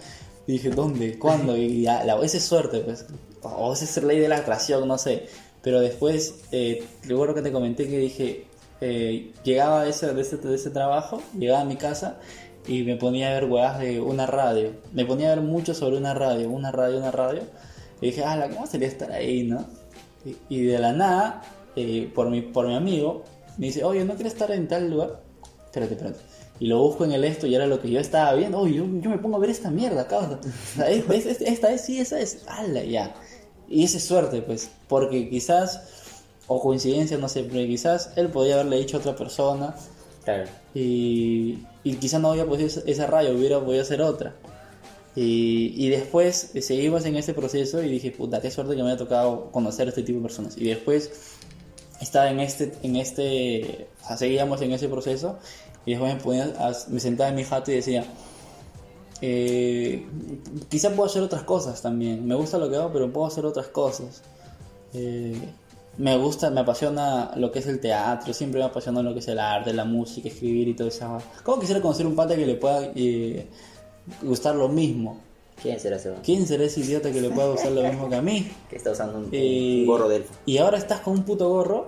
Dije, 0.50 0.72
¿dónde? 0.72 1.20
¿Cuándo? 1.20 1.56
Y 1.56 1.84
ya, 1.84 2.04
la, 2.04 2.28
suerte, 2.28 2.80
pues. 2.80 3.06
O 3.44 3.72
esa 3.72 3.86
es 3.86 4.04
ley 4.04 4.18
de 4.18 4.28
la 4.28 4.38
atracción, 4.38 4.88
no 4.88 4.98
sé. 4.98 5.28
Pero 5.62 5.80
después, 5.80 6.40
eh, 6.52 6.84
recuerdo 7.04 7.36
que 7.36 7.44
te 7.44 7.52
comenté 7.52 7.88
que 7.88 8.00
dije, 8.00 8.48
eh, 8.82 9.32
llegaba 9.44 9.84
de 9.84 9.92
ese, 9.92 10.20
ese, 10.20 10.40
ese 10.52 10.70
trabajo, 10.72 11.22
llegaba 11.38 11.62
a 11.62 11.66
mi 11.66 11.76
casa 11.76 12.18
y 12.68 12.82
me 12.82 12.96
ponía 12.96 13.30
a 13.30 13.34
ver 13.34 13.46
huevas 13.46 13.78
de 13.78 14.02
una 14.02 14.26
radio. 14.26 14.72
Me 14.92 15.06
ponía 15.06 15.32
a 15.32 15.36
ver 15.36 15.44
mucho 15.44 15.76
sobre 15.76 15.98
una 15.98 16.16
radio, 16.16 16.50
una 16.50 16.72
radio, 16.72 16.98
una 16.98 17.12
radio. 17.12 17.44
Y 18.02 18.08
dije, 18.08 18.24
ah, 18.24 18.50
¿cómo 18.52 18.66
sería 18.66 18.88
estar 18.88 19.12
ahí, 19.12 19.44
no? 19.44 19.68
Y, 20.26 20.36
y 20.50 20.64
de 20.64 20.80
la 20.80 20.94
nada, 20.94 21.44
eh, 21.76 22.12
por, 22.16 22.32
mi, 22.32 22.42
por 22.42 22.68
mi 22.68 22.74
amigo, 22.74 23.24
me 23.60 23.68
dice, 23.68 23.84
oye, 23.84 24.04
¿no 24.04 24.16
quieres 24.16 24.34
estar 24.34 24.50
en 24.50 24.68
tal 24.68 24.90
lugar? 24.90 25.22
Espérate, 25.66 25.94
espérate. 25.94 26.20
Y 26.60 26.68
lo 26.68 26.80
busco 26.82 27.06
en 27.06 27.14
el 27.14 27.24
esto 27.24 27.48
y 27.48 27.56
era 27.56 27.66
lo 27.68 27.82
que 27.82 27.90
yo 27.90 28.00
estaba 28.00 28.34
viendo. 28.34 28.60
Oye, 28.60 28.76
yo, 28.76 28.86
yo 29.02 29.10
me 29.10 29.18
pongo 29.18 29.38
a 29.38 29.40
ver 29.40 29.50
esta 29.50 29.70
mierda, 29.72 30.08
cabrón. 30.08 30.40
O 30.44 30.76
sea, 30.78 30.90
es- 30.90 31.10
es- 31.10 31.26
es- 31.26 31.42
esta 31.42 31.72
es, 31.72 31.82
sí, 31.82 32.00
esa 32.00 32.20
es. 32.20 32.40
¡Hala, 32.48 32.84
ya! 32.84 33.14
Y 33.70 33.84
esa 33.86 33.98
es 33.98 34.04
suerte, 34.04 34.42
pues. 34.42 34.70
Porque 34.90 35.30
quizás, 35.30 35.82
o 36.48 36.60
coincidencia, 36.62 37.18
no 37.18 37.30
sé, 37.30 37.44
pero 37.44 37.66
quizás 37.66 38.12
él 38.18 38.28
podía 38.30 38.56
haberle 38.56 38.78
dicho 38.78 38.98
a 38.98 39.00
otra 39.00 39.16
persona 39.16 39.76
Claro. 40.26 40.50
y, 40.74 41.60
y 41.84 41.94
quizás 41.96 42.20
no 42.20 42.32
había 42.32 42.46
podido 42.46 42.68
esa- 42.68 42.82
esa 42.86 43.08
raya, 43.08 43.32
hubiera 43.32 43.60
podido 43.64 43.82
hacer 43.82 44.02
otra. 44.02 44.36
Y, 45.16 45.74
y 45.78 45.90
después 45.90 46.52
seguimos 46.62 47.06
en 47.06 47.16
ese 47.16 47.34
proceso 47.34 47.82
y 47.84 47.90
dije, 47.90 48.12
puta, 48.12 48.42
qué 48.42 48.52
suerte 48.52 48.76
que 48.76 48.84
me 48.84 48.90
haya 48.90 48.98
tocado 48.98 49.52
conocer 49.52 49.88
a 49.88 49.90
este 49.90 50.04
tipo 50.04 50.20
de 50.20 50.24
personas. 50.24 50.58
Y 50.58 50.66
después 50.66 51.12
estaba 52.02 52.30
en 52.30 52.40
este, 52.40 52.72
en 52.84 52.96
este, 52.96 53.88
o 54.04 54.08
sea, 54.08 54.18
seguíamos 54.18 54.62
en 54.62 54.72
ese 54.72 54.88
proceso 54.88 55.38
y 55.90 55.94
después 55.94 56.14
me, 56.14 56.22
ponía 56.22 56.44
a- 56.60 56.72
me 56.90 57.00
sentaba 57.00 57.30
en 57.30 57.36
mi 57.36 57.44
jato 57.44 57.72
y 57.72 57.76
decía, 57.76 58.06
eh, 59.22 60.06
quizá 60.70 60.92
puedo 60.92 61.10
hacer 61.10 61.22
otras 61.24 61.44
cosas 61.44 61.82
también. 61.82 62.26
Me 62.28 62.36
gusta 62.36 62.58
lo 62.58 62.70
que 62.70 62.76
hago, 62.76 62.92
pero 62.94 63.12
puedo 63.12 63.26
hacer 63.28 63.46
otras 63.46 63.68
cosas. 63.68 64.22
Eh, 64.94 65.36
me 65.98 66.16
gusta, 66.18 66.50
me 66.50 66.62
apasiona 66.62 67.32
lo 67.36 67.52
que 67.52 67.60
es 67.60 67.68
el 67.68 67.80
teatro, 67.80 68.34
siempre 68.34 68.60
me 68.60 68.68
apasiona 68.68 69.02
lo 69.02 69.14
que 69.14 69.20
es 69.20 69.28
el 69.28 69.40
arte, 69.40 69.74
la 69.74 69.84
música, 69.84 70.30
escribir 70.30 70.68
y 70.70 70.74
todo 70.76 70.88
eso. 70.88 71.18
¿Cómo 71.44 71.60
quisiera 71.60 71.82
conocer 71.82 72.06
un 72.06 72.16
pata 72.16 72.36
que 72.36 72.46
le 72.46 72.56
pueda 72.56 72.92
eh, 72.96 73.48
gustar 74.22 74.56
lo 74.56 74.70
mismo? 74.70 75.20
¿Quién 75.62 75.80
será 75.80 75.98
ese? 75.98 76.14
¿Quién 76.24 76.48
será 76.48 76.64
ese 76.64 76.80
idiota 76.80 77.12
que 77.12 77.20
le 77.22 77.30
pueda 77.30 77.50
gustar 77.52 77.72
lo 77.72 77.84
mismo 77.84 78.10
que 78.10 78.16
a 78.16 78.22
mí? 78.22 78.50
Que 78.70 78.76
está 78.78 78.92
usando 78.92 79.18
un, 79.20 79.26
un 79.26 79.32
gorro 79.88 80.08
de 80.10 80.18
elfo. 80.18 80.34
Y 80.46 80.58
ahora 80.58 80.78
estás 80.78 81.02
con 81.02 81.14
un 81.14 81.24
puto 81.24 81.50
gorro. 81.50 81.86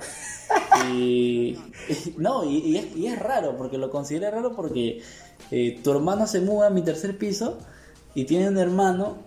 Y, 0.92 1.58
y- 1.90 2.16
no, 2.18 2.44
y, 2.44 2.58
y 2.58 2.78
es, 2.78 2.96
y 2.96 3.08
es 3.08 3.18
raro, 3.20 3.56
porque 3.58 3.78
lo 3.78 3.90
consideré 3.90 4.30
raro 4.32 4.54
porque 4.56 5.02
eh, 5.52 5.80
tu 5.84 5.92
hermano 5.92 6.28
se 6.28 6.42
muda 6.42 6.68
a 6.68 6.70
mi 6.70 6.82
tercer 6.82 7.18
piso 7.18 7.58
y 8.14 8.26
tiene 8.26 8.50
un 8.50 8.58
hermano 8.58 9.18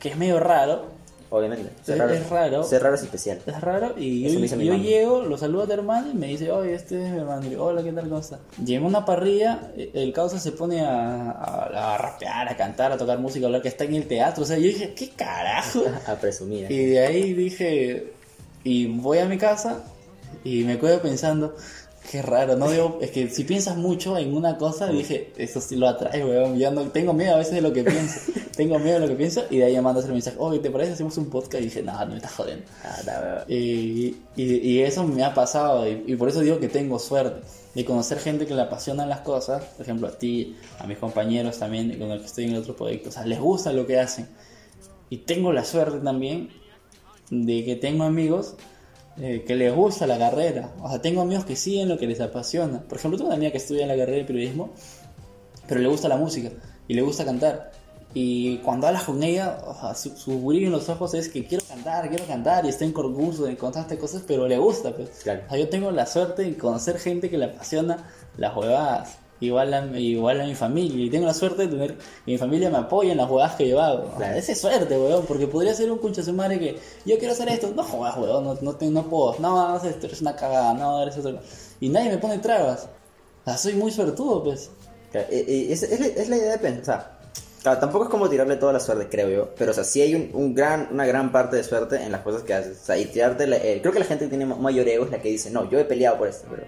que 0.00 0.08
es 0.10 0.16
medio 0.16 0.40
raro. 0.40 0.86
Obviamente. 1.34 1.70
Es- 1.82 1.88
es 1.88 2.28
raro. 2.28 2.62
Ser 2.62 2.82
raro 2.82 2.94
es 2.94 3.02
especial. 3.02 3.38
Es 3.46 3.60
raro 3.62 3.94
y 3.98 4.26
Eso 4.26 4.34
yo, 4.34 4.38
me 4.40 4.42
dice 4.42 4.56
mi 4.56 4.66
yo 4.66 4.72
mamá. 4.72 4.84
llego, 4.84 5.22
lo 5.22 5.38
saludo 5.38 5.62
a 5.62 5.66
tu 5.66 5.72
hermano 5.72 6.10
y 6.10 6.14
me 6.14 6.26
dice, 6.26 6.52
oye, 6.52 6.74
este 6.74 7.02
es 7.02 7.10
mi 7.10 7.16
hermano. 7.18 7.46
Y 7.46 7.48
digo, 7.48 7.64
hola, 7.64 7.82
¿qué 7.82 7.90
tal? 7.90 8.04
¿Cómo 8.04 8.20
está? 8.20 8.38
Llego 8.62 8.84
a 8.84 8.88
una 8.88 9.04
parrilla, 9.06 9.72
eh, 9.74 9.90
el 9.94 10.12
causa 10.12 10.38
se 10.38 10.52
pone 10.52 10.82
a, 10.82 11.30
a, 11.30 11.94
a 11.94 11.98
rapear, 11.98 12.50
a 12.50 12.56
cantar, 12.56 12.92
a 12.92 12.98
tocar 12.98 13.18
música, 13.18 13.46
a 13.46 13.48
hablar 13.48 13.62
que 13.62 13.68
está 13.68 13.84
en 13.84 13.94
el 13.94 14.06
teatro. 14.06 14.42
O 14.42 14.46
sea, 14.46 14.58
yo 14.58 14.64
dije, 14.66 14.92
¿qué 14.94 15.08
carajo? 15.10 15.82
A 16.06 16.14
presumir. 16.16 16.70
Y 16.70 16.84
de 16.86 17.00
ahí 17.06 17.32
dije, 17.32 18.12
y 18.62 18.86
voy 18.88 19.16
a 19.18 19.24
mi 19.26 19.38
casa 19.38 19.82
y 20.44 20.64
me 20.64 20.78
quedo 20.78 21.00
pensando, 21.00 21.56
qué 22.10 22.22
raro, 22.22 22.56
no 22.56 22.70
digo, 22.70 22.98
es 23.00 23.10
que 23.10 23.28
si 23.28 23.44
piensas 23.44 23.76
mucho 23.76 24.18
en 24.18 24.34
una 24.34 24.56
cosa, 24.56 24.88
dije, 24.88 25.32
eso 25.36 25.60
sí 25.60 25.76
lo 25.76 25.88
atrae, 25.88 26.24
weón, 26.24 26.58
ya 26.58 26.70
no, 26.70 26.82
tengo 26.90 27.12
miedo 27.12 27.34
a 27.34 27.38
veces 27.38 27.54
de 27.54 27.60
lo 27.60 27.72
que 27.72 27.84
pienso, 27.84 28.32
tengo 28.56 28.78
miedo 28.78 28.94
de 28.94 29.06
lo 29.06 29.08
que 29.08 29.14
pienso, 29.14 29.44
y 29.50 29.58
de 29.58 29.64
ahí 29.64 29.80
mandas 29.80 30.06
el 30.06 30.12
mensaje, 30.12 30.36
oye, 30.38 30.58
¿te 30.58 30.70
parece? 30.70 30.92
Hacemos 30.92 31.16
un 31.16 31.30
podcast, 31.30 31.62
y 31.62 31.66
dije, 31.66 31.82
no, 31.82 31.98
no 31.98 32.06
me 32.06 32.16
estás 32.16 32.32
jodiendo. 32.32 32.64
Ah. 32.84 33.44
Y, 33.48 34.16
y, 34.36 34.42
y 34.44 34.82
eso 34.82 35.04
me 35.04 35.24
ha 35.24 35.32
pasado, 35.32 35.88
y, 35.88 36.04
y 36.06 36.16
por 36.16 36.28
eso 36.28 36.40
digo 36.40 36.58
que 36.58 36.68
tengo 36.68 36.98
suerte 36.98 37.40
de 37.74 37.84
conocer 37.84 38.18
gente 38.18 38.46
que 38.46 38.54
le 38.54 38.62
apasionan 38.62 39.08
las 39.08 39.20
cosas, 39.20 39.64
por 39.64 39.82
ejemplo 39.82 40.08
a 40.08 40.12
ti, 40.12 40.56
a 40.78 40.86
mis 40.86 40.98
compañeros 40.98 41.58
también 41.58 41.98
con 41.98 42.08
los 42.08 42.20
que 42.20 42.26
estoy 42.26 42.44
en 42.44 42.50
el 42.50 42.58
otro 42.58 42.76
proyecto, 42.76 43.08
o 43.08 43.12
sea, 43.12 43.24
les 43.24 43.40
gusta 43.40 43.72
lo 43.72 43.86
que 43.86 43.98
hacen. 43.98 44.28
Y 45.08 45.18
tengo 45.18 45.52
la 45.52 45.64
suerte 45.64 45.98
también 45.98 46.50
de 47.30 47.64
que 47.64 47.76
tengo 47.76 48.04
amigos 48.04 48.56
eh, 49.18 49.44
que 49.46 49.54
les 49.54 49.74
gusta 49.74 50.06
la 50.06 50.18
carrera. 50.18 50.72
O 50.80 50.88
sea, 50.88 51.00
tengo 51.00 51.20
amigos 51.20 51.44
que 51.44 51.56
siguen 51.56 51.88
lo 51.88 51.98
que 51.98 52.06
les 52.06 52.20
apasiona. 52.20 52.80
Por 52.80 52.98
ejemplo, 52.98 53.18
tengo 53.18 53.28
una 53.28 53.36
amiga 53.36 53.52
que 53.52 53.58
estudia 53.58 53.86
la 53.86 53.96
carrera 53.96 54.18
de 54.18 54.24
periodismo, 54.24 54.70
pero 55.68 55.80
le 55.80 55.88
gusta 55.88 56.08
la 56.08 56.16
música 56.16 56.50
y 56.88 56.94
le 56.94 57.02
gusta 57.02 57.24
cantar. 57.24 57.72
Y 58.14 58.58
cuando 58.58 58.86
hablas 58.86 59.04
con 59.04 59.22
ella, 59.22 59.58
o 59.66 59.74
sea, 59.74 59.94
su, 59.94 60.14
su 60.16 60.38
brillo 60.42 60.66
en 60.66 60.72
los 60.72 60.88
ojos 60.88 61.14
es 61.14 61.28
que 61.28 61.46
quiero 61.46 61.64
cantar, 61.66 62.08
quiero 62.10 62.26
cantar, 62.26 62.66
y 62.66 62.68
está 62.68 62.84
en 62.84 62.92
concurso, 62.92 63.46
en 63.46 63.56
constantes 63.56 63.98
cosas, 63.98 64.22
pero 64.26 64.46
le 64.46 64.58
gusta. 64.58 64.94
Pues. 64.94 65.08
Claro. 65.22 65.42
O 65.46 65.50
sea, 65.50 65.58
yo 65.58 65.68
tengo 65.68 65.90
la 65.90 66.06
suerte 66.06 66.42
de 66.42 66.56
conocer 66.56 66.98
gente 66.98 67.30
que 67.30 67.38
le 67.38 67.46
apasiona 67.46 68.06
las 68.36 68.54
huevadas. 68.54 69.18
Igual 69.42 69.74
a, 69.74 69.84
igual 69.98 70.40
a 70.40 70.44
mi 70.46 70.54
familia. 70.54 71.04
Y 71.04 71.10
tengo 71.10 71.26
la 71.26 71.34
suerte 71.34 71.62
de 71.62 71.68
tener 71.68 71.94
que 71.96 72.30
mi 72.32 72.38
familia 72.38 72.70
me 72.70 72.78
apoya 72.78 73.10
en 73.12 73.18
las 73.18 73.28
jugadas 73.28 73.56
que 73.56 73.68
yo 73.68 73.80
hago. 73.80 74.12
O 74.14 74.18
sea, 74.18 74.36
esa 74.36 74.52
es 74.52 74.60
suerte, 74.60 74.96
weón. 74.96 75.26
Porque 75.26 75.46
podría 75.48 75.74
ser 75.74 75.90
un 75.90 75.98
concha 75.98 76.22
su 76.22 76.32
madre 76.32 76.58
que 76.58 76.78
yo 77.04 77.18
quiero 77.18 77.32
hacer 77.34 77.48
esto. 77.48 77.72
No 77.74 77.82
jodas, 77.82 78.16
weón. 78.16 78.44
No, 78.44 78.56
no, 78.60 78.74
te- 78.76 78.86
no 78.86 79.02
puedo. 79.02 79.36
No, 79.40 79.68
no 79.68 79.76
esto. 79.84 80.06
Eres 80.06 80.20
una 80.20 80.36
cagada. 80.36 80.74
No, 80.74 81.02
eres 81.02 81.16
otro. 81.18 81.40
Y 81.80 81.88
nadie 81.88 82.10
me 82.10 82.18
pone 82.18 82.38
trabas. 82.38 82.84
O 83.42 83.44
sea, 83.44 83.56
soy 83.58 83.74
muy 83.74 83.90
suertudo, 83.90 84.44
pues. 84.44 84.70
Eh, 85.12 85.26
eh, 85.30 85.66
es, 85.70 85.82
es 85.82 85.98
la, 86.00 86.06
es 86.06 86.28
la 86.28 86.36
idea 86.36 86.52
de 86.52 86.58
pensar. 86.58 87.20
Claro, 87.62 87.78
tampoco 87.78 88.04
es 88.04 88.10
como 88.10 88.28
tirarle 88.28 88.56
toda 88.56 88.72
la 88.72 88.80
suerte, 88.80 89.08
creo 89.10 89.28
yo. 89.28 89.48
Pero, 89.56 89.70
o 89.72 89.74
sea, 89.74 89.84
sí 89.84 90.00
hay 90.00 90.14
un, 90.14 90.30
un 90.34 90.54
gran, 90.54 90.88
una 90.92 91.04
gran 91.06 91.30
parte 91.32 91.56
de 91.56 91.64
suerte 91.64 91.96
en 92.02 92.10
las 92.12 92.22
cosas 92.22 92.42
que 92.44 92.54
haces. 92.54 92.78
O 92.80 92.84
sea, 92.86 92.96
y 92.98 93.04
tirarte. 93.06 93.46
la- 93.46 93.56
eh, 93.56 93.78
creo 93.80 93.92
que 93.92 93.98
la 93.98 94.04
gente 94.04 94.24
que 94.24 94.28
tiene 94.30 94.46
ma- 94.46 94.56
mayor 94.56 94.86
ego 94.88 95.04
es 95.04 95.10
la 95.10 95.20
que 95.20 95.28
dice, 95.30 95.50
no, 95.50 95.68
yo 95.68 95.78
he 95.80 95.84
peleado 95.84 96.18
por 96.18 96.28
esto, 96.28 96.46
pero. 96.50 96.64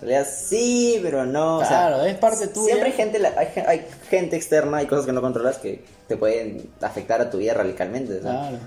Realidad 0.00 0.26
sí, 0.32 1.00
pero 1.02 1.26
no. 1.26 1.56
o 1.58 1.60
sea, 1.60 1.88
Claro, 1.88 2.04
es 2.04 2.16
parte 2.18 2.46
tuya. 2.48 2.66
Siempre 2.66 2.90
hay 2.90 2.96
gente, 2.96 3.18
la- 3.18 3.34
hay, 3.36 3.48
hay 3.66 3.86
gente 4.08 4.36
externa, 4.36 4.78
hay 4.78 4.86
cosas 4.86 5.06
que 5.06 5.12
no 5.12 5.20
controlas 5.20 5.58
que 5.58 5.82
te 6.06 6.16
pueden 6.16 6.68
afectar 6.80 7.20
a 7.20 7.30
tu 7.30 7.38
vida 7.38 7.54
radicalmente. 7.54 8.14
sea. 8.14 8.20
Claro. 8.22 8.58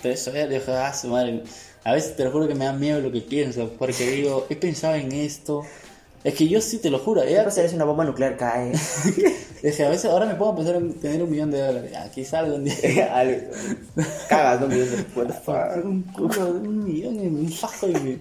Pero 0.00 0.14
eso 0.14 0.32
es, 0.32 0.48
dijo, 0.48 0.72
ah, 0.72 0.94
su 0.94 1.08
madre. 1.08 1.42
A 1.84 1.92
veces 1.92 2.16
te 2.16 2.24
lo 2.24 2.30
juro 2.30 2.46
que 2.48 2.54
me 2.54 2.64
da 2.64 2.72
miedo 2.72 3.00
lo 3.00 3.10
que 3.12 3.20
pienso. 3.20 3.70
Porque 3.78 4.08
digo, 4.10 4.46
he 4.48 4.56
pensado 4.56 4.94
en 4.94 5.10
esto. 5.12 5.62
Es 6.24 6.34
que 6.34 6.48
yo 6.48 6.60
sí 6.60 6.78
te 6.78 6.90
lo 6.90 6.98
juro. 6.98 7.22
¿Qué 7.22 7.30
Ella, 7.30 7.44
pasa 7.44 7.66
si 7.68 7.74
una 7.76 7.84
bomba 7.84 8.04
nuclear 8.04 8.36
cae? 8.36 8.72
es 9.62 9.76
que 9.76 9.84
a 9.84 9.88
veces 9.88 10.06
ahora 10.10 10.26
me 10.26 10.34
puedo 10.34 10.54
pensar 10.56 10.76
en 10.76 10.94
tener 10.94 11.22
un 11.22 11.30
millón 11.30 11.50
de 11.50 11.60
dólares. 11.60 11.92
Ah, 11.96 12.08
quizá 12.12 12.40
algún 12.40 12.64
día. 12.64 12.74
Cagas, 14.28 14.60
un 15.84 16.02
culo 16.02 16.44
de 16.54 16.60
un 16.68 16.84
millón 16.84 17.18
en 17.20 17.36
un 17.36 17.48
fajo 17.52 17.88
y 17.88 17.92
me- 17.92 18.18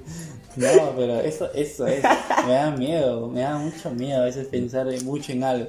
No, 0.58 0.94
pero 0.96 1.20
eso, 1.22 1.50
eso 1.54 1.88
es. 1.88 2.04
Me 2.46 2.54
da 2.54 2.72
miedo, 2.72 3.28
me 3.30 3.42
da 3.42 3.58
mucho 3.58 3.92
miedo 3.92 4.22
a 4.22 4.26
veces 4.26 4.48
pensar 4.48 4.88
mucho 5.04 5.32
en 5.32 5.44
algo. 5.44 5.68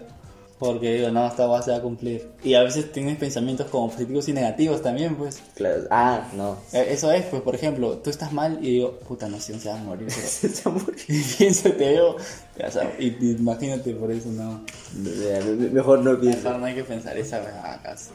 Porque 0.59 0.95
digo, 0.95 1.11
no, 1.13 1.25
esta 1.25 1.47
va 1.47 1.63
se 1.63 1.71
va 1.71 1.77
a 1.77 1.81
cumplir. 1.83 2.31
Y 2.43 2.55
a 2.55 2.65
veces 2.65 2.91
tienes 2.91 3.17
pensamientos 3.17 3.69
como 3.69 3.91
positivos 3.93 4.29
y 4.29 4.33
negativos 4.33 4.83
también, 4.83 5.15
pues. 5.15 5.41
Claro. 5.55 5.85
Ah, 5.89 6.29
no. 6.35 6.57
Eh, 6.73 6.89
Eso 6.91 7.13
es, 7.13 7.27
pues, 7.27 7.43
por 7.43 7.55
ejemplo, 7.55 7.99
tú 7.99 8.11
estás 8.11 8.33
mal 8.33 8.59
y 8.61 8.73
digo, 8.73 8.99
puta, 9.07 9.29
no 9.29 9.39
sé, 9.39 9.57
se 9.61 9.69
va 9.69 9.79
a 9.79 9.85
morir. 9.85 10.09
pero- 10.09 10.27
Se 10.55 10.69
murió. 10.69 10.95
Y 11.09 11.23
pienso, 11.23 11.71
te 11.71 11.91
veo, 11.91 12.17
o 12.17 12.71
sea, 12.73 12.93
y, 12.99 13.07
y 13.21 13.37
imagínate 13.39 13.95
por 13.95 14.11
eso, 14.11 14.31
no. 14.31 14.65
Me- 14.97 15.41
me- 15.55 15.71
Mejor 15.71 16.01
no 16.01 16.19
pienso. 16.19 16.39
Mejor 16.43 16.59
no 16.59 16.67
hay 16.67 16.75
que 16.75 16.83
pensar 16.85 17.17
esa 17.17 17.41
casi. 17.85 18.07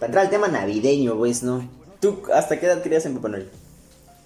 Para 0.00 0.06
entrar 0.10 0.24
al 0.24 0.30
tema 0.30 0.48
navideño, 0.48 1.16
pues, 1.16 1.44
¿no? 1.44 1.68
¿Tú 2.00 2.22
hasta 2.34 2.58
qué 2.58 2.66
edad 2.66 2.82
creías 2.82 3.06
en 3.06 3.14
Papá 3.14 3.28
Noel? 3.28 3.48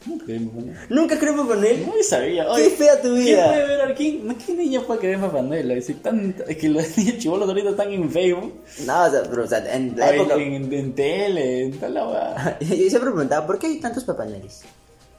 No 0.09 0.19
creo, 0.25 0.41
me 0.41 0.47
pone- 0.49 0.75
¿Nunca 0.89 1.19
creo 1.19 1.33
en 1.33 1.61
Noel? 1.61 1.87
No 1.87 1.93
sabía. 2.03 2.45
¡Qué 2.45 2.51
Oye, 2.51 2.71
fea 2.71 2.97
tu 3.01 3.09
¿Quién 3.15 3.25
vida! 3.25 3.49
puede 3.49 3.67
ver 3.67 3.81
a 3.83 3.95
quién? 3.95 4.37
¿Qué 4.37 4.53
niño 4.55 4.83
puede 4.83 5.01
creer 5.01 5.15
en 5.17 5.21
Papá 5.23 5.43
Noel? 5.43 5.71
Es, 5.73 6.03
tan- 6.03 6.35
es 6.47 6.57
que 6.57 6.69
los 6.69 6.85
niños 6.99 7.19
chivolos 7.19 7.49
ahorita 7.49 7.71
están 7.71 7.93
en 7.93 8.11
Facebook, 8.11 8.55
No, 8.87 9.05
o 9.05 9.11
sea, 9.11 9.23
pero, 9.29 9.45
o 9.45 9.47
sea, 9.47 9.75
en 9.75 9.95
la 9.97 10.07
o 10.07 10.09
en, 10.11 10.15
época... 10.21 10.35
en, 10.37 10.73
en 10.73 10.95
tele, 10.95 11.63
en 11.65 11.79
tal 11.79 11.95
la. 11.95 12.59
Yo 12.61 12.67
siempre 12.75 13.01
preguntaba, 13.11 13.47
¿por 13.47 13.59
qué 13.59 13.67
hay 13.67 13.81
tantos 13.81 14.05
Papá 14.05 14.25
Noeles? 14.25 14.63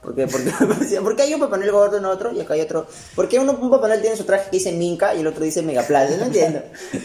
¿Por 0.02 0.14
qué? 0.14 0.26
¿Por 0.26 0.42
qué? 0.42 0.50
¿Por 1.00 1.14
qué 1.16 1.22
hay 1.22 1.34
un 1.34 1.40
Papá 1.40 1.56
Noel 1.58 1.72
gordo 1.72 1.98
en 1.98 2.04
otro 2.06 2.32
y 2.32 2.40
acá 2.40 2.54
hay 2.54 2.62
otro? 2.62 2.86
¿Por 3.14 3.28
qué 3.28 3.38
uno, 3.38 3.58
un 3.60 3.70
Papá 3.70 3.86
Noel 3.88 4.00
tiene 4.00 4.16
su 4.16 4.24
traje 4.24 4.50
que 4.50 4.56
dice 4.56 4.72
Minca 4.72 5.14
y 5.14 5.20
el 5.20 5.26
otro 5.26 5.44
dice 5.44 5.62
Megaplaza? 5.62 6.16
No 6.16 6.24
entiendo. 6.24 6.62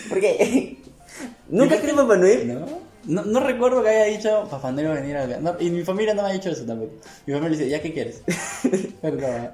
¿Por 0.10 0.20
qué? 0.20 0.78
¿Nunca 1.50 1.78
creí 1.78 1.90
en 1.92 1.96
Papá 1.98 2.18
Noel? 2.18 2.54
¿No? 2.60 2.66
No, 3.06 3.24
no 3.24 3.40
recuerdo 3.40 3.84
que 3.84 3.90
haya 3.90 4.18
dicho 4.18 4.48
a 4.52 4.72
venir 4.72 5.18
acá. 5.18 5.40
No, 5.40 5.56
y 5.60 5.70
mi 5.70 5.84
familia 5.84 6.14
no 6.14 6.24
me 6.24 6.30
ha 6.30 6.34
dicho 6.34 6.50
eso 6.50 6.64
tampoco. 6.66 6.94
Mi 7.26 7.34
familia 7.34 7.58
dice, 7.58 7.70
¿ya 7.70 7.82
qué 7.82 7.94
quieres? 7.94 8.22
Perdón. 9.02 9.52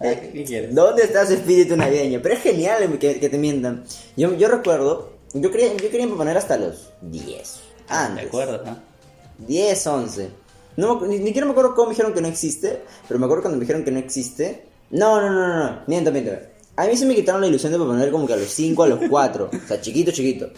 ¿Ya 0.00 0.20
qué, 0.20 0.30
qué 0.32 0.44
quieres? 0.44 0.74
¿Dónde 0.74 1.04
está 1.04 1.26
su 1.26 1.34
espíritu 1.34 1.76
navideño? 1.76 2.20
Pero 2.22 2.34
es 2.34 2.42
genial 2.42 2.98
que, 2.98 3.18
que 3.18 3.28
te 3.28 3.38
mientan. 3.38 3.84
Yo, 4.16 4.34
yo 4.34 4.48
recuerdo, 4.48 5.14
yo 5.32 5.50
quería, 5.50 5.72
yo 5.72 5.90
quería 5.90 6.06
Noel 6.06 6.36
hasta 6.36 6.56
los 6.56 6.92
10. 7.02 7.60
Antes. 7.88 8.22
¿De 8.22 8.28
acuerdo? 8.28 8.64
¿no? 8.64 8.78
10, 9.46 9.86
11. 9.86 10.30
No, 10.76 11.00
ni, 11.06 11.18
ni 11.18 11.26
siquiera 11.26 11.46
me 11.46 11.52
acuerdo 11.52 11.74
cómo 11.74 11.88
me 11.88 11.92
dijeron 11.94 12.12
que 12.14 12.20
no 12.20 12.28
existe, 12.28 12.82
pero 13.08 13.18
me 13.18 13.26
acuerdo 13.26 13.42
cuando 13.42 13.58
me 13.58 13.62
dijeron 13.62 13.84
que 13.84 13.90
no 13.90 13.98
existe. 13.98 14.66
No, 14.90 15.20
no, 15.20 15.30
no, 15.30 15.48
no, 15.48 15.70
no. 15.70 15.82
miento, 15.86 16.12
miento. 16.12 16.32
A 16.76 16.86
mí 16.86 16.96
se 16.96 17.06
me 17.06 17.14
quitaron 17.14 17.40
la 17.40 17.46
ilusión 17.46 17.72
de 17.72 17.78
Papá 17.78 17.94
Noel 17.94 18.10
como 18.10 18.26
que 18.26 18.32
a 18.32 18.36
los 18.36 18.48
5, 18.48 18.82
a 18.82 18.88
los 18.88 19.00
4. 19.08 19.50
o 19.52 19.68
sea, 19.68 19.80
chiquito, 19.80 20.10
chiquito. 20.10 20.50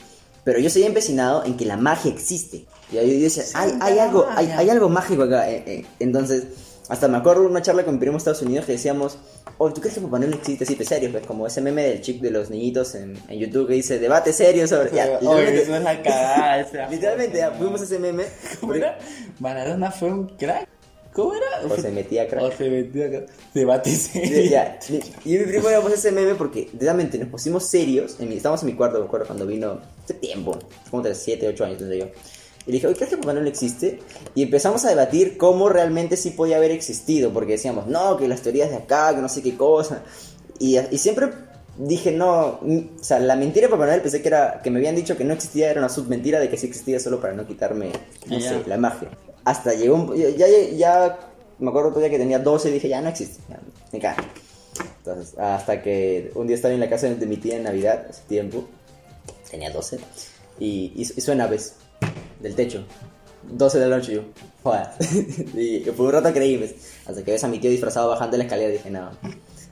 Pero 0.46 0.60
yo 0.60 0.70
seguía 0.70 0.86
empecinado 0.86 1.44
en 1.44 1.56
que 1.56 1.64
la 1.64 1.76
magia 1.76 2.08
existe. 2.08 2.66
Y 2.92 2.98
ahí 2.98 3.18
yo 3.18 3.24
decía, 3.24 3.42
hay, 3.54 3.76
hay, 3.80 3.98
algo, 3.98 4.28
hay, 4.30 4.46
hay 4.46 4.70
algo 4.70 4.88
mágico 4.88 5.24
acá. 5.24 5.50
eh, 5.50 5.64
eh. 5.66 5.86
Entonces, 5.98 6.44
hasta 6.88 7.08
me 7.08 7.16
acuerdo 7.16 7.42
una 7.42 7.62
charla 7.62 7.84
con 7.84 7.94
mi 7.94 7.98
primo 7.98 8.12
en 8.12 8.18
Estados 8.18 8.42
Unidos 8.42 8.64
que 8.64 8.70
decíamos, 8.70 9.18
oh, 9.58 9.72
¿tú 9.72 9.80
crees 9.80 9.96
que 9.96 10.02
Papá 10.02 10.20
Noel 10.20 10.34
existe? 10.34 10.64
Sí, 10.64 10.76
pues 10.76 10.88
serio, 10.88 11.10
pues 11.10 11.26
como 11.26 11.48
ese 11.48 11.60
meme 11.60 11.82
del 11.82 12.00
chip 12.00 12.22
de 12.22 12.30
los 12.30 12.48
niñitos 12.48 12.94
en, 12.94 13.18
en 13.28 13.38
YouTube 13.40 13.66
que 13.66 13.74
dice, 13.74 13.98
debate 13.98 14.32
serio 14.32 14.68
sobre... 14.68 14.92
Ya, 14.92 15.16
eso 15.16 15.36
es 15.76 15.82
la 15.82 16.00
cagada. 16.00 16.88
Literalmente, 16.90 17.38
ya, 17.38 17.50
fuimos 17.50 17.80
a 17.80 17.84
ese 17.84 17.98
meme. 17.98 18.26
¿Cómo 18.60 18.74
era? 18.74 18.98
Maradona 19.40 19.90
fue 19.90 20.12
un 20.12 20.28
crack. 20.28 20.68
¿Cómo 21.16 21.34
era? 21.34 21.46
O 21.74 21.76
se 21.80 21.90
metía 21.90 22.28
crack. 22.28 22.44
O 22.44 22.52
se 22.52 22.68
metía 22.68 23.06
acá. 23.06 23.22
Debate 23.54 23.90
serio. 23.90 24.50
ya. 24.50 24.78
Y 25.24 25.38
mi 25.38 25.44
primo 25.44 25.70
íbamos 25.70 25.90
a 25.90 25.94
ese 25.94 26.12
meme 26.12 26.34
porque 26.34 26.68
realmente 26.78 27.16
nos 27.18 27.28
pusimos 27.28 27.64
serios. 27.64 28.16
En 28.20 28.28
mi, 28.28 28.36
estábamos 28.36 28.60
en 28.62 28.66
mi 28.66 28.74
cuarto, 28.74 28.98
me 29.00 29.06
acuerdo, 29.06 29.26
cuando 29.26 29.46
vino 29.46 29.80
hace 30.04 30.12
tiempo, 30.14 30.58
como 30.90 31.02
7, 31.10 31.48
8 31.48 31.64
años 31.64 31.78
tendría 31.78 32.04
yo. 32.04 32.10
Y 32.66 32.70
le 32.70 32.72
dije, 32.74 32.86
oye, 32.88 32.96
¿crees 32.96 33.10
que 33.10 33.16
Papá 33.16 33.32
Noel 33.32 33.46
existe? 33.46 34.00
Y 34.34 34.42
empezamos 34.42 34.84
a 34.84 34.90
debatir 34.90 35.38
cómo 35.38 35.70
realmente 35.70 36.18
sí 36.18 36.30
podía 36.32 36.58
haber 36.58 36.70
existido. 36.72 37.32
Porque 37.32 37.52
decíamos, 37.52 37.86
no, 37.86 38.18
que 38.18 38.28
las 38.28 38.42
teorías 38.42 38.68
de 38.68 38.76
acá, 38.76 39.14
que 39.14 39.22
no 39.22 39.28
sé 39.30 39.40
qué 39.42 39.56
cosa. 39.56 40.02
Y, 40.58 40.76
y 40.90 40.98
siempre 40.98 41.28
dije, 41.78 42.12
no, 42.12 42.60
o 42.60 42.60
sea, 43.00 43.20
la 43.20 43.36
mentira 43.36 43.68
de 43.68 43.70
Papá 43.70 43.86
Noel 43.86 44.02
pensé 44.02 44.20
que 44.20 44.28
era, 44.28 44.60
que 44.62 44.70
me 44.70 44.80
habían 44.80 44.96
dicho 44.96 45.16
que 45.16 45.24
no 45.24 45.32
existía, 45.32 45.70
era 45.70 45.80
una 45.80 45.88
submentira 45.88 46.40
de 46.40 46.48
que 46.50 46.56
sí 46.58 46.66
existía 46.66 47.00
solo 47.00 47.20
para 47.20 47.32
no 47.34 47.46
quitarme, 47.46 47.90
no 48.26 48.36
Ah, 48.36 48.40
ya. 48.40 48.48
sé, 48.50 48.62
la 48.66 48.76
magia. 48.76 49.08
Hasta 49.46 49.74
llegó 49.74 49.94
un, 49.94 50.16
ya, 50.16 50.28
ya, 50.28 50.46
ya 50.76 51.18
me 51.60 51.68
acuerdo 51.70 51.90
otro 51.90 52.00
día 52.00 52.10
que 52.10 52.18
tenía 52.18 52.40
12 52.40 52.68
y 52.68 52.72
dije, 52.72 52.88
ya 52.88 53.00
no 53.00 53.08
existe, 53.08 53.40
ya, 53.48 53.60
me. 53.92 54.16
Entonces, 54.98 55.38
hasta 55.38 55.80
que 55.82 56.32
un 56.34 56.48
día 56.48 56.56
estaba 56.56 56.74
en 56.74 56.80
la 56.80 56.90
casa 56.90 57.06
de 57.06 57.26
mi 57.26 57.36
tía 57.36 57.56
en 57.56 57.62
Navidad, 57.62 58.06
hace 58.10 58.22
tiempo, 58.28 58.64
tenía 59.48 59.70
12, 59.70 59.98
y, 60.58 60.92
y, 60.96 61.02
y 61.02 61.20
suena, 61.20 61.46
¿ves? 61.46 61.76
Del 62.40 62.56
techo. 62.56 62.84
12 63.48 63.78
de 63.78 63.86
la 63.88 63.96
noche 63.98 64.14
yo, 64.14 64.22
joder. 64.64 64.88
y 65.54 65.78
por 65.92 66.06
un 66.06 66.12
rato 66.12 66.32
creí. 66.32 66.76
Hasta 67.06 67.22
que 67.22 67.30
ves 67.30 67.44
a 67.44 67.48
mi 67.48 67.60
tío 67.60 67.70
disfrazado 67.70 68.08
bajando 68.10 68.36
la 68.36 68.42
escalera 68.42 68.70
y 68.70 68.72
dije, 68.72 68.90
no, 68.90 69.10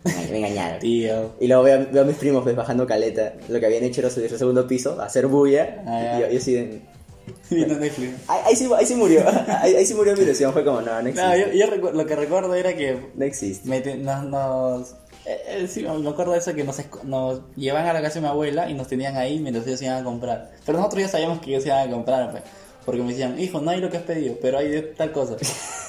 me 0.04 0.38
engañaron. 0.38 0.78
Tío. 0.80 1.32
Y 1.40 1.48
luego 1.48 1.64
veo, 1.64 1.87
veo 1.90 2.02
a 2.02 2.06
mis 2.06 2.16
primos 2.16 2.44
pues, 2.44 2.54
bajando 2.54 2.87
caleta. 2.87 3.34
Lo 3.48 3.58
que 3.58 3.66
habían 3.66 3.82
hecho 3.82 4.00
era 4.02 4.10
subirse 4.10 4.34
al 4.37 4.38
segundo 4.38 4.68
piso, 4.68 5.00
hacer 5.02 5.26
bulla. 5.26 5.82
Ah, 5.84 6.16
y 6.16 6.20
yo, 6.22 6.28
yo 6.30 6.38
así 6.38 6.52
de- 6.54 6.93
Viendo 7.50 7.76
Netflix. 7.78 8.12
Ahí, 8.28 8.40
ahí 8.46 8.56
sí, 8.56 8.68
ahí 8.76 8.87
sí 8.87 8.94
murió. 8.94 9.22
Ahí, 9.60 9.74
ahí 9.76 9.87
sí 9.87 9.94
murió 9.94 10.14
mi 10.16 10.22
ilusión. 10.22 10.52
Fue 10.52 10.64
como, 10.64 10.80
no, 10.80 11.00
no 11.02 11.08
existe. 11.08 11.26
No, 11.26 11.37
yo, 11.37 11.52
yo 11.52 11.92
lo 11.92 12.06
que 12.06 12.16
recuerdo 12.16 12.54
era 12.54 12.74
que 12.74 13.10
No 13.14 13.24
existe. 13.24 13.68
me 13.68 13.80
te- 13.80 13.96
nos, 13.96 14.24
nos- 14.24 14.90
eh, 15.26 15.40
eh, 15.48 15.68
sí, 15.68 15.82
me 15.82 16.08
acuerdo 16.10 16.32
de 16.32 16.38
eso 16.38 16.52
que 16.54 16.64
nos, 16.64 16.76
nos 17.04 17.40
llevan 17.56 17.87
a 17.87 17.92
la 17.94 18.02
casa 18.02 18.16
de 18.16 18.20
mi 18.22 18.26
abuela 18.26 18.68
y 18.68 18.74
nos 18.74 18.88
tenían 18.88 19.16
ahí 19.16 19.38
mientras 19.40 19.66
ellos 19.66 19.80
iban 19.82 19.96
a 20.00 20.04
comprar. 20.04 20.50
Pero 20.66 20.78
nosotros 20.78 21.02
ya 21.02 21.08
sabíamos 21.08 21.40
que 21.40 21.50
ellos 21.50 21.64
iban 21.64 21.88
a 21.88 21.90
comprar, 21.90 22.30
pues. 22.30 22.42
Porque 22.84 23.00
me 23.00 23.08
decían, 23.12 23.40
hijo, 23.40 23.60
no 23.60 23.70
hay 23.70 23.80
lo 23.80 23.88
que 23.88 23.96
has 23.96 24.02
pedido, 24.02 24.37
pero 24.42 24.58
hay 24.58 24.68
de 24.68 24.82
tal 24.82 25.10
cosa. 25.12 25.37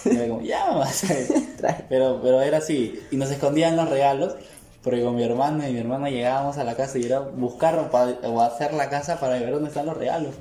Y 0.06 0.16
era 0.16 0.28
como, 0.30 0.42
ya, 0.42 0.66
mamá. 0.68 0.88
Pero, 1.90 2.20
pero 2.22 2.42
era 2.42 2.60
así. 2.60 3.00
Y 3.12 3.18
nos 3.18 3.30
escondían 3.32 3.76
los 3.76 3.90
regalos. 3.90 4.36
Porque 4.84 5.02
con 5.04 5.16
mi 5.16 5.24
hermana 5.24 5.68
y 5.68 5.74
mi 5.74 5.80
hermana 5.80 6.10
llegábamos 6.12 6.58
a 6.60 6.64
la 6.64 6.76
casa 6.76 7.00
y 7.00 7.06
era 7.06 7.20
buscar 7.20 7.90
o 8.24 8.42
hacer 8.42 8.72
la 8.74 8.88
casa 8.88 9.20
para 9.20 9.34
ver 9.40 9.52
dónde 9.52 9.70
están 9.70 9.88
los 9.88 9.98
regalos. 9.98 10.36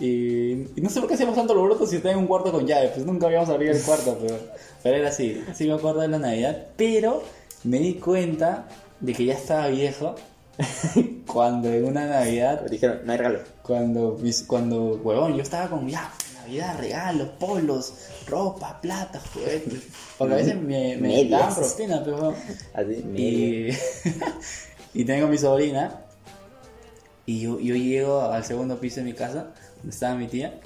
Y, 0.00 0.52
y 0.76 0.80
no 0.80 0.88
sé 0.90 1.00
por 1.00 1.08
qué 1.08 1.14
hacíamos 1.14 1.34
tanto 1.34 1.52
alboroto 1.54 1.86
si 1.86 1.96
estaba 1.96 2.12
en 2.12 2.20
un 2.20 2.26
cuarto 2.26 2.52
con 2.52 2.66
llave. 2.66 2.88
Pues 2.94 3.04
nunca 3.04 3.26
habíamos 3.26 3.48
abierto 3.48 3.78
el 3.78 3.84
cuarto, 3.84 4.18
pero, 4.20 4.38
pero 4.82 4.96
era 4.96 5.08
así. 5.08 5.42
Sí 5.54 5.66
me 5.66 5.74
acuerdo 5.74 6.00
de 6.00 6.08
la 6.08 6.18
Navidad. 6.18 6.66
Pero 6.76 7.22
me 7.64 7.78
di 7.78 7.94
cuenta 7.94 8.66
de 9.00 9.12
que 9.12 9.24
ya 9.24 9.34
estaba 9.34 9.68
viejo 9.68 10.14
cuando 11.26 11.68
en 11.72 11.84
una 11.84 12.06
Navidad 12.06 12.62
Dijeron, 12.68 13.00
no 13.04 13.12
hay 13.12 13.18
regalo. 13.18 13.40
cuando, 13.62 14.18
cuando, 14.46 15.00
huevón, 15.02 15.34
yo 15.36 15.42
estaba 15.42 15.68
con, 15.68 15.88
ya, 15.88 16.10
Navidad, 16.40 16.78
regalos, 16.78 17.28
polos, 17.38 17.94
ropa, 18.26 18.80
plata, 18.80 19.20
juguetes. 19.32 19.82
Porque 20.16 20.34
a 20.34 20.36
veces 20.36 20.54
me, 20.56 20.96
me 20.96 21.08
Medias. 21.08 21.30
daban 21.30 21.54
propina, 21.54 22.02
pero. 22.04 22.34
Así. 22.74 23.04
Y, 23.16 23.68
y 25.00 25.04
tengo 25.04 25.26
a 25.26 25.30
mi 25.30 25.38
sobrina. 25.38 26.02
Y 27.26 27.40
yo, 27.42 27.60
yo 27.60 27.76
llego 27.76 28.22
al 28.22 28.42
segundo 28.42 28.80
piso 28.80 29.00
de 29.00 29.04
mi 29.04 29.12
casa, 29.12 29.48
estaba 29.88 30.14
mi 30.14 30.26
tía. 30.28 30.58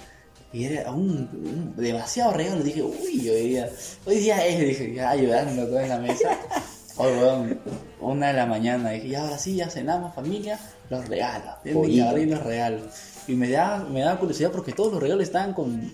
Y 0.52 0.64
era 0.64 0.90
un, 0.92 1.10
un- 1.32 1.74
demasiado 1.76 2.32
regalo. 2.34 2.62
Dije, 2.62 2.82
uy, 2.82 3.28
hoy 3.30 3.48
día, 3.48 3.70
hoy 4.04 4.16
día 4.18 4.46
es, 4.46 4.58
dije, 4.60 4.94
ya 4.94 5.10
ayudando 5.10 5.66
todo 5.66 5.80
en 5.80 5.88
la 5.88 5.98
mesa. 5.98 6.30
Hoy, 6.98 7.10
weón, 7.10 7.58
una 8.00 8.26
de 8.28 8.32
la 8.34 8.44
mañana. 8.44 8.90
Dije, 8.90 9.06
y 9.08 9.14
ahora 9.14 9.38
sí, 9.38 9.56
ya 9.56 9.70
cenamos, 9.70 10.14
familia, 10.14 10.58
los 10.90 11.08
regalos. 11.08 11.54
Pollito. 11.72 12.06
abrir 12.06 12.28
los 12.28 12.42
regalos. 12.42 12.82
Y 13.26 13.32
me 13.32 13.48
da, 13.48 13.78
me 13.78 14.00
da 14.00 14.18
curiosidad 14.18 14.50
porque 14.52 14.72
todos 14.72 14.92
los 14.92 15.02
regalos 15.02 15.22
estaban 15.24 15.54
con 15.54 15.90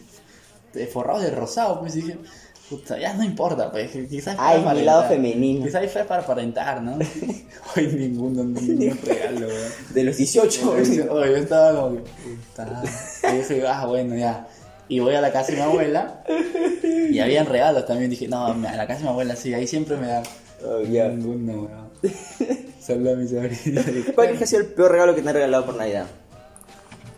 eh, 0.75 0.87
forrados 0.93 1.23
de 1.23 1.31
rosado. 1.31 1.79
Pues 1.79 1.95
dije, 1.95 2.19
puta, 2.69 2.99
ya 2.99 3.15
no 3.15 3.23
importa, 3.25 3.71
pues 3.71 3.91
quizás 4.09 4.37
fue 4.37 4.45
Ay, 4.45 4.65
mi 4.75 4.83
lado 4.83 5.05
femenino. 5.09 5.65
Quizás 5.65 5.91
fue 5.91 6.05
para 6.05 6.23
aparentar, 6.23 6.83
¿no? 6.83 6.99
Hoy 7.77 7.87
ninguno, 7.89 8.45
ningún 8.45 8.99
regalo, 9.05 9.47
weón. 9.47 9.73
De 9.95 10.05
los 10.05 10.17
18. 10.17 10.71
Oye, 11.11 11.31
yo 11.31 11.37
estaba 11.37 11.81
como 11.81 11.97
que, 11.97 12.01
puta. 12.11 12.83
Y 13.33 13.37
dije, 13.39 13.67
ah, 13.67 13.87
bueno, 13.87 14.15
ya. 14.17 14.47
Y 14.89 15.01
voy 15.01 15.15
a 15.15 15.21
la 15.21 15.31
casa 15.33 15.49
de 15.53 15.57
mi 15.59 15.63
abuela 15.63 16.23
y 17.11 17.19
habían 17.21 17.47
regalos 17.47 17.85
también. 17.87 18.11
Dije, 18.11 18.27
no, 18.29 18.47
a 18.47 18.55
la 18.57 18.87
casa 18.87 18.99
de 19.01 19.05
mi 19.05 19.11
abuela 19.11 19.37
sí, 19.37 19.53
ahí 19.53 19.67
siempre 19.67 19.97
me 19.97 20.07
dan. 20.07 20.25
Oh, 20.65 20.81
ya. 20.83 21.09
Ninguno, 21.09 21.53
weón. 21.63 21.89
Solo 22.81 23.13
a 23.13 23.15
mi 23.15 23.29
sobrina. 23.29 23.83
¿Cuál 24.15 24.29
crees 24.29 24.39
que 24.39 24.45
ha 24.45 24.47
sido 24.47 24.63
el 24.63 24.69
peor 24.69 24.93
regalo 24.93 25.15
que 25.15 25.21
te 25.23 25.29
han 25.29 25.35
regalado 25.35 25.67
por 25.67 25.77
Navidad? 25.77 26.07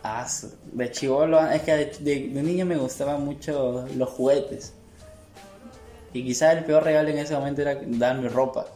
Ah, 0.02 0.26
de 0.72 0.90
chivolo, 0.90 1.48
es 1.50 1.62
que 1.62 1.72
de, 1.72 1.84
de- 2.00 2.28
de 2.28 2.42
niño 2.42 2.64
me 2.66 2.76
gustaban 2.76 3.24
mucho 3.24 3.86
los 3.96 4.08
juguetes. 4.08 4.72
Y 6.12 6.24
quizás 6.24 6.56
el 6.56 6.64
peor 6.64 6.82
regalo 6.84 7.08
en 7.08 7.18
ese 7.18 7.34
momento 7.34 7.62
era 7.62 7.78
darme 7.86 8.28
ropa. 8.28 8.66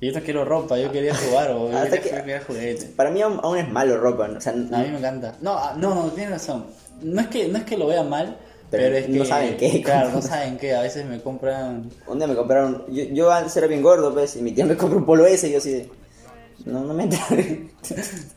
Yo 0.00 0.10
no 0.12 0.20
quiero 0.20 0.44
ropa, 0.44 0.76
yo 0.78 0.90
quería 0.90 1.14
jugar 1.14 1.50
o 1.52 1.70
yo 1.70 1.76
Hasta 1.78 1.90
quería, 1.98 2.02
que- 2.02 2.08
yo 2.10 2.24
quería 2.24 2.40
juguetes. 2.44 2.84
Para 2.96 3.10
mí 3.10 3.22
aún, 3.22 3.38
aún 3.42 3.56
es 3.58 3.68
malo 3.70 3.98
ropa, 3.98 4.26
¿no? 4.28 4.38
O 4.38 4.40
sea, 4.40 4.52
A 4.52 4.56
mí 4.56 4.66
me 4.90 4.98
encanta. 4.98 5.34
No, 5.40 5.52
ah, 5.56 5.74
no, 5.78 5.94
no, 5.94 6.02
tienes 6.10 6.32
razón. 6.32 6.66
No 7.02 7.20
es 7.20 7.28
que, 7.28 7.48
no 7.48 7.58
es 7.58 7.64
que 7.64 7.76
lo 7.78 7.86
vea 7.86 8.02
mal, 8.02 8.36
Pero 8.70 8.82
pero, 8.84 8.96
es 8.96 9.06
que. 9.06 9.12
no 9.12 9.24
saben 9.24 9.56
qué 9.56 9.80
Claro, 9.82 10.10
no 10.10 10.20
saben 10.20 10.58
qué. 10.58 10.74
A 10.74 10.82
veces 10.82 11.04
me 11.06 11.20
compran. 11.20 11.88
un 12.06 12.18
día 12.18 12.26
me 12.26 12.34
compraron. 12.34 12.84
Yo, 12.90 13.04
yo 13.04 13.30
antes 13.30 13.56
era 13.56 13.66
bien 13.68 13.80
gordo, 13.82 14.12
pues, 14.12 14.34
y 14.36 14.42
mi 14.42 14.50
tía 14.52 14.66
me 14.66 14.76
compró 14.76 14.98
un 14.98 15.06
polo 15.06 15.24
ese 15.26 15.48
y 15.48 15.52
yo 15.52 15.58
así 15.58 15.70
de. 15.72 15.88
No, 16.64 16.84
no 16.84 16.94
me 16.94 17.04
entra. 17.04 17.20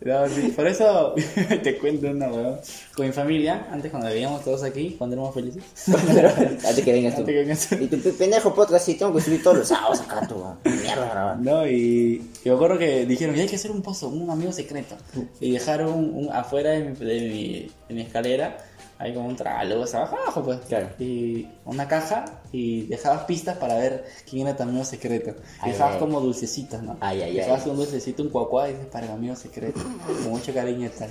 No, 0.01 0.27
sí, 0.27 0.53
por 0.55 0.65
eso 0.67 1.13
te 1.63 1.77
cuento 1.77 2.07
una, 2.09 2.27
weón. 2.29 2.57
Con 2.95 3.05
mi 3.05 3.11
familia, 3.11 3.67
antes 3.71 3.91
cuando 3.91 4.09
vivíamos 4.09 4.43
todos 4.43 4.63
aquí, 4.63 4.95
cuando 4.97 5.15
éramos 5.15 5.35
felices. 5.35 5.63
Antes 5.87 6.83
que 6.83 6.91
vengas 6.93 7.13
tú. 7.15 7.19
Antes 7.21 7.33
que 7.35 7.39
vengas 7.41 7.67
tú. 7.69 7.75
Y 7.75 7.87
tu 7.87 7.99
pe- 7.99 8.13
pendejo 8.13 8.55
podcast, 8.55 8.85
sí, 8.85 8.95
tengo 8.95 9.13
que 9.13 9.21
subir 9.21 9.43
todos 9.43 9.57
los 9.57 9.67
sábados 9.67 10.01
acá, 10.01 10.27
tú. 10.27 10.43
Mierda, 10.65 11.09
grabar. 11.09 11.39
No, 11.39 11.67
y, 11.67 12.23
y 12.43 12.49
me 12.49 12.55
acuerdo 12.55 12.79
que 12.79 13.05
dijeron, 13.05 13.35
"Ya 13.35 13.43
hay 13.43 13.47
que 13.47 13.55
hacer 13.55 13.69
un 13.71 13.83
pozo, 13.83 14.07
un 14.09 14.29
amigo 14.31 14.51
secreto. 14.51 14.95
Y 15.39 15.51
dejaron 15.51 15.93
un, 15.93 16.25
un- 16.25 16.31
afuera 16.33 16.71
de 16.71 16.79
mi, 16.85 16.95
de, 16.95 17.05
mi, 17.29 17.71
de 17.89 17.93
mi 17.95 18.01
escalera, 18.01 18.57
hay 18.97 19.13
como 19.13 19.27
un 19.27 19.35
tragaluz 19.35 19.93
abajo, 19.93 20.15
abajo, 20.17 20.43
pues. 20.43 20.59
Claro. 20.67 20.87
Y 20.99 21.47
una 21.65 21.87
caja 21.87 22.23
y 22.51 22.83
dejabas 22.87 23.23
pistas 23.25 23.57
para 23.57 23.75
ver 23.75 24.05
quién 24.29 24.47
era 24.47 24.55
tu 24.55 24.63
amigo 24.63 24.85
secreto. 24.85 25.35
Ay, 25.59 25.71
dejabas 25.73 25.95
ay. 25.95 25.99
como 25.99 26.21
dulcecitos, 26.21 26.81
¿no? 26.81 26.95
Ay, 27.01 27.21
ay, 27.21 27.33
dejabas 27.35 27.63
ay. 27.65 27.71
un 27.71 27.77
dulcecito, 27.77 28.23
un 28.23 28.29
cuacuá 28.29 28.69
y 28.69 28.73
dices, 28.73 28.87
para 28.87 29.05
el 29.07 29.11
amigo 29.11 29.35
secreto. 29.35 29.81
Con 30.23 30.29
mucho 30.31 30.53
cariño 30.53 30.85
y 30.87 30.89
tal. 30.97 31.09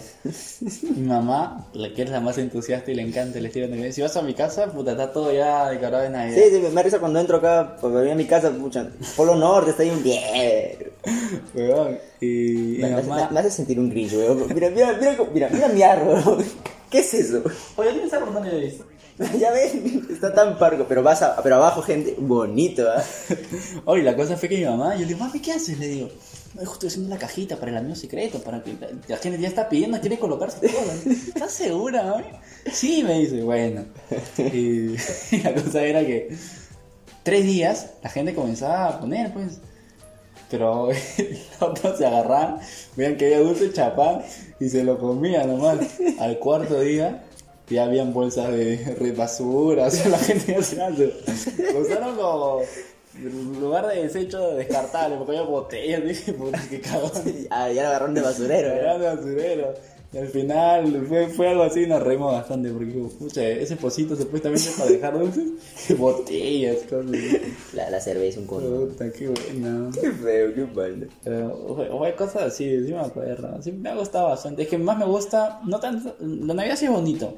Mi 0.97 1.03
mamá, 1.07 1.66
la 1.74 1.93
que 1.93 2.03
es 2.03 2.11
la 2.11 2.20
más 2.20 2.39
entusiasta 2.39 2.91
y 2.91 2.95
le 2.95 3.03
encanta 3.03 3.39
el 3.39 3.47
estilo 3.47 3.66
de 3.68 3.76
Navidad. 3.76 3.93
Si 3.93 4.01
vas 4.03 4.16
a 4.16 4.22
mi 4.22 4.32
casa, 4.35 4.66
puta, 4.72 4.93
está 4.93 5.12
todo 5.12 5.32
ya 5.32 5.68
decorado 5.68 6.05
de 6.05 6.11
Navidad. 6.11 6.37
Sí, 6.43 6.51
sí, 6.51 6.62
me 6.72 6.82
risa 6.82 6.99
cuando 7.01 7.20
entro 7.20 7.37
acá, 7.37 7.76
porque 7.80 7.97
venía 7.99 8.14
a 8.14 8.16
mi 8.16 8.24
casa, 8.26 8.51
pucha, 8.51 8.89
Polo 9.16 9.35
Norte, 9.35 9.70
está 9.70 9.82
ahí 9.82 9.91
un 9.91 10.03
bien. 10.03 10.22
Weón. 11.55 11.99
Y, 12.20 12.78
Me, 12.80 12.89
mi 12.89 12.95
me- 12.95 13.03
mamá... 13.03 13.28
me 13.30 13.41
hace 13.41 13.51
sentir 13.51 13.78
un 13.78 13.91
grinch, 13.91 14.14
weón. 14.14 14.47
Mira, 14.55 14.70
mira, 14.70 14.97
mira, 14.99 15.16
mira, 15.35 15.49
mira 15.51 15.68
mi 15.68 15.82
árbol. 15.82 16.43
¿Qué 16.95 17.01
es 17.01 17.12
eso? 17.12 17.42
Oye, 17.74 17.90
¿tienes 17.90 18.12
algo 18.12 18.30
no 18.30 18.38
le 18.38 18.57
he 18.57 18.61
visto? 18.66 18.84
ya 19.36 19.51
ven, 19.51 20.07
está 20.12 20.32
tan 20.32 20.57
parco, 20.61 20.86
pero 20.88 21.03
vas 21.03 21.22
a, 21.22 21.34
pero 21.42 21.57
abajo, 21.57 21.82
gente, 21.82 22.14
bonito, 22.16 22.86
¿ah? 22.88 23.03
Oye, 23.86 24.05
la 24.05 24.14
cosa 24.14 24.36
fue 24.36 24.49
que 24.49 24.59
mi 24.59 24.64
mamá, 24.64 24.95
yo 24.95 25.01
le 25.01 25.07
digo, 25.07 25.18
mami, 25.18 25.40
¿qué 25.40 25.55
haces? 25.55 25.76
Le 25.76 25.88
digo, 25.88 26.09
no, 26.55 26.62
hijo, 26.62 26.74
estoy 26.74 26.90
haciendo 26.90 27.11
la 27.11 27.18
cajita 27.18 27.57
para 27.57 27.72
el 27.72 27.78
amigo 27.78 27.97
secreto, 27.97 28.40
para 28.45 28.62
que 28.62 28.74
la, 28.80 28.90
la 29.09 29.16
gente 29.16 29.40
ya 29.40 29.49
está 29.49 29.68
pidiendo, 29.68 30.01
quiere 30.01 30.20
colocarse 30.20 30.68
todo. 30.68 31.12
¿Estás 31.12 31.51
segura, 31.51 32.05
mami? 32.05 32.26
Sí, 32.72 33.03
me 33.03 33.18
dice, 33.18 33.42
bueno. 33.42 33.86
Y, 34.38 34.95
y 35.32 35.40
la 35.42 35.53
cosa 35.53 35.82
era 35.82 36.07
que 36.07 36.32
tres 37.24 37.45
días 37.45 37.90
la 38.05 38.11
gente 38.11 38.36
comenzaba 38.36 38.86
a 38.86 39.01
poner, 39.01 39.32
pues. 39.32 39.59
Pero 40.59 40.88
los 41.61 41.62
otros 41.68 41.98
se 41.98 42.07
agarraban, 42.07 42.59
veían 42.96 43.16
que 43.16 43.26
había 43.26 43.40
dulce 43.40 43.72
chapán 43.72 44.22
y 44.61 44.68
se 44.68 44.84
lo 44.84 44.98
comían 44.98 45.48
nomás. 45.48 45.78
Al 46.20 46.38
cuarto 46.38 46.80
día 46.80 47.24
ya 47.68 47.84
habían 47.84 48.12
bolsas 48.12 48.52
de 48.52 48.94
re- 49.00 49.12
basura, 49.12 49.86
o 49.86 49.90
sea, 49.90 50.09
la 50.11 50.18
gente 50.18 50.52
ya 50.52 50.62
se 50.62 50.80
hace. 50.80 51.12
Usaron 51.76 52.14
como 52.16 52.61
lugar 53.61 53.86
de 53.88 54.02
desecho 54.05 54.55
descartable, 54.55 55.16
porque 55.16 55.32
había 55.38 55.48
botellas, 55.48 56.05
dije, 56.05 56.32
puta, 56.34 56.61
qué 56.70 56.80
cagón. 56.80 57.11
Ah, 57.50 57.70
ya 57.70 57.82
lo 57.82 57.88
agarraron 57.88 58.14
de 58.14 58.20
basurero, 58.20 58.68
¿eh? 58.68 58.98
De 58.98 59.07
basurero. 59.16 59.74
Y 60.15 60.19
al 60.19 60.29
final 60.29 61.07
fue, 61.09 61.27
fue 61.27 61.49
algo 61.49 61.65
así 61.65 61.83
y 61.83 61.87
nos 61.89 62.01
reímos 62.01 62.33
bastante 62.33 62.71
porque, 62.71 62.93
pucha, 63.19 63.45
ese 63.49 63.75
pocito 63.75 64.15
supuestamente 64.15 64.71
para 64.79 64.91
dejar 64.91 65.19
dulces, 65.19 65.49
botellas, 65.99 66.83
cosas. 66.89 67.11
La, 67.73 67.91
la 67.91 68.01
cerveza, 68.01 68.39
un 68.39 68.47
cono. 68.47 68.87
Puta, 68.87 69.11
qué. 69.11 69.35
Qué 69.35 70.11
feo, 70.12 70.55
qué 70.55 70.67
mal. 70.73 71.09
Pero 71.25 71.99
fue, 71.99 72.15
cosas 72.15 72.43
así, 72.43 72.87
sí 72.87 72.93
me 72.93 73.01
acuerdo. 73.01 73.61
Sí, 73.61 73.73
me 73.73 73.91
ha 73.91 73.97
gustado 73.97 74.29
bastante. 74.29 74.62
Es 74.62 74.69
que 74.69 74.79
más 74.79 74.97
me 74.97 75.05
gusta, 75.05 75.61
no 75.67 75.81
tanto, 75.81 76.15
la 76.21 76.55
Navidad 76.55 76.77
sí 76.77 76.85
es 76.85 76.93
bonito, 76.93 77.35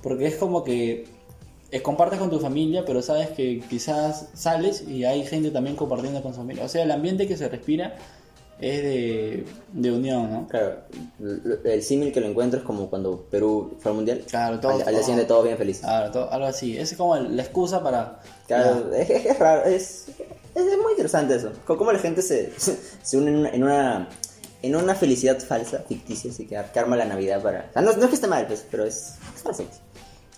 porque 0.00 0.28
es 0.28 0.36
como 0.36 0.62
que 0.62 1.06
eh, 1.72 1.82
compartes 1.82 2.20
con 2.20 2.30
tu 2.30 2.38
familia, 2.38 2.84
pero 2.84 3.02
sabes 3.02 3.30
que 3.30 3.64
quizás 3.68 4.28
sales 4.34 4.86
y 4.86 5.04
hay 5.04 5.24
gente 5.24 5.50
también 5.50 5.74
compartiendo 5.74 6.22
con 6.22 6.34
su 6.34 6.38
familia. 6.38 6.64
O 6.64 6.68
sea, 6.68 6.84
el 6.84 6.90
ambiente 6.92 7.26
que 7.26 7.36
se 7.36 7.48
respira 7.48 7.96
es 8.60 8.82
de, 8.82 9.46
de 9.72 9.92
unión, 9.92 10.30
¿no? 10.32 10.46
Claro, 10.48 10.76
el 11.64 11.82
símil 11.82 12.12
que 12.12 12.20
lo 12.20 12.26
encuentro 12.28 12.60
es 12.60 12.64
como 12.64 12.88
cuando 12.88 13.26
Perú 13.30 13.76
fue 13.80 13.90
al 13.90 13.96
mundial. 13.96 14.22
Claro, 14.28 14.60
todo- 14.60 14.72
Al, 14.72 14.82
al 14.82 14.94
día 14.94 15.00
siguiente 15.02 15.24
todos 15.26 15.44
bien 15.44 15.58
felices. 15.58 15.82
Claro, 15.82 16.10
todo- 16.12 16.30
algo 16.32 16.46
así. 16.46 16.76
Es 16.78 16.94
como 16.94 17.16
el- 17.16 17.36
la 17.36 17.42
excusa 17.42 17.82
para... 17.82 18.20
Claro, 18.46 18.92
es, 18.94 19.10
es- 19.10 19.38
raro, 19.38 19.64
es, 19.64 20.06
es 20.54 20.64
muy 20.80 20.92
interesante 20.92 21.34
eso. 21.36 21.50
Cómo 21.66 21.90
la 21.92 21.98
gente 21.98 22.22
se, 22.22 22.52
se 23.02 23.16
une 23.16 23.30
en 23.30 23.36
una, 23.38 23.48
en 23.50 23.64
una, 23.64 24.08
en 24.62 24.76
una 24.76 24.94
felicidad 24.94 25.40
falsa, 25.40 25.78
ficticia, 25.88 26.30
así 26.30 26.46
que, 26.46 26.60
que 26.72 26.78
arma 26.78 26.96
la 26.96 27.04
Navidad 27.04 27.42
para... 27.42 27.66
O 27.70 27.72
sea, 27.72 27.82
no, 27.82 27.92
no 27.94 28.02
es 28.04 28.08
que 28.08 28.14
esté 28.14 28.28
mal, 28.28 28.46
pues, 28.46 28.64
pero 28.70 28.84
es, 28.84 29.14
es 29.34 29.42
falso. 29.42 29.64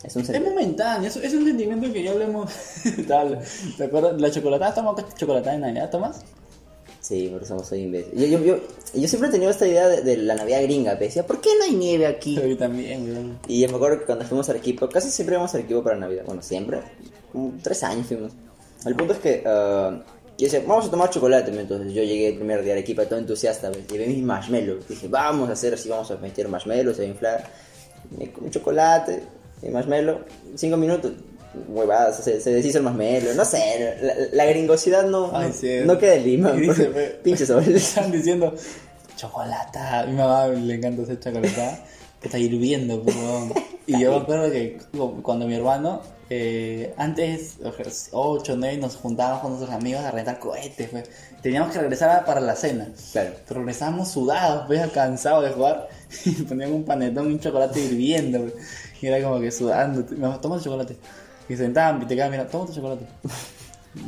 Es 0.03 0.15
un 0.17 0.21
Es 0.23 0.27
sentimiento. 0.29 0.51
momentáneo, 0.51 1.09
es, 1.09 1.17
es 1.17 1.33
un 1.35 1.45
sentimiento 1.47 1.93
que 1.93 2.03
ya 2.03 2.15
lo 2.15 2.23
hemos... 2.23 2.51
tal, 3.09 3.39
¿Te 3.77 3.85
acuerdas? 3.85 4.19
¿La 4.21 4.31
chocolatada? 4.31 4.73
¿Tomas 4.75 5.15
chocolatada 5.15 5.57
de 5.57 5.61
Navidad? 5.63 5.91
¿Tomas? 5.91 6.21
Sí, 7.05 7.29
porque 7.31 7.45
somos 7.45 7.69
soy 7.69 7.83
imbécil. 7.83 8.19
Yo, 8.19 8.27
yo, 8.27 8.43
yo, 8.43 8.57
yo 8.95 9.09
siempre 9.09 9.29
he 9.29 9.33
tenido 9.33 9.51
esta 9.51 9.69
idea 9.69 9.89
de, 9.89 10.01
de 10.01 10.17
la 10.17 10.37
Navidad 10.37 10.63
gringa, 10.63 10.93
pues, 10.93 11.11
decía, 11.11 11.27
¿por 11.27 11.39
qué 11.39 11.51
no 11.59 11.65
hay 11.67 11.75
nieve 11.75 12.07
aquí? 12.07 12.35
Yo 12.49 12.57
también, 12.57 13.05
weón. 13.05 13.39
Y 13.47 13.61
yo 13.61 13.69
me 13.69 13.75
acuerdo 13.75 13.99
que 13.99 14.07
cuando 14.07 14.25
fuimos 14.25 14.49
a 14.49 14.53
Arequipa, 14.53 14.89
casi 14.89 15.11
siempre 15.11 15.35
íbamos 15.35 15.53
a 15.55 15.59
Arequipa 15.59 15.85
para 15.85 15.97
Navidad. 15.99 16.23
Bueno, 16.25 16.41
siempre. 16.41 16.81
Como 17.31 17.53
tres 17.63 17.83
años 17.83 18.07
fuimos. 18.07 18.33
El 18.87 18.97
punto 18.97 19.13
es 19.13 19.19
que 19.19 19.43
ah, 19.45 20.03
yo 20.39 20.47
decía, 20.47 20.63
vamos 20.67 20.87
a 20.87 20.91
tomar 20.91 21.11
chocolate. 21.11 21.51
Entonces 21.51 21.93
yo 21.93 22.03
llegué 22.03 22.29
el 22.29 22.37
primer 22.37 22.63
día 22.63 22.73
a 22.73 22.77
Arequipa 22.77 23.05
todo 23.05 23.19
entusiasta. 23.19 23.69
¿ves? 23.69 23.87
Llevé 23.87 24.07
mis 24.07 24.23
marshmallows. 24.23 24.89
Dije, 24.89 25.07
vamos 25.07 25.51
a 25.51 25.53
hacer 25.53 25.75
así, 25.75 25.91
vamos 25.91 26.11
a 26.11 26.17
meter 26.17 26.49
marshmallows, 26.49 26.97
se 26.97 27.03
va 27.03 27.09
a 27.09 27.11
inflar. 27.11 27.51
Me 28.19 28.33
comí 28.33 28.49
chocolate, 28.49 29.23
mi 29.61 29.69
marshmallow. 29.69 30.21
Cinco 30.55 30.79
minutos. 30.79 31.13
Huevadas, 31.69 32.23
se, 32.25 32.41
se 32.41 32.53
deshizo 32.53 32.79
el 32.79 32.85
marshmallow. 32.85 33.35
No 33.35 33.45
sé, 33.45 33.97
la, 34.03 34.15
la 34.33 34.45
gringosidad 34.47 35.05
no, 35.07 35.31
Ay, 35.37 35.53
no, 35.87 35.93
no 35.95 35.99
queda 35.99 36.15
en 36.15 36.25
Lima. 36.25 36.53
Pinche 37.23 37.47
sol. 37.47 37.63
Están 37.67 38.11
diciendo, 38.13 38.55
chocolata. 39.17 40.01
A 40.01 40.07
mi 40.07 40.15
mamá 40.17 40.47
le 40.49 40.75
encanta 40.75 41.03
hacer 41.03 41.21
chocolata. 41.21 41.79
Que 42.21 42.29
está 42.29 42.39
hirviendo, 42.39 43.03
weón. 43.03 43.53
Y 43.87 44.01
yo 44.01 44.13
me 44.13 44.17
acuerdo 44.23 44.51
que 44.51 44.79
cu- 44.97 45.21
cuando 45.23 45.47
mi 45.47 45.55
hermano, 45.57 46.01
eh, 46.31 46.95
antes, 46.97 47.57
8 48.13 48.53
o 48.55 48.57
9, 48.57 48.79
nos 48.79 48.97
juntábamos 48.97 49.43
con 49.43 49.51
nuestros 49.53 49.75
amigos 49.77 50.03
a 50.03 50.11
rentar 50.11 50.39
cohetes, 50.39 50.89
pues. 50.89 51.05
Teníamos 51.43 51.71
que 51.71 51.81
regresar 51.81 52.09
a- 52.09 52.25
para 52.25 52.41
la 52.41 52.57
cena. 52.57 52.89
Claro. 53.13 53.33
Pero 53.47 53.61
regresábamos 53.61 54.11
sudados, 54.11 54.65
pues, 54.67 54.91
cansados 54.93 55.45
de 55.45 55.51
jugar. 55.51 55.89
Y 56.25 56.31
ponían 56.43 56.73
un 56.73 56.85
panetón 56.85 57.31
y 57.31 57.35
un 57.35 57.41
chocolate 57.41 57.79
hirviendo, 57.81 58.41
pues. 58.41 58.55
Y 59.03 59.07
era 59.09 59.23
como 59.23 59.39
que 59.39 59.51
sudando. 59.51 60.03
Mamá, 60.17 60.41
toma 60.41 60.57
tu 60.57 60.65
chocolate. 60.65 60.97
Y 61.49 61.57
sentaban 61.57 62.03
y 62.03 62.07
te 62.07 62.15
quedaban 62.15 62.31
mirando, 62.33 62.51
toma 62.53 62.67
tu 62.67 62.73
chocolate. 62.75 63.07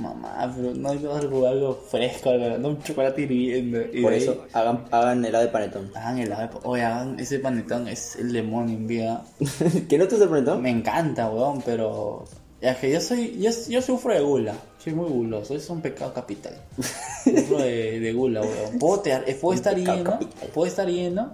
Mamá, 0.00 0.52
pero 0.56 0.74
no 0.74 0.88
hay 0.90 0.96
algo, 1.06 1.46
algo 1.46 1.74
fresco, 1.88 2.30
algo, 2.30 2.58
no 2.58 2.70
un 2.70 2.82
chocolate 2.82 3.22
hirviendo. 3.22 3.80
Y 3.92 4.02
Por 4.02 4.10
de 4.10 4.16
ahí, 4.16 4.22
eso, 4.24 4.44
hagan, 4.52 4.84
hagan 4.90 5.24
helado 5.24 5.44
de 5.44 5.50
panetón. 5.50 5.92
Hagan 5.94 6.18
helado 6.18 6.42
de- 6.42 6.58
Oye, 6.64 6.82
hagan 6.82 7.20
ese 7.20 7.38
panetón, 7.38 7.86
es 7.86 8.16
el 8.16 8.32
demonio 8.32 8.76
en 8.76 8.86
vida. 8.88 9.24
¿Que 9.88 9.96
no 9.96 10.04
te 10.08 10.16
gusta 10.16 10.24
el 10.24 10.30
panetón? 10.30 10.62
Me 10.62 10.70
encanta, 10.70 11.30
weón, 11.30 11.62
pero. 11.64 12.24
Es 12.60 12.76
que 12.78 12.90
yo 12.90 13.00
soy. 13.00 13.38
Yo, 13.40 13.50
yo 13.68 13.80
sufro 13.80 14.12
de 14.12 14.20
gula. 14.22 14.54
Soy 14.82 14.92
muy 14.94 15.08
guloso. 15.08 15.54
Es 15.54 15.70
un 15.70 15.80
pecado 15.80 16.12
capital. 16.12 16.54
sufro 17.24 17.58
de, 17.58 18.00
de 18.00 18.12
gula, 18.12 18.40
weón. 18.40 18.78
Puedo, 18.80 19.00
te- 19.00 19.12
eh, 19.12 19.38
puedo 19.40 19.54
estar 19.54 19.76
lleno. 19.76 20.02
capital. 20.02 20.48
Puedo 20.52 20.66
estar 20.66 20.88
lleno. 20.88 21.32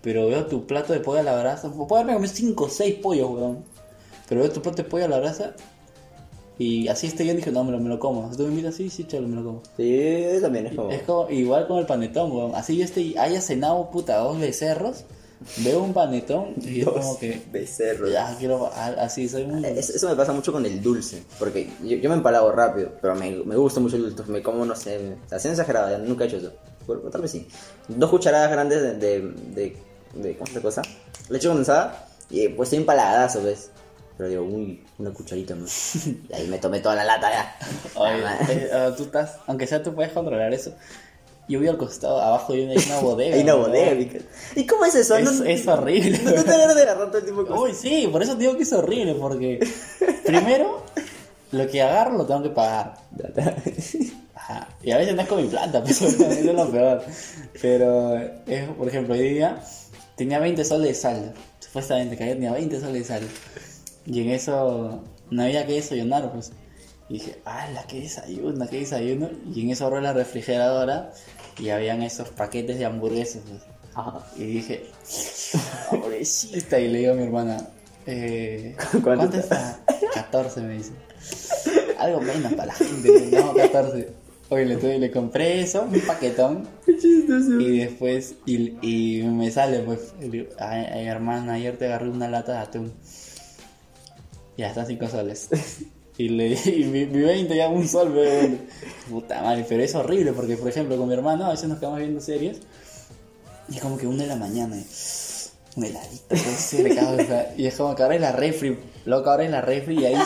Pero 0.00 0.28
veo 0.28 0.46
tu 0.46 0.66
plato 0.66 0.94
de 0.94 1.00
pollo 1.00 1.18
a 1.20 1.24
la 1.24 1.38
brasa. 1.38 1.70
Puedo 1.70 1.94
haberme 1.96 2.14
comido 2.14 2.32
5 2.32 2.64
o 2.64 2.68
6 2.70 2.94
pollos, 3.02 3.28
weón. 3.30 3.64
Pero 4.28 4.40
veo 4.42 4.50
tu 4.50 4.60
plato 4.62 4.78
de 4.78 4.84
pollo 4.84 5.04
a 5.04 5.08
la 5.08 5.18
brasa 5.20 5.54
y 6.58 6.88
así 6.88 7.06
estoy 7.06 7.26
yo 7.26 7.34
dije, 7.34 7.52
no, 7.52 7.64
me 7.64 7.72
lo, 7.72 7.78
me 7.78 7.88
lo 7.90 7.98
como. 7.98 8.30
Si 8.30 8.36
tú 8.38 8.44
me 8.44 8.48
invitas, 8.50 8.74
sí, 8.74 8.88
sí, 8.88 9.04
chalo, 9.06 9.28
me 9.28 9.36
lo 9.36 9.44
como. 9.44 9.62
Sí, 9.76 10.24
también 10.40 10.66
es 10.66 10.74
como... 10.74 10.90
Es 10.90 11.02
como, 11.02 11.28
igual 11.30 11.66
con 11.66 11.78
el 11.78 11.86
panetón, 11.86 12.32
weón. 12.32 12.54
Así 12.54 12.76
yo 12.78 12.84
estoy, 12.84 13.14
haya 13.18 13.40
cenado, 13.42 13.90
puta, 13.90 14.16
dos 14.16 14.40
becerros, 14.40 15.04
veo 15.58 15.82
un 15.82 15.92
panetón 15.92 16.54
y 16.64 16.80
es 16.80 16.84
Dos 16.86 16.94
como 16.94 17.18
que, 17.18 17.42
becerros. 17.52 18.10
ya, 18.10 18.34
quiero, 18.38 18.70
así, 18.74 19.28
soy 19.28 19.44
muy... 19.46 19.62
Es- 19.66 19.90
Eso 19.90 20.08
me 20.08 20.16
pasa 20.16 20.32
mucho 20.32 20.50
con 20.50 20.64
el 20.64 20.82
dulce, 20.82 21.24
porque 21.38 21.68
yo, 21.84 21.98
yo 21.98 22.08
me 22.08 22.16
empalago 22.16 22.50
rápido, 22.50 22.92
pero 23.02 23.14
me, 23.14 23.30
me 23.44 23.54
gusta 23.56 23.78
mucho 23.80 23.96
el 23.96 24.14
dulce, 24.16 24.32
me 24.32 24.42
como, 24.42 24.64
no 24.64 24.74
sé, 24.74 25.14
así 25.30 25.48
exagerado, 25.48 25.90
ya 25.90 25.98
nunca 25.98 26.24
he 26.24 26.26
hecho 26.28 26.38
eso, 26.38 26.52
Bueno, 26.86 27.02
tal 27.10 27.20
vez 27.20 27.32
sí. 27.32 27.46
Dos 27.86 28.08
cucharadas 28.08 28.50
grandes 28.50 28.80
de, 28.80 28.94
de, 28.94 29.20
de, 29.54 29.76
de- 30.14 30.34
¿cómo 30.36 30.46
se 30.46 30.52
llama 30.54 30.62
cosa? 30.62 30.80
Leche 31.28 31.48
condensada, 31.48 32.08
y 32.30 32.48
pues 32.48 32.68
estoy 32.68 32.78
empalagadazo, 32.78 33.42
¿ves? 33.42 33.70
Pero 34.16 34.28
digo, 34.30 34.42
uy, 34.44 34.82
una 34.98 35.10
cucharita 35.10 35.54
más. 35.54 35.96
Y 36.28 36.32
ahí 36.32 36.46
me 36.48 36.58
tomé 36.58 36.80
toda 36.80 36.94
la 36.96 37.04
lata 37.04 37.30
ya. 37.30 37.56
Oye, 37.94 38.22
eh, 38.50 38.70
ah, 38.72 38.90
tú 38.96 39.04
estás, 39.04 39.36
aunque 39.46 39.66
sea 39.66 39.82
tú 39.82 39.94
puedes 39.94 40.12
controlar 40.12 40.52
eso. 40.54 40.72
Yo 41.48 41.60
vi 41.60 41.68
al 41.68 41.76
costado, 41.78 42.20
abajo 42.20 42.54
hay 42.54 42.62
una, 42.62 42.72
hay 42.72 42.84
una 42.86 42.98
bodega. 43.00 43.36
Hay 43.36 43.42
una 43.42 43.52
¿no? 43.52 43.58
bodega. 43.58 44.18
¿Y 44.56 44.66
cómo 44.66 44.84
es 44.84 44.94
eso? 44.96 45.16
Es- 45.16 45.40
es 45.40 45.68
horrible. 45.68 46.18
No, 46.24 46.30
no 46.34 46.44
te 46.44 46.50
ganas 46.50 46.74
de 46.74 46.82
agarrar 46.82 47.06
todo 47.08 47.18
el 47.18 47.24
tiempo 47.24 47.46
cosas. 47.46 47.60
Uy, 47.62 47.72
sí, 47.74 48.08
por 48.10 48.22
eso 48.22 48.32
te 48.32 48.40
digo 48.40 48.56
que 48.56 48.62
es 48.64 48.72
horrible, 48.72 49.14
porque 49.14 49.60
primero, 50.24 50.82
lo 51.52 51.66
que 51.68 51.82
agarro 51.82 52.16
lo 52.18 52.26
tengo 52.26 52.42
que 52.42 52.50
pagar. 52.50 52.94
Ajá, 54.34 54.68
Y 54.82 54.90
a 54.90 54.96
veces 54.98 55.14
no 55.14 55.22
es 55.22 55.28
con 55.28 55.42
mi 55.42 55.48
plata, 55.48 55.82
pero 55.82 55.94
eso 55.94 56.06
es 56.06 56.44
lo 56.44 56.70
peor. 56.70 57.02
Pero, 57.60 58.16
es, 58.46 58.68
por 58.70 58.88
ejemplo, 58.88 59.14
hoy 59.14 59.28
día 59.34 59.60
tenía 60.16 60.38
20 60.38 60.64
soles 60.64 60.88
de 60.88 60.94
saldo. 60.94 61.32
Supuestamente 61.60 62.16
que 62.16 62.24
ayer 62.24 62.36
tenía 62.36 62.52
20 62.52 62.80
soles 62.80 62.94
de 62.94 63.04
saldo. 63.04 63.28
Y 64.06 64.20
en 64.22 64.30
eso 64.30 65.02
no 65.30 65.42
había 65.42 65.66
que 65.66 65.74
desayunar, 65.74 66.32
pues. 66.32 66.52
Y 67.08 67.14
dije, 67.14 67.38
¡ala, 67.44 67.84
qué 67.86 68.00
desayuno, 68.00 68.66
qué 68.68 68.80
desayuno! 68.80 69.30
Y 69.54 69.62
en 69.62 69.70
eso 69.70 69.86
abro 69.86 70.00
la 70.00 70.12
refrigeradora 70.12 71.12
y 71.58 71.68
habían 71.70 72.02
esos 72.02 72.28
paquetes 72.30 72.78
de 72.78 72.84
hamburguesas, 72.84 73.42
pues. 73.48 73.62
Y 74.36 74.44
dije, 74.44 74.86
pobrecita. 75.90 76.78
Y 76.80 76.88
le 76.88 76.98
digo 76.98 77.12
a 77.12 77.16
mi 77.16 77.24
hermana, 77.24 77.68
eh, 78.06 78.76
¿Cuánto 78.90 79.02
¿cuánto 79.02 79.36
está? 79.38 79.80
14 80.14 80.60
me 80.62 80.74
dice. 80.78 80.92
Algo 81.98 82.20
menos 82.20 82.52
para 82.54 82.66
la 82.66 82.74
gente. 82.74 83.30
No, 83.32 83.54
14. 83.54 84.08
Oye, 84.48 84.64
le, 84.64 84.76
tuve- 84.76 84.98
le 84.98 85.10
compré 85.10 85.60
eso, 85.60 85.82
un 85.82 86.00
paquetón. 86.00 86.68
Y 87.60 87.78
después, 87.78 88.34
y, 88.46 88.76
y 88.80 89.22
me 89.24 89.50
sale, 89.50 89.80
pues, 89.80 90.12
ay, 90.58 90.86
ay, 90.92 91.06
hermana, 91.06 91.54
ayer 91.54 91.76
te 91.76 91.86
agarré 91.86 92.08
una 92.10 92.28
lata 92.28 92.52
de 92.52 92.58
atún. 92.58 92.92
Ya 94.56 94.68
está 94.68 94.84
5 94.84 95.08
soles. 95.08 95.48
Y, 96.18 96.30
le, 96.30 96.48
y 96.48 96.84
mi, 96.84 97.04
mi 97.04 97.20
20 97.20 97.54
ya 97.54 97.68
un 97.68 97.86
sol. 97.86 98.10
Puta 99.10 99.42
madre, 99.42 99.66
pero 99.68 99.82
es 99.82 99.94
horrible 99.94 100.32
porque, 100.32 100.56
por 100.56 100.66
ejemplo, 100.66 100.96
con 100.96 101.08
mi 101.08 101.12
hermano 101.12 101.44
a 101.44 101.50
veces 101.50 101.68
nos 101.68 101.78
quedamos 101.78 101.98
viendo 101.98 102.22
series 102.22 102.60
y 103.68 103.76
es 103.76 103.82
como 103.82 103.98
que 103.98 104.06
una 104.06 104.22
de 104.22 104.28
la 104.28 104.36
mañana. 104.36 104.76
y, 104.76 104.86
Un 105.76 105.84
heladito, 105.84 106.24
pues, 106.28 106.74
y 107.58 107.66
es 107.66 107.74
como 107.76 107.94
que 107.94 108.02
ahora 108.02 108.14
es 108.14 108.20
la 108.20 108.32
refri, 108.32 108.78
loco, 109.04 109.30
ahora 109.30 109.44
es 109.44 109.50
la 109.50 109.60
refri 109.60 110.00
y 110.00 110.06
hay 110.06 110.16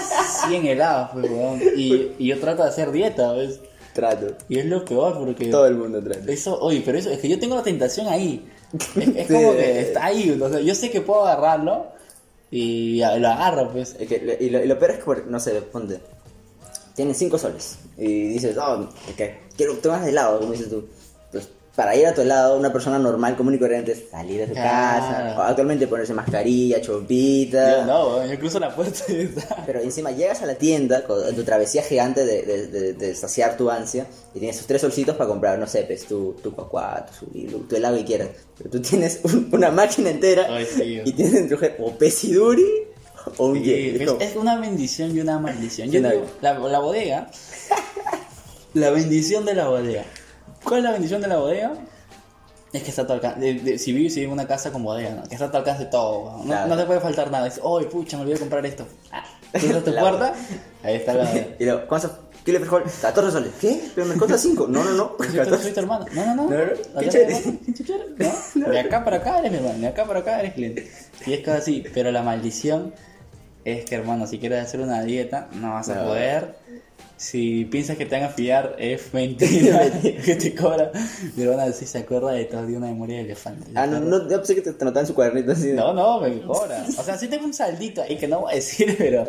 100 0.48 0.66
helados, 0.66 1.10
pues, 1.12 1.30
weón. 1.30 1.60
Y, 1.76 2.12
y 2.18 2.26
yo 2.28 2.38
trato 2.38 2.62
de 2.62 2.68
hacer 2.68 2.92
dieta, 2.92 3.32
¿ves? 3.32 3.60
Trato. 3.92 4.36
Y 4.48 4.58
es 4.58 4.66
lo 4.66 4.84
peor 4.84 5.18
porque... 5.18 5.46
Todo 5.46 5.66
el 5.66 5.74
mundo 5.74 6.00
trata. 6.02 6.30
Eso, 6.30 6.56
oye, 6.60 6.82
pero 6.84 6.98
eso, 6.98 7.10
es 7.10 7.18
que 7.18 7.28
yo 7.28 7.38
tengo 7.38 7.56
la 7.56 7.64
tentación 7.64 8.06
ahí. 8.06 8.46
Es, 8.94 9.08
es 9.08 9.26
como 9.26 9.52
que 9.52 9.80
está 9.80 10.04
ahí, 10.04 10.38
o 10.40 10.48
sea, 10.48 10.60
yo 10.60 10.74
sé 10.76 10.90
que 10.90 11.00
puedo 11.00 11.26
agarrarlo 11.26 11.88
y 12.50 12.98
lo 12.98 13.28
agarro, 13.28 13.70
pues. 13.70 13.96
Y, 14.00 14.50
lo, 14.50 14.62
y 14.62 14.66
lo 14.66 14.78
peor 14.78 14.90
es 14.92 15.04
que, 15.04 15.22
no 15.26 15.38
sé, 15.40 15.62
ponte, 15.62 16.00
tienes 16.94 17.16
5 17.16 17.38
soles 17.38 17.78
y 17.96 18.28
dices, 18.28 18.56
oh, 18.58 18.88
ok, 19.12 19.22
quiero 19.56 19.74
tomar 19.78 20.06
helado, 20.08 20.40
como 20.40 20.52
dices 20.52 20.68
tú. 20.68 20.86
Para 21.76 21.94
ir 21.94 22.04
a 22.06 22.12
tu 22.12 22.20
helado, 22.22 22.58
una 22.58 22.72
persona 22.72 22.98
normal, 22.98 23.36
común 23.36 23.54
y 23.54 23.58
corriente, 23.58 23.94
salir 24.10 24.40
de 24.40 24.48
su 24.48 24.54
casa, 24.54 25.34
o 25.38 25.42
actualmente 25.42 25.86
ponerse 25.86 26.12
mascarilla, 26.12 26.80
chopita. 26.80 27.80
Yo 27.80 27.84
no, 27.86 28.26
yo 28.26 28.38
cruzo 28.38 28.58
la 28.58 28.74
puerta 28.74 29.00
y 29.08 29.20
está. 29.20 29.62
Pero 29.64 29.80
encima 29.80 30.10
llegas 30.10 30.42
a 30.42 30.46
la 30.46 30.56
tienda 30.56 31.04
con 31.04 31.26
en 31.26 31.34
tu 31.36 31.44
travesía 31.44 31.82
gigante 31.82 32.26
de, 32.26 32.42
de- 32.42 32.66
de- 32.66 32.92
de 32.94 33.14
saciar 33.14 33.56
tu 33.56 33.70
ansia 33.70 34.06
y 34.34 34.40
tienes 34.40 34.58
tus 34.58 34.66
tres 34.66 34.80
solcitos 34.80 35.14
para 35.16 35.28
comprar, 35.30 35.58
no 35.58 35.66
sé, 35.68 35.84
pues 35.84 36.04
tu, 36.06 36.32
tu 36.42 36.52
cuacuá, 36.52 37.06
tu, 37.06 37.26
su- 37.26 37.58
tu 37.68 37.76
helado 37.76 37.96
que 37.96 38.04
quieras. 38.04 38.28
Pero 38.58 38.68
tú 38.70 38.80
tienes 38.82 39.20
un- 39.22 39.48
una 39.52 39.70
máquina 39.70 40.10
entera 40.10 40.48
Ay, 40.50 40.66
sí, 40.66 41.00
y 41.04 41.12
tienes 41.12 41.34
dentro 41.34 41.58
o 41.78 41.92
pesiduri 41.92 42.66
o 43.36 43.46
un 43.46 43.62
Sí, 43.64 43.94
pues, 44.18 44.30
es 44.30 44.36
una 44.36 44.58
bendición 44.58 45.16
y 45.16 45.20
una 45.20 45.38
maldición. 45.38 45.88
Yo 45.90 46.00
digo, 46.02 46.26
la, 46.42 46.58
la 46.58 46.78
bodega, 46.80 47.30
la 48.74 48.90
bendición 48.90 49.44
de 49.44 49.54
la 49.54 49.68
bodega. 49.68 50.04
¿Cuál 50.64 50.78
es 50.78 50.84
la 50.84 50.92
bendición 50.92 51.20
de 51.20 51.28
la 51.28 51.38
bodega? 51.38 51.72
Es 52.72 52.82
que 52.84 52.90
está 52.90 53.02
a 53.02 53.06
tu 53.06 53.12
alcance. 53.14 53.40
de- 53.40 53.54
de- 53.54 53.78
si 53.78 53.92
vives 53.92 54.14
si 54.14 54.22
en 54.22 54.30
una 54.30 54.46
casa 54.46 54.70
con 54.70 54.82
bodega, 54.84 55.10
¿no? 55.10 55.22
que 55.24 55.34
está 55.34 55.46
a 55.46 55.50
tu 55.50 55.56
alcance 55.56 55.86
todo. 55.86 56.38
No, 56.38 56.44
Claro. 56.44 56.68
no 56.68 56.76
te 56.76 56.84
puede 56.84 57.00
faltar 57.00 57.30
nada. 57.30 57.46
Dices, 57.46 57.62
¡ay, 57.64 57.86
pucha, 57.86 58.16
me 58.16 58.22
olvidé 58.22 58.34
de 58.34 58.40
comprar 58.40 58.64
esto! 58.66 58.86
Ah, 59.10 59.24
Cruzas 59.52 59.82
tu 59.84 59.94
puerta, 59.98 60.34
ahí 60.84 60.94
está 60.96 61.14
la 61.14 61.24
bodega. 61.24 61.46
Y 61.58 61.64
luego, 61.64 61.86
¿cuántos 61.88 62.12
kilo 62.44 62.58
de 62.60 62.64
frijol? 62.64 62.84
14 63.02 63.30
soles. 63.32 63.52
¿Qué? 63.60 63.80
Pero 63.94 64.06
me 64.06 64.14
cuesta 64.16 64.38
5. 64.38 64.68
No, 64.68 64.84
no, 64.84 64.92
no. 64.92 65.16
Soy 65.18 65.26
tu, 65.26 65.32
soy 65.32 65.38
14. 65.44 65.72
tu 65.72 65.80
hermano. 65.80 66.06
No, 66.12 66.26
no, 66.26 66.34
no. 66.36 66.42
No, 66.44 66.48
no, 66.50 66.64
¿No 66.94 67.00
qué 67.00 67.06
te 67.06 67.10
chévere. 67.10 67.58
¿Qué 67.66 67.84
chévere? 67.84 68.04
¿No? 68.54 68.68
De 68.70 68.78
acá 68.80 69.04
para 69.04 69.16
acá 69.16 69.38
eres 69.40 69.50
mi 69.50 69.58
hermano. 69.58 69.78
De 69.78 69.86
acá 69.88 70.04
para 70.04 70.20
acá 70.20 70.38
eres 70.40 70.54
cliente. 70.54 70.90
Y 71.26 71.32
es 71.32 71.40
casi 71.40 71.58
así. 71.80 71.84
Pero 71.92 72.12
la 72.12 72.22
maldición 72.22 72.94
es 73.64 73.84
que, 73.84 73.94
hermano, 73.96 74.26
si 74.28 74.38
quieres 74.38 74.62
hacer 74.64 74.80
una 74.80 75.02
dieta, 75.02 75.48
no 75.54 75.72
vas 75.74 75.88
a 75.88 76.04
poder. 76.04 76.54
Si 77.20 77.66
piensas 77.66 77.98
que 77.98 78.06
te 78.06 78.14
van 78.18 78.24
a 78.24 78.30
fiar, 78.30 78.76
es 78.78 79.12
mentira 79.12 79.90
que 80.02 80.36
te 80.36 80.54
cobra. 80.54 80.90
Mi 81.36 81.42
hermana 81.42 81.70
sí 81.72 81.84
se 81.84 81.98
acuerda 81.98 82.32
de 82.32 82.46
todo 82.46 82.64
de 82.66 82.74
una 82.78 82.86
memoria 82.86 83.16
de 83.18 83.24
elefante. 83.24 83.70
Ah, 83.74 83.86
no, 83.86 84.00
no, 84.00 84.22
yo 84.26 84.38
pensé 84.38 84.54
que 84.54 84.62
te, 84.62 84.72
te 84.72 84.84
notaban 84.86 85.06
su 85.06 85.14
cuadernito 85.14 85.52
así. 85.52 85.66
de- 85.68 85.74
No, 85.74 85.92
no, 85.92 86.18
me 86.22 86.40
cobra. 86.40 86.82
O 86.98 87.02
sea, 87.02 87.18
sí 87.18 87.28
tengo 87.28 87.44
un 87.44 87.52
saldito 87.52 88.00
ahí 88.00 88.16
que 88.16 88.26
no 88.26 88.40
voy 88.40 88.52
a 88.52 88.54
decir, 88.54 88.94
pero. 88.98 89.26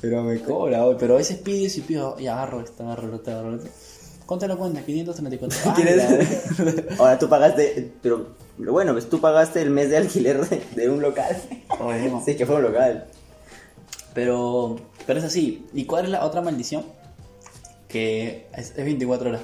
Pero 0.00 0.22
me 0.22 0.40
cobra, 0.40 0.86
hoy. 0.86 0.96
Pero 0.98 1.12
a 1.12 1.18
veces 1.18 1.36
pides 1.36 1.76
y 1.76 1.82
pido, 1.82 2.16
y 2.18 2.26
agarro 2.26 2.62
esto, 2.62 2.84
agarro 2.84 3.08
lo 3.08 3.16
otro, 3.16 3.32
agarro 3.34 3.50
lo 3.50 3.56
otro. 3.58 3.70
¿Cuánto 4.24 4.48
lo 4.48 4.56
cuenta? 4.56 4.80
534. 4.80 5.72
¿Quieres? 5.76 6.02
Ah, 6.02 6.94
Ahora 7.00 7.18
tú 7.18 7.28
pagaste, 7.28 7.92
pero 8.00 8.28
lo 8.58 8.72
bueno, 8.72 8.92
pues 8.92 9.10
tú 9.10 9.20
pagaste 9.20 9.60
el 9.60 9.68
mes 9.68 9.90
de 9.90 9.98
alquiler 9.98 10.40
de, 10.48 10.62
de 10.74 10.88
un 10.88 11.02
local. 11.02 11.36
la- 11.68 11.84
Oye, 11.84 12.08
no. 12.08 12.24
Sí, 12.24 12.34
que 12.34 12.46
fue 12.46 12.56
un 12.56 12.62
local. 12.62 13.08
Pero, 14.14 14.76
pero 15.06 15.18
es 15.18 15.24
así. 15.26 15.66
¿Y 15.74 15.84
cuál 15.84 16.06
es 16.06 16.10
la 16.12 16.24
otra 16.24 16.40
maldición? 16.40 16.82
Que 17.90 18.46
es, 18.56 18.72
es 18.76 18.84
24 18.84 19.30
horas. 19.30 19.42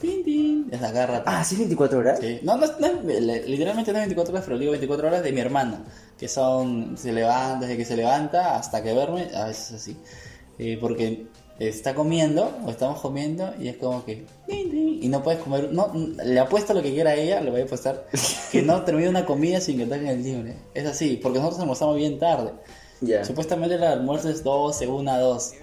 Tin, 0.00 0.24
tin, 0.24 0.68
Es 0.70 0.80
la 0.80 0.90
garra. 0.90 1.22
Ah, 1.26 1.44
sí, 1.44 1.56
24 1.56 1.98
horas. 1.98 2.18
Sí. 2.20 2.40
No, 2.42 2.56
no, 2.56 2.66
no 2.66 2.88
literalmente 3.02 3.92
no 3.92 3.98
es 3.98 4.04
24 4.04 4.32
horas, 4.32 4.44
pero 4.46 4.58
digo 4.58 4.72
24 4.72 5.08
horas 5.08 5.22
de 5.22 5.32
mi 5.32 5.40
hermana. 5.40 5.84
Que 6.18 6.28
son, 6.28 6.96
se 6.96 7.12
levanta, 7.12 7.60
desde 7.60 7.76
que 7.76 7.84
se 7.84 7.96
levanta 7.96 8.56
hasta 8.56 8.82
que 8.82 8.90
duerme, 8.90 9.28
a 9.34 9.46
veces 9.46 9.72
así. 9.72 9.96
Eh, 10.58 10.78
porque 10.80 11.26
está 11.58 11.94
comiendo, 11.94 12.58
o 12.64 12.70
estamos 12.70 13.00
comiendo, 13.00 13.52
y 13.58 13.68
es 13.68 13.76
como 13.76 14.04
que. 14.04 14.24
Y 14.48 15.08
no 15.08 15.22
puedes 15.22 15.40
comer. 15.42 15.72
No, 15.72 15.92
le 15.94 16.40
apuesto 16.40 16.72
lo 16.74 16.82
que 16.82 16.92
quiera 16.92 17.10
a 17.10 17.14
ella, 17.14 17.40
le 17.40 17.50
voy 17.50 17.60
a 17.60 17.64
apostar 17.64 18.06
que 18.52 18.62
no 18.62 18.82
termine 18.82 19.08
una 19.08 19.26
comida 19.26 19.60
sin 19.60 19.78
que 19.78 19.86
tenga 19.86 20.10
el 20.10 20.22
libre. 20.22 20.56
Es 20.74 20.86
así, 20.86 21.18
porque 21.22 21.38
nosotros 21.38 21.60
almorzamos 21.60 21.96
bien 21.96 22.18
tarde. 22.18 22.52
Ya. 23.02 23.24
Supuestamente 23.24 23.76
el 23.76 23.84
almuerzo 23.84 24.28
es 24.28 24.44
12, 24.44 24.86
1, 24.86 25.18
2 25.18 25.54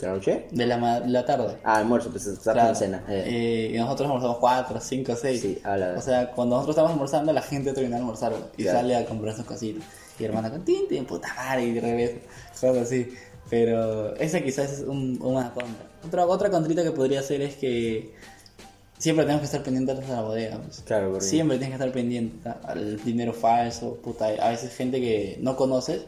¿De 0.00 0.06
la 0.06 0.12
noche? 0.14 0.46
de 0.50 0.66
la, 0.66 1.00
la 1.00 1.24
tarde. 1.24 1.56
Ah, 1.64 1.76
almuerzo, 1.76 2.10
pues 2.10 2.26
estás 2.26 2.52
Claro. 2.54 2.70
en 2.70 2.76
cena. 2.76 3.04
Eh. 3.08 3.24
Eh, 3.26 3.72
y 3.74 3.78
nosotros 3.78 4.06
almorzamos 4.06 4.38
4, 4.38 4.80
5, 4.80 5.12
6. 5.20 5.40
Sí, 5.40 5.58
habla. 5.64 5.94
O 5.96 6.00
sea, 6.00 6.30
cuando 6.32 6.56
nosotros 6.56 6.74
estamos 6.76 6.92
almorzando, 6.92 7.32
la 7.32 7.42
gente 7.42 7.72
termina 7.72 7.96
de 7.96 8.00
almorzar 8.00 8.32
y 8.56 8.62
Claro. 8.64 8.78
sale 8.78 8.96
a 8.96 9.06
comprar 9.06 9.34
sus 9.36 9.44
cositas. 9.44 9.84
Y 10.18 10.24
hermana 10.24 10.50
con 10.50 10.64
tin, 10.64 10.86
tin, 10.88 11.04
puta 11.06 11.28
madre, 11.34 11.64
y 11.66 11.80
regresa. 11.80 12.16
Cosas 12.52 12.76
así. 12.78 13.12
Pero 13.50 14.14
esa 14.16 14.40
quizás 14.40 14.72
es 14.72 14.80
un- 14.80 15.18
una 15.20 15.52
contra. 15.52 15.74
Otra, 16.06 16.26
otra 16.26 16.50
contrita 16.50 16.82
que 16.82 16.90
podría 16.92 17.22
ser 17.22 17.40
es 17.42 17.56
que 17.56 18.14
siempre 18.98 19.24
tenemos 19.24 19.40
que 19.40 19.46
estar 19.46 19.62
pendientes 19.62 19.98
de 20.06 20.08
la 20.14 20.22
bodega. 20.22 20.58
pues. 20.58 20.82
Claro, 20.86 21.10
porque- 21.10 21.24
Siempre 21.24 21.58
tienes 21.58 21.76
que 21.76 21.82
estar 21.84 21.92
pendiente 21.94 22.48
al 22.64 23.02
dinero 23.04 23.32
falso. 23.32 23.96
Puta, 24.02 24.26
a 24.28 24.50
veces 24.50 24.74
gente 24.74 25.00
que 25.00 25.38
no 25.40 25.56
conoces 25.56 26.02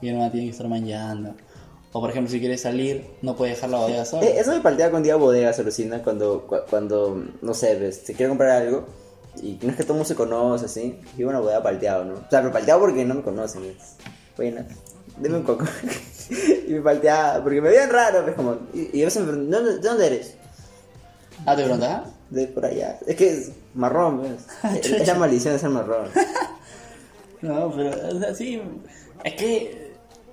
y 0.00 0.08
hermana 0.08 0.30
tiene 0.32 0.46
que 0.46 0.52
estar 0.52 0.68
manchando. 0.68 1.34
O 1.92 2.00
por 2.00 2.10
ejemplo, 2.10 2.30
si 2.30 2.38
quieres 2.38 2.60
salir, 2.60 3.04
no 3.22 3.34
puedes 3.34 3.56
dejar 3.56 3.70
la 3.70 3.78
bodega 3.78 4.04
sola. 4.04 4.24
Eh, 4.26 4.38
eso 4.38 4.52
me 4.52 4.60
paltea 4.60 4.90
con 4.92 5.02
día 5.02 5.16
bodega, 5.16 5.50
alucina 5.50 6.02
cuando, 6.02 6.46
cu- 6.46 6.60
cuando, 6.70 7.20
no 7.42 7.52
sé, 7.54 7.74
ves, 7.76 8.04
te 8.04 8.14
quiere 8.14 8.28
comprar 8.28 8.62
algo 8.62 8.86
y 9.42 9.58
no 9.62 9.70
es 9.70 9.76
que 9.76 9.82
todo 9.82 9.94
el 9.94 9.98
mundo 9.98 10.04
se 10.04 10.14
conoce, 10.14 10.66
así. 10.66 11.00
Y 11.18 11.24
bueno, 11.24 11.42
bodega 11.42 11.62
palteado, 11.62 12.04
¿no? 12.04 12.14
O 12.14 12.30
sea, 12.30 12.40
pero 12.40 12.52
palteado 12.52 12.80
porque 12.80 13.04
no 13.04 13.14
me 13.16 13.22
conocen. 13.22 13.64
es, 13.64 13.96
Bueno, 14.36 14.64
deme 15.16 15.38
un 15.38 15.42
coco. 15.42 15.64
y 16.68 16.72
me 16.74 16.80
palteaba, 16.80 17.42
porque 17.42 17.60
me 17.60 17.70
veían 17.70 17.90
raro, 17.90 18.22
pues 18.22 18.36
como. 18.36 18.56
Y, 18.72 18.96
y 18.98 19.02
a 19.02 19.06
veces 19.06 19.22
me 19.22 19.28
preguntan, 19.32 19.50
¿de 19.50 19.56
dónde, 19.70 19.82
de 19.82 19.88
dónde 19.88 20.06
eres? 20.06 20.34
Ah, 21.46 21.56
¿te 21.56 21.62
preguntas? 21.64 21.90
ah? 21.90 22.10
De 22.30 22.46
por 22.46 22.66
allá. 22.66 23.00
Es 23.06 23.16
que 23.16 23.30
es 23.32 23.50
marrón, 23.74 24.20
pues. 24.20 24.74
Es- 24.84 24.92
es 24.92 25.08
la 25.08 25.14
maldición 25.16 25.54
de 25.54 25.58
ser 25.58 25.70
marrón. 25.70 26.06
No, 27.42 27.72
pero 27.74 27.90
o 28.16 28.20
sea, 28.20 28.34
sí, 28.34 28.60
es 29.24 29.34
que 29.34 29.89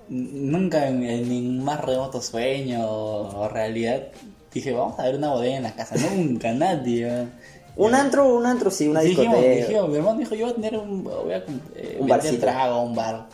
nunca 0.08 0.88
en, 0.88 1.02
en 1.02 1.28
mi 1.28 1.42
más 1.42 1.84
remoto 1.84 2.20
sueño 2.20 2.86
o, 2.86 3.48
realidad 3.48 4.08
dije, 4.52 4.72
vamos 4.72 4.98
a 4.98 5.04
ver 5.04 5.16
una 5.16 5.30
bodega 5.30 5.56
en 5.56 5.62
la 5.62 5.74
casa. 5.74 5.96
Nunca, 5.96 6.52
nadie. 6.52 7.06
weón. 7.06 7.32
Un 7.76 7.94
antro, 7.94 8.34
un 8.34 8.44
antro, 8.44 8.70
sí, 8.70 8.88
una 8.88 9.00
dijimos, 9.00 9.36
discoteca. 9.36 9.66
dijimos, 9.66 9.88
mi 9.88 9.96
hermano 9.96 10.18
dijo, 10.18 10.34
yo 10.34 10.46
voy 10.46 10.52
a 10.52 10.54
tener 10.56 10.76
un, 10.76 11.04
voy 11.04 11.32
a, 11.32 11.44
eh, 11.76 11.96
Un 12.00 12.08
barcito. 12.08 12.40
trago, 12.40 12.82
un 12.82 12.94
bar. 12.94 13.28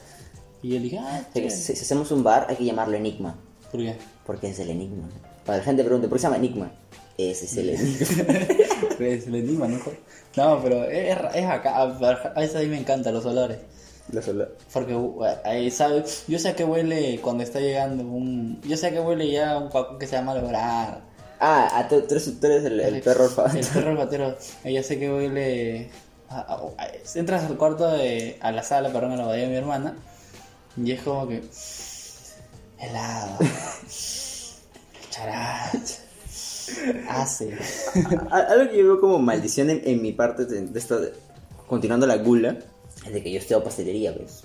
Y 0.62 0.70
yo 0.70 0.80
dije, 0.80 0.98
ah, 0.98 1.24
Si, 1.32 1.50
si 1.50 1.72
hacemos 1.72 2.10
un 2.10 2.22
bar, 2.22 2.46
hay 2.48 2.56
que 2.56 2.64
llamarlo 2.64 2.96
Enigma. 2.96 3.36
¿Por 3.70 3.80
qué? 3.80 3.96
Porque 4.26 4.50
es 4.50 4.58
el 4.58 4.70
Enigma. 4.70 5.08
Para 5.46 5.58
la 5.58 5.64
gente 5.64 5.82
pregunte, 5.82 6.08
¿por 6.08 6.18
qué 6.18 6.20
se 6.20 6.26
llama 6.26 6.36
Enigma? 6.36 6.70
Ese 7.16 7.46
es 7.46 7.56
el 7.56 7.70
Enigma. 7.70 8.34
Pues 8.96 9.26
el 9.26 9.34
enigma, 9.34 9.66
¿no? 9.66 9.78
No, 10.36 10.60
pero 10.62 10.84
es, 10.84 11.16
es 11.34 11.44
acá, 11.46 11.76
a 11.76 11.82
a 11.82 12.40
veces 12.40 12.56
a 12.56 12.60
mí 12.60 12.66
me 12.66 12.78
encantan 12.78 13.12
los 13.12 13.24
olores. 13.26 13.58
Porque, 14.72 14.94
uh, 14.94 15.22
ahí, 15.44 15.70
¿sabes? 15.70 16.24
Yo 16.28 16.38
sé 16.38 16.48
a 16.50 16.56
qué 16.56 16.64
huele 16.64 17.20
cuando 17.20 17.42
está 17.42 17.60
llegando 17.60 18.02
un... 18.04 18.60
Yo 18.62 18.76
sé 18.76 18.88
a 18.88 18.90
qué 18.90 19.00
huele 19.00 19.30
ya 19.30 19.58
un 19.58 19.68
cuaco 19.68 19.98
que 19.98 20.06
se 20.06 20.16
llama 20.16 20.34
lograr. 20.34 21.02
Ah, 21.40 21.68
ah, 21.72 21.88
tú, 21.88 22.00
tú 22.02 22.14
eres, 22.14 22.40
tú 22.40 22.46
eres 22.46 22.64
el, 22.64 22.80
el 22.80 23.02
perro 23.02 23.24
orfano. 23.24 23.58
El 23.58 23.66
perro 23.66 23.90
olfatero. 23.92 24.36
Ya 24.64 24.82
sé 24.82 24.98
que 24.98 25.12
huele... 25.12 25.90
a- 26.28 26.40
a- 26.40 26.82
a- 26.84 26.88
entras 27.14 27.44
al 27.44 27.56
cuarto 27.56 27.88
de... 27.88 28.38
A 28.40 28.52
la 28.52 28.62
sala, 28.62 28.90
perdón, 28.92 29.12
a 29.12 29.16
la 29.16 29.24
bodega 29.26 29.44
de 29.44 29.50
mi 29.50 29.56
hermana. 29.56 29.94
Y 30.76 30.92
es 30.92 31.02
como 31.02 31.28
que... 31.28 31.42
Helado. 32.78 33.38
Charach. 35.10 35.74
Hace. 37.08 37.56
A- 38.30 38.38
Algo 38.38 38.70
que 38.70 38.78
yo 38.78 38.84
veo 38.84 39.00
como 39.00 39.18
maldición 39.18 39.70
en, 39.70 39.82
en 39.84 40.02
mi 40.02 40.12
parte 40.12 40.44
de, 40.46 40.62
de 40.62 40.78
esto, 40.78 40.98
de- 41.00 41.12
continuando 41.68 42.06
la 42.06 42.16
gula, 42.16 42.56
es 43.06 43.12
de 43.12 43.22
que 43.22 43.30
yo 43.32 43.38
estudio 43.38 43.62
pastelería, 43.62 44.14
pues. 44.14 44.42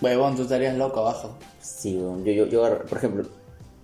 Huevón, 0.00 0.36
tú 0.36 0.42
estarías 0.42 0.76
loco 0.76 1.00
abajo. 1.00 1.36
Sí, 1.60 1.96
weón, 1.96 2.24
yo, 2.24 2.32
yo, 2.32 2.46
yo, 2.46 2.78
por 2.88 2.98
ejemplo, 2.98 3.24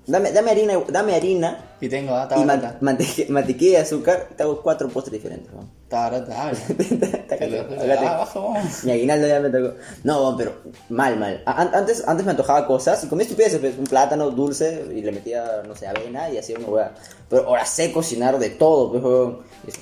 dame, 0.06 0.32
dame 0.32 0.50
harina, 0.50 0.74
dame 0.88 1.14
harina 1.14 1.64
Y 1.80 1.88
tengo, 1.88 2.14
ah, 2.14 2.22
y 2.30 2.34
está 2.34 2.44
man- 2.44 2.78
manteque- 2.80 3.28
mantequilla 3.28 3.72
y 3.78 3.82
azúcar, 3.82 4.28
te 4.36 4.42
hago 4.42 4.60
cuatro 4.62 4.88
postres 4.88 5.12
diferentes, 5.12 5.52
weón. 5.52 5.70
Está 5.84 6.10
barata, 6.10 6.48
abajo. 8.16 8.54
Mi 8.84 8.92
aguinaldo 8.92 9.26
ya 9.28 9.40
me 9.40 9.48
tocó. 9.50 9.74
No, 10.04 10.20
weón, 10.22 10.36
pero 10.36 10.52
mal, 10.88 11.16
mal. 11.18 11.42
An- 11.46 11.70
antes, 11.74 12.02
antes 12.06 12.24
me 12.24 12.32
antojaba 12.32 12.66
cosas 12.66 13.02
y 13.04 13.06
comía 13.06 13.22
estupideces, 13.24 13.60
pues, 13.60 13.78
un 13.78 13.84
plátano 13.84 14.30
dulce 14.30 14.84
y 14.94 15.02
le 15.02 15.12
metía, 15.12 15.62
no 15.66 15.74
sé, 15.76 15.86
avena 15.86 16.30
y 16.30 16.38
hacía 16.38 16.58
una 16.58 16.68
hueá. 16.68 16.94
Pero 17.28 17.46
ahora 17.46 17.64
sé 17.64 17.92
cocinar 17.92 18.38
de 18.38 18.50
todo, 18.50 18.90
pues. 18.92 19.74
Es- 19.74 19.80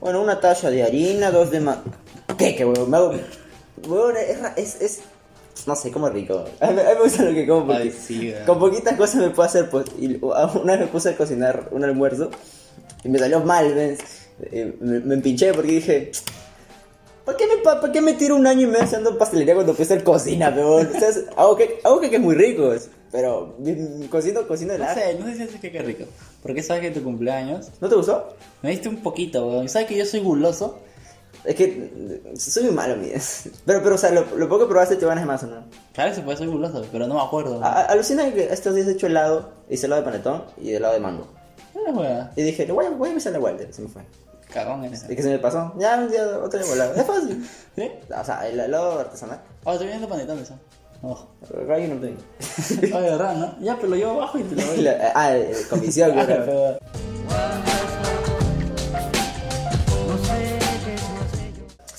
Bueno, 0.00 0.20
una 0.22 0.40
taza 0.40 0.70
de 0.70 0.82
harina, 0.82 1.30
dos 1.30 1.50
de 1.50 1.60
ma... 1.60 1.82
¿Qué, 2.38 2.54
qué, 2.54 2.64
weón? 2.64 2.90
Me 2.90 2.96
hago... 2.98 3.12
Weón, 3.88 4.14
es, 4.16 4.38
es, 4.56 4.80
es... 4.82 5.00
No 5.66 5.76
sé, 5.76 5.90
como 5.90 6.08
rico. 6.08 6.44
A 6.60 6.66
mí, 6.68 6.74
me 6.74 6.94
gusta 7.02 7.24
lo 7.24 7.32
que 7.34 7.46
como 7.46 7.66
porque 7.66 7.82
Ay, 7.82 7.90
sí, 7.90 8.32
con 8.46 8.58
poquitas 8.58 8.96
cosas 8.96 9.16
me 9.16 9.30
puedo 9.30 9.46
hacer, 9.48 9.68
pues. 9.68 9.86
Y 9.98 10.18
una 10.22 10.72
vez 10.72 10.80
me 10.80 10.86
puse 10.86 11.10
a 11.10 11.16
cocinar 11.16 11.68
un 11.72 11.84
almuerzo 11.84 12.30
y 13.04 13.08
me 13.08 13.18
salió 13.18 13.40
mal, 13.40 13.74
¿ves? 13.74 13.98
Eh, 14.42 14.74
Me, 14.80 15.00
me 15.00 15.14
empinché 15.14 15.52
porque 15.52 15.72
dije... 15.72 16.12
¿Para 17.24 17.36
qué, 17.36 17.46
me, 17.46 17.58
pa' 17.62 17.92
qué 17.92 18.00
me 18.00 18.14
tiro 18.14 18.34
un 18.34 18.46
año 18.46 18.62
y 18.62 18.66
medio 18.66 18.82
haciendo 18.84 19.16
pastelería 19.18 19.54
cuando 19.54 19.74
puedo 19.74 19.84
hacer 19.84 20.02
cocina, 20.02 20.52
peor? 20.52 20.86
O 20.86 20.98
sea, 20.98 21.08
es- 21.10 21.26
hago 21.36 21.54
que 21.54 21.78
hago 21.84 22.00
que 22.00 22.06
es 22.16 22.20
muy 22.20 22.34
rico, 22.34 22.72
pero 23.12 23.56
cocino, 24.10 24.48
cocino 24.48 24.72
de 24.72 24.78
No 24.78 24.94
sé, 24.94 25.14
no 25.18 25.26
sé 25.26 25.36
si 25.36 25.42
hace 25.42 25.60
que 25.60 25.70
qué 25.70 25.82
rico. 25.82 26.04
Porque 26.42 26.62
sabes 26.62 26.82
que 26.82 26.90
tu 26.90 27.04
cumpleaños 27.04 27.68
¿No 27.80 27.88
te 27.88 27.94
gustó? 27.94 28.34
me 28.62 28.70
diste 28.70 28.88
un 28.88 28.96
poquito, 29.02 29.46
weón. 29.46 29.68
Sabes 29.68 29.86
que 29.88 29.96
yo 29.96 30.06
soy 30.06 30.20
guloso. 30.20 30.78
Es 31.44 31.54
que 31.54 32.32
soy 32.36 32.64
muy 32.64 32.72
malo, 32.72 32.96
mía. 32.96 33.18
Pero, 33.66 33.82
pero, 33.82 33.94
o 33.94 33.98
sea, 33.98 34.10
lo, 34.10 34.24
lo 34.36 34.48
poco 34.48 34.64
que 34.66 34.70
probaste 34.70 34.96
te 34.96 35.06
van 35.06 35.18
a 35.18 35.24
más, 35.24 35.42
¿o 35.42 35.46
no? 35.46 35.64
Claro 35.94 36.14
se 36.14 36.20
puede 36.22 36.36
ser 36.36 36.48
guloso, 36.48 36.84
pero 36.92 37.06
no 37.06 37.14
me 37.14 37.20
acuerdo. 37.22 37.64
A- 37.64 37.82
Alucina 37.86 38.30
que 38.32 38.52
estos 38.52 38.74
días 38.74 38.86
he 38.88 38.92
hecho 38.92 39.06
helado, 39.06 39.50
hice 39.68 39.86
helado 39.86 40.02
de 40.02 40.10
panetón 40.10 40.44
y 40.60 40.72
helado 40.74 40.94
de 40.94 41.00
mango. 41.00 41.26
No. 41.74 42.30
Y 42.36 42.42
dije, 42.42 42.70
voy 42.70 42.84
a, 42.86 42.90
voy 42.90 43.08
a 43.08 43.12
empezar 43.12 43.32
la 43.32 43.38
vuelta, 43.38 43.64
se 43.72 43.80
me 43.82 43.88
fue. 43.88 44.02
Cagón 44.52 44.84
en 44.84 44.92
Es 44.92 45.04
ese. 45.04 45.16
que 45.16 45.22
se 45.22 45.30
me 45.30 45.38
pasó. 45.38 45.72
Ya, 45.78 45.96
un 45.96 46.10
día, 46.10 46.26
otro 46.42 46.58
día 46.60 46.68
volado. 46.68 46.94
Es 46.94 47.04
fácil. 47.06 47.48
¿Sí? 47.76 47.90
O 48.20 48.24
sea, 48.24 48.46
el 48.48 48.60
helado 48.60 48.98
artesanal. 49.00 49.40
Oh, 49.64 49.72
estoy 49.72 49.86
viendo 49.88 50.08
panetón 50.08 50.38
eso. 50.40 50.54
Hay 51.72 51.84
uno 51.90 52.00
tengo. 52.00 52.18
De 52.80 53.00
verdad, 53.10 53.34
¿no? 53.34 53.54
Ya, 53.64 53.76
pero 53.76 53.88
lo 53.88 53.96
llevo 53.96 54.10
abajo 54.12 54.38
y 54.38 54.42
te 54.42 54.56
lo 54.56 54.62
doy. 54.66 54.76
La- 54.82 55.12
Ah, 55.14 55.34
comisión, 55.70 56.12
Ah, 56.18 56.76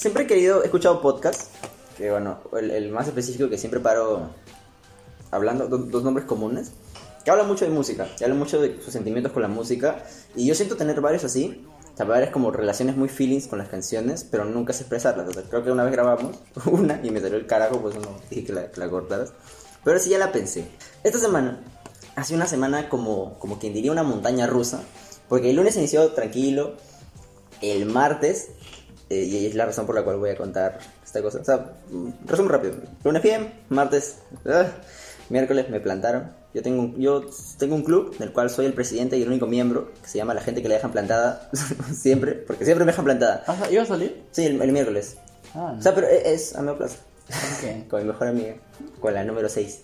Siempre 0.02 0.24
he 0.24 0.28
querido, 0.28 0.64
he 0.64 0.66
escuchado 0.66 1.00
podcast, 1.00 1.52
que 1.96 2.10
bueno, 2.10 2.40
el, 2.58 2.72
el 2.72 2.90
más 2.90 3.08
específico 3.08 3.50
que 3.50 3.58
siempre 3.60 3.80
paro 3.80 4.32
hablando, 5.30 5.68
do- 5.68 5.78
dos 5.78 6.04
nombres 6.04 6.26
comunes, 6.26 6.72
que 7.24 7.30
hablan 7.30 7.48
mucho 7.48 7.66
de 7.66 7.72
música, 7.72 8.08
que 8.18 8.24
hablan 8.24 8.40
mucho 8.40 8.60
de 8.60 8.82
sus 8.82 8.92
sentimientos 8.92 9.32
con 9.32 9.44
la 9.44 9.48
música, 9.48 10.04
y 10.36 10.48
yo 10.48 10.56
siento 10.56 10.76
tener 10.76 11.00
varios 11.02 11.24
así, 11.24 11.68
o 11.94 11.96
sea, 11.98 12.08
varias 12.08 12.32
como 12.32 12.50
relaciones 12.50 12.98
muy 12.98 13.10
feelings 13.10 13.46
con 13.46 13.60
las 13.60 13.70
canciones, 13.70 14.24
pero 14.24 14.44
nunca 14.46 14.74
sé 14.74 14.82
expresarlas, 14.82 15.30
o 15.30 15.34
sea, 15.34 15.44
creo 15.44 15.64
que 15.64 15.70
una 15.72 15.84
vez 15.84 15.92
grabamos 15.92 16.36
una 16.66 17.00
y 17.04 17.12
me 17.12 17.22
salió 17.22 17.38
el 17.38 17.46
carajo, 17.46 17.80
pues 17.80 17.94
no 17.94 18.02
dije 18.32 18.44
que 18.46 18.54
la, 18.54 18.72
que 18.72 18.80
la 18.80 18.90
cortaras, 18.90 19.34
pero 19.84 20.00
sí 20.00 20.10
ya 20.10 20.18
la 20.18 20.32
pensé. 20.32 20.66
Esta 21.04 21.20
semana, 21.20 21.62
ha 22.16 22.24
sido 22.24 22.38
una 22.38 22.48
semana 22.48 22.90
como, 22.90 23.38
como 23.38 23.60
quien 23.60 23.74
diría 23.74 23.92
una 23.92 24.02
montaña 24.04 24.48
rusa, 24.48 24.82
porque 25.30 25.52
el 25.52 25.58
lunes 25.58 25.76
inició 25.76 26.12
tranquilo, 26.14 26.74
el 27.62 27.86
martes, 27.86 28.50
eh, 29.12 29.26
y 29.26 29.46
es 29.46 29.56
la 29.56 29.66
razón 29.66 29.86
por 29.86 29.94
la 29.94 30.04
cual 30.04 30.16
voy 30.16 30.30
a 30.30 30.38
contar 30.38 30.80
esta 31.04 31.22
cosa. 31.22 31.40
O 31.40 31.44
sea, 31.44 31.74
mm, 31.90 32.10
resumen 32.26 32.50
rápido. 32.50 32.76
Lunes 33.04 33.22
bien, 33.22 33.54
martes, 33.68 34.20
ah, 34.46 34.68
miércoles 35.28 35.70
me 35.70 35.82
plantaron. 35.82 36.32
Yo 36.54 36.62
tengo, 36.62 36.84
un, 36.84 36.98
yo 36.98 37.26
tengo 37.58 37.76
un 37.76 37.84
club 37.84 38.18
del 38.18 38.32
cual 38.32 38.50
soy 38.50 38.68
el 38.68 38.74
presidente 38.74 39.18
y 39.18 39.24
el 39.24 39.28
único 39.28 39.48
miembro, 39.48 39.92
que 40.02 40.08
se 40.08 40.18
llama 40.18 40.34
La 40.34 40.40
gente 40.40 40.62
que 40.62 40.70
le 40.70 40.76
dejan 40.76 40.94
plantada 40.94 41.50
siempre, 41.94 42.36
porque 42.36 42.64
siempre 42.64 42.86
me 42.86 42.92
dejan 42.92 43.04
plantada. 43.04 43.44
Ah, 43.48 43.58
¿Iba 43.70 43.84
a 43.84 43.86
salir? 43.86 44.24
Sí, 44.32 44.46
el, 44.46 44.62
el 44.62 44.72
miércoles. 44.72 45.18
Ah, 45.54 45.76
O 45.78 45.82
sea, 45.82 45.94
pero 45.94 46.08
es, 46.08 46.26
es 46.26 46.56
a 46.56 46.62
mi 46.62 46.74
plaza. 46.74 46.98
Ok. 47.30 47.88
Con 47.90 48.02
mi 48.02 48.08
mejor 48.08 48.28
amiga, 48.30 48.56
con 49.02 49.14
la 49.14 49.24
número 49.26 49.50
6. 49.50 49.80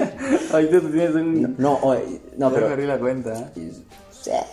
Ay, 0.52 0.68
tú 0.70 0.80
tienes 0.90 1.14
un... 1.14 1.54
No, 1.58 1.78
oye, 1.82 2.20
no, 2.38 2.50
pero... 2.52 2.74
la 2.76 2.98
cuenta. 2.98 3.50
Sí, 3.54 3.84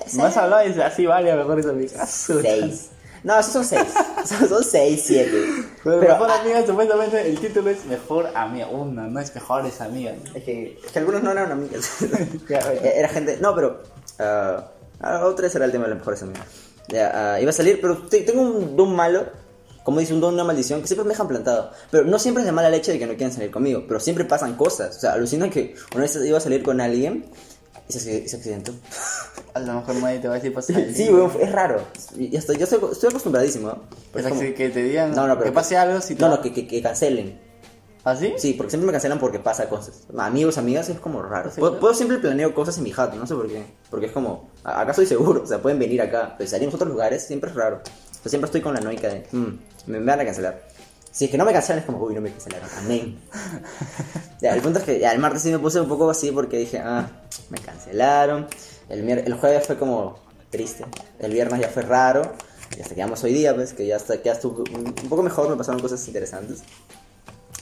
sí. 0.05 0.19
Has 0.21 0.37
hablado 0.37 0.65
y 0.65 0.69
dice, 0.69 0.83
así 0.83 1.05
vale, 1.05 1.31
a 1.31 1.35
lo 1.35 1.43
mejor 1.43 1.59
es 1.59 1.65
amiga. 1.65 2.05
Seis. 2.05 2.89
No, 3.23 3.41
son 3.43 3.65
seis. 3.65 3.87
Son, 4.25 4.47
son 4.47 4.63
seis, 4.63 5.03
siete. 5.05 5.43
Pero, 5.83 5.99
Pero, 5.99 6.13
mejor 6.13 6.29
ah, 6.31 6.41
amiga, 6.41 6.65
supuestamente 6.65 7.27
el 7.29 7.39
título 7.39 7.69
es 7.69 7.85
mejor 7.85 8.27
amiga. 8.35 8.67
Una, 8.67 9.07
no 9.07 9.19
es 9.19 9.33
mejores 9.33 9.79
amigas. 9.81 10.15
Es 10.33 10.43
que, 10.43 10.79
es 10.85 10.91
que 10.91 10.99
algunos 10.99 11.23
no 11.23 11.31
eran 11.31 11.51
amigas. 11.51 11.89
Era 12.83 13.09
gente. 13.09 13.37
No, 13.41 13.55
pero. 13.55 13.81
ah, 14.19 14.69
otra 15.23 15.43
vez 15.43 15.55
era 15.55 15.65
el 15.65 15.71
tema 15.71 15.85
de 15.85 15.91
las 15.91 15.99
mejores 15.99 16.21
amigas. 16.23 16.45
Ya, 16.89 17.33
ah, 17.33 17.41
iba 17.41 17.49
a 17.49 17.53
salir, 17.53 17.79
pero 17.81 17.97
te- 17.97 18.21
tengo 18.21 18.41
un 18.41 18.75
don 18.75 18.95
malo. 18.95 19.25
Como 19.83 20.01
dice, 20.01 20.13
un 20.13 20.19
don, 20.19 20.33
una 20.33 20.43
maldición, 20.43 20.81
que 20.81 20.87
siempre 20.87 21.05
me 21.05 21.11
dejan 21.11 21.29
plantado. 21.29 21.71
Pero 21.91 22.03
no 22.03 22.19
siempre 22.19 22.41
es 22.41 22.45
de 22.45 22.51
mala 22.51 22.69
leche 22.69 22.91
de 22.91 22.99
que 22.99 23.05
no 23.05 23.13
quieren 23.15 23.31
salir 23.31 23.49
conmigo. 23.51 23.85
Pero 23.87 24.01
siempre 24.01 24.25
pasan 24.25 24.55
cosas. 24.55 24.97
O 24.97 24.99
sea, 24.99 25.13
alucina 25.13 25.49
que 25.49 25.75
una 25.93 26.01
vez 26.03 26.15
iba 26.25 26.37
a 26.37 26.41
salir 26.41 26.61
con 26.61 26.81
alguien 26.81 27.25
y 27.89 27.93
se, 27.93 27.99
acc- 28.23 28.27
se 28.27 28.35
accidentó. 28.37 28.73
A 29.53 29.59
lo 29.59 29.73
mejor 29.73 29.95
nadie 29.95 30.19
te 30.19 30.27
va 30.27 30.35
a 30.35 30.37
decir 30.37 30.53
pasa. 30.53 30.73
Sí, 30.93 31.09
weón, 31.09 31.31
es 31.39 31.51
raro. 31.51 31.81
Y 32.17 32.35
hasta 32.37 32.53
yo 32.53 32.65
estoy, 32.65 32.79
estoy 32.91 33.09
acostumbradísimo. 33.09 33.69
¿no? 33.69 33.83
Pero 34.13 34.27
Es 34.27 34.33
como- 34.33 34.41
que 34.55 34.69
te 34.69 34.83
digan 34.83 35.11
No, 35.15 35.27
no, 35.27 35.33
pero- 35.35 35.45
que 35.45 35.51
pase 35.51 35.77
algo 35.77 35.99
si 36.01 36.15
No, 36.15 36.29
no, 36.29 36.41
que, 36.41 36.53
que, 36.53 36.67
que 36.67 36.81
cancelen. 36.81 37.39
¿Así? 38.03 38.33
Sí, 38.37 38.53
porque 38.53 38.69
siempre 38.69 38.85
me 38.85 38.91
cancelan 38.93 39.19
porque 39.19 39.39
pasa 39.39 39.67
cosas. 39.67 40.03
Amigos, 40.17 40.57
amigas, 40.57 40.87
es 40.89 40.99
como 40.99 41.21
raro. 41.23 41.49
Sí, 41.51 41.59
Puedo, 41.59 41.77
puedo 41.79 41.93
siempre 41.93 42.17
planeo 42.19 42.53
cosas 42.53 42.77
en 42.77 42.83
mi 42.83 42.91
jato, 42.91 43.17
no 43.17 43.27
sé 43.27 43.35
por 43.35 43.47
qué. 43.49 43.63
Porque 43.89 44.05
es 44.05 44.11
como, 44.13 44.49
acá 44.63 44.91
estoy 44.91 45.05
seguro, 45.07 45.41
o 45.43 45.45
sea, 45.45 45.61
pueden 45.61 45.77
venir 45.79 46.01
acá. 46.01 46.35
Pero 46.37 46.49
salimos 46.49 46.73
a 46.75 46.77
otros 46.77 46.89
lugares, 46.91 47.25
siempre 47.27 47.49
es 47.49 47.55
raro. 47.55 47.81
Pues 48.21 48.29
siempre 48.31 48.45
estoy 48.47 48.61
con 48.61 48.73
la 48.75 48.79
noica 48.79 49.09
de, 49.09 49.25
"Mm, 49.31 49.59
me 49.87 49.99
van 49.99 50.19
a 50.21 50.25
cancelar. 50.25 50.67
Si 51.17 51.25
es 51.25 51.31
que 51.31 51.37
no 51.39 51.45
me 51.45 51.51
cancelan, 51.51 51.79
es 51.79 51.85
como, 51.87 51.97
uy, 51.97 52.13
no 52.13 52.21
me 52.21 52.29
cancelaron, 52.29 52.69
amén. 52.77 53.17
ya, 54.39 54.53
el 54.53 54.61
punto 54.61 54.77
es 54.77 54.85
que 54.85 54.99
ya, 54.99 55.11
el 55.11 55.17
martes 55.17 55.41
sí 55.41 55.49
me 55.49 55.57
puse 55.57 55.81
un 55.81 55.87
poco 55.87 56.07
así 56.11 56.31
porque 56.31 56.57
dije, 56.57 56.77
ah, 56.77 57.09
me 57.49 57.57
cancelaron. 57.57 58.45
El, 58.87 59.09
el 59.09 59.33
jueves 59.33 59.65
fue 59.65 59.79
como 59.79 60.19
triste. 60.51 60.85
El 61.17 61.33
viernes 61.33 61.59
ya 61.59 61.69
fue 61.69 61.81
raro. 61.81 62.21
Y 62.77 62.81
hasta 62.81 62.89
que 62.89 63.01
llegamos 63.01 63.23
hoy 63.23 63.33
día, 63.33 63.55
pues, 63.55 63.73
que 63.73 63.87
ya, 63.87 63.95
está, 63.95 64.21
que 64.21 64.29
un 64.43 64.93
un 65.01 65.09
poco 65.09 65.23
mejor, 65.23 65.49
me 65.49 65.55
pasaron 65.55 65.81
cosas 65.81 66.07
interesantes. 66.07 66.59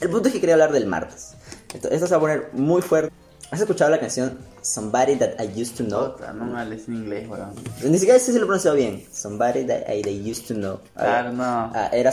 El 0.02 0.10
punto 0.10 0.28
es 0.28 0.34
que 0.34 0.42
quería 0.42 0.56
hablar 0.56 0.74
del 0.74 0.86
martes. 0.86 1.36
Esto, 1.74 1.90
esto 1.90 2.08
se 2.08 2.12
va 2.12 2.18
a 2.18 2.20
poner 2.20 2.50
muy 2.52 2.82
fuerte. 2.82 3.14
¿Has 3.56 3.62
escuchado 3.62 3.90
la 3.90 4.02
canción 4.02 4.38
Somebody 4.62 5.16
That 5.16 5.42
I 5.42 5.62
Used 5.62 5.78
to 5.78 5.86
Know? 5.86 6.02
Otra, 6.02 6.34
no 6.34 6.44
me 6.44 6.60
hables 6.60 6.90
en 6.90 6.96
inglés, 6.96 7.26
weón. 7.30 7.52
Ni 7.90 7.98
siquiera 7.98 8.20
sé 8.20 8.34
si 8.34 8.38
lo 8.38 8.44
he 8.44 8.48
pronunciado 8.48 8.76
bien. 8.76 9.02
Somebody 9.14 9.64
That 9.64 9.90
I 9.90 10.02
that 10.02 10.12
used 10.12 10.46
to 10.50 10.54
know. 10.54 10.82
Claro, 10.94 11.32
no. 11.32 11.72
Ah, 11.74 11.90
era 11.94 12.12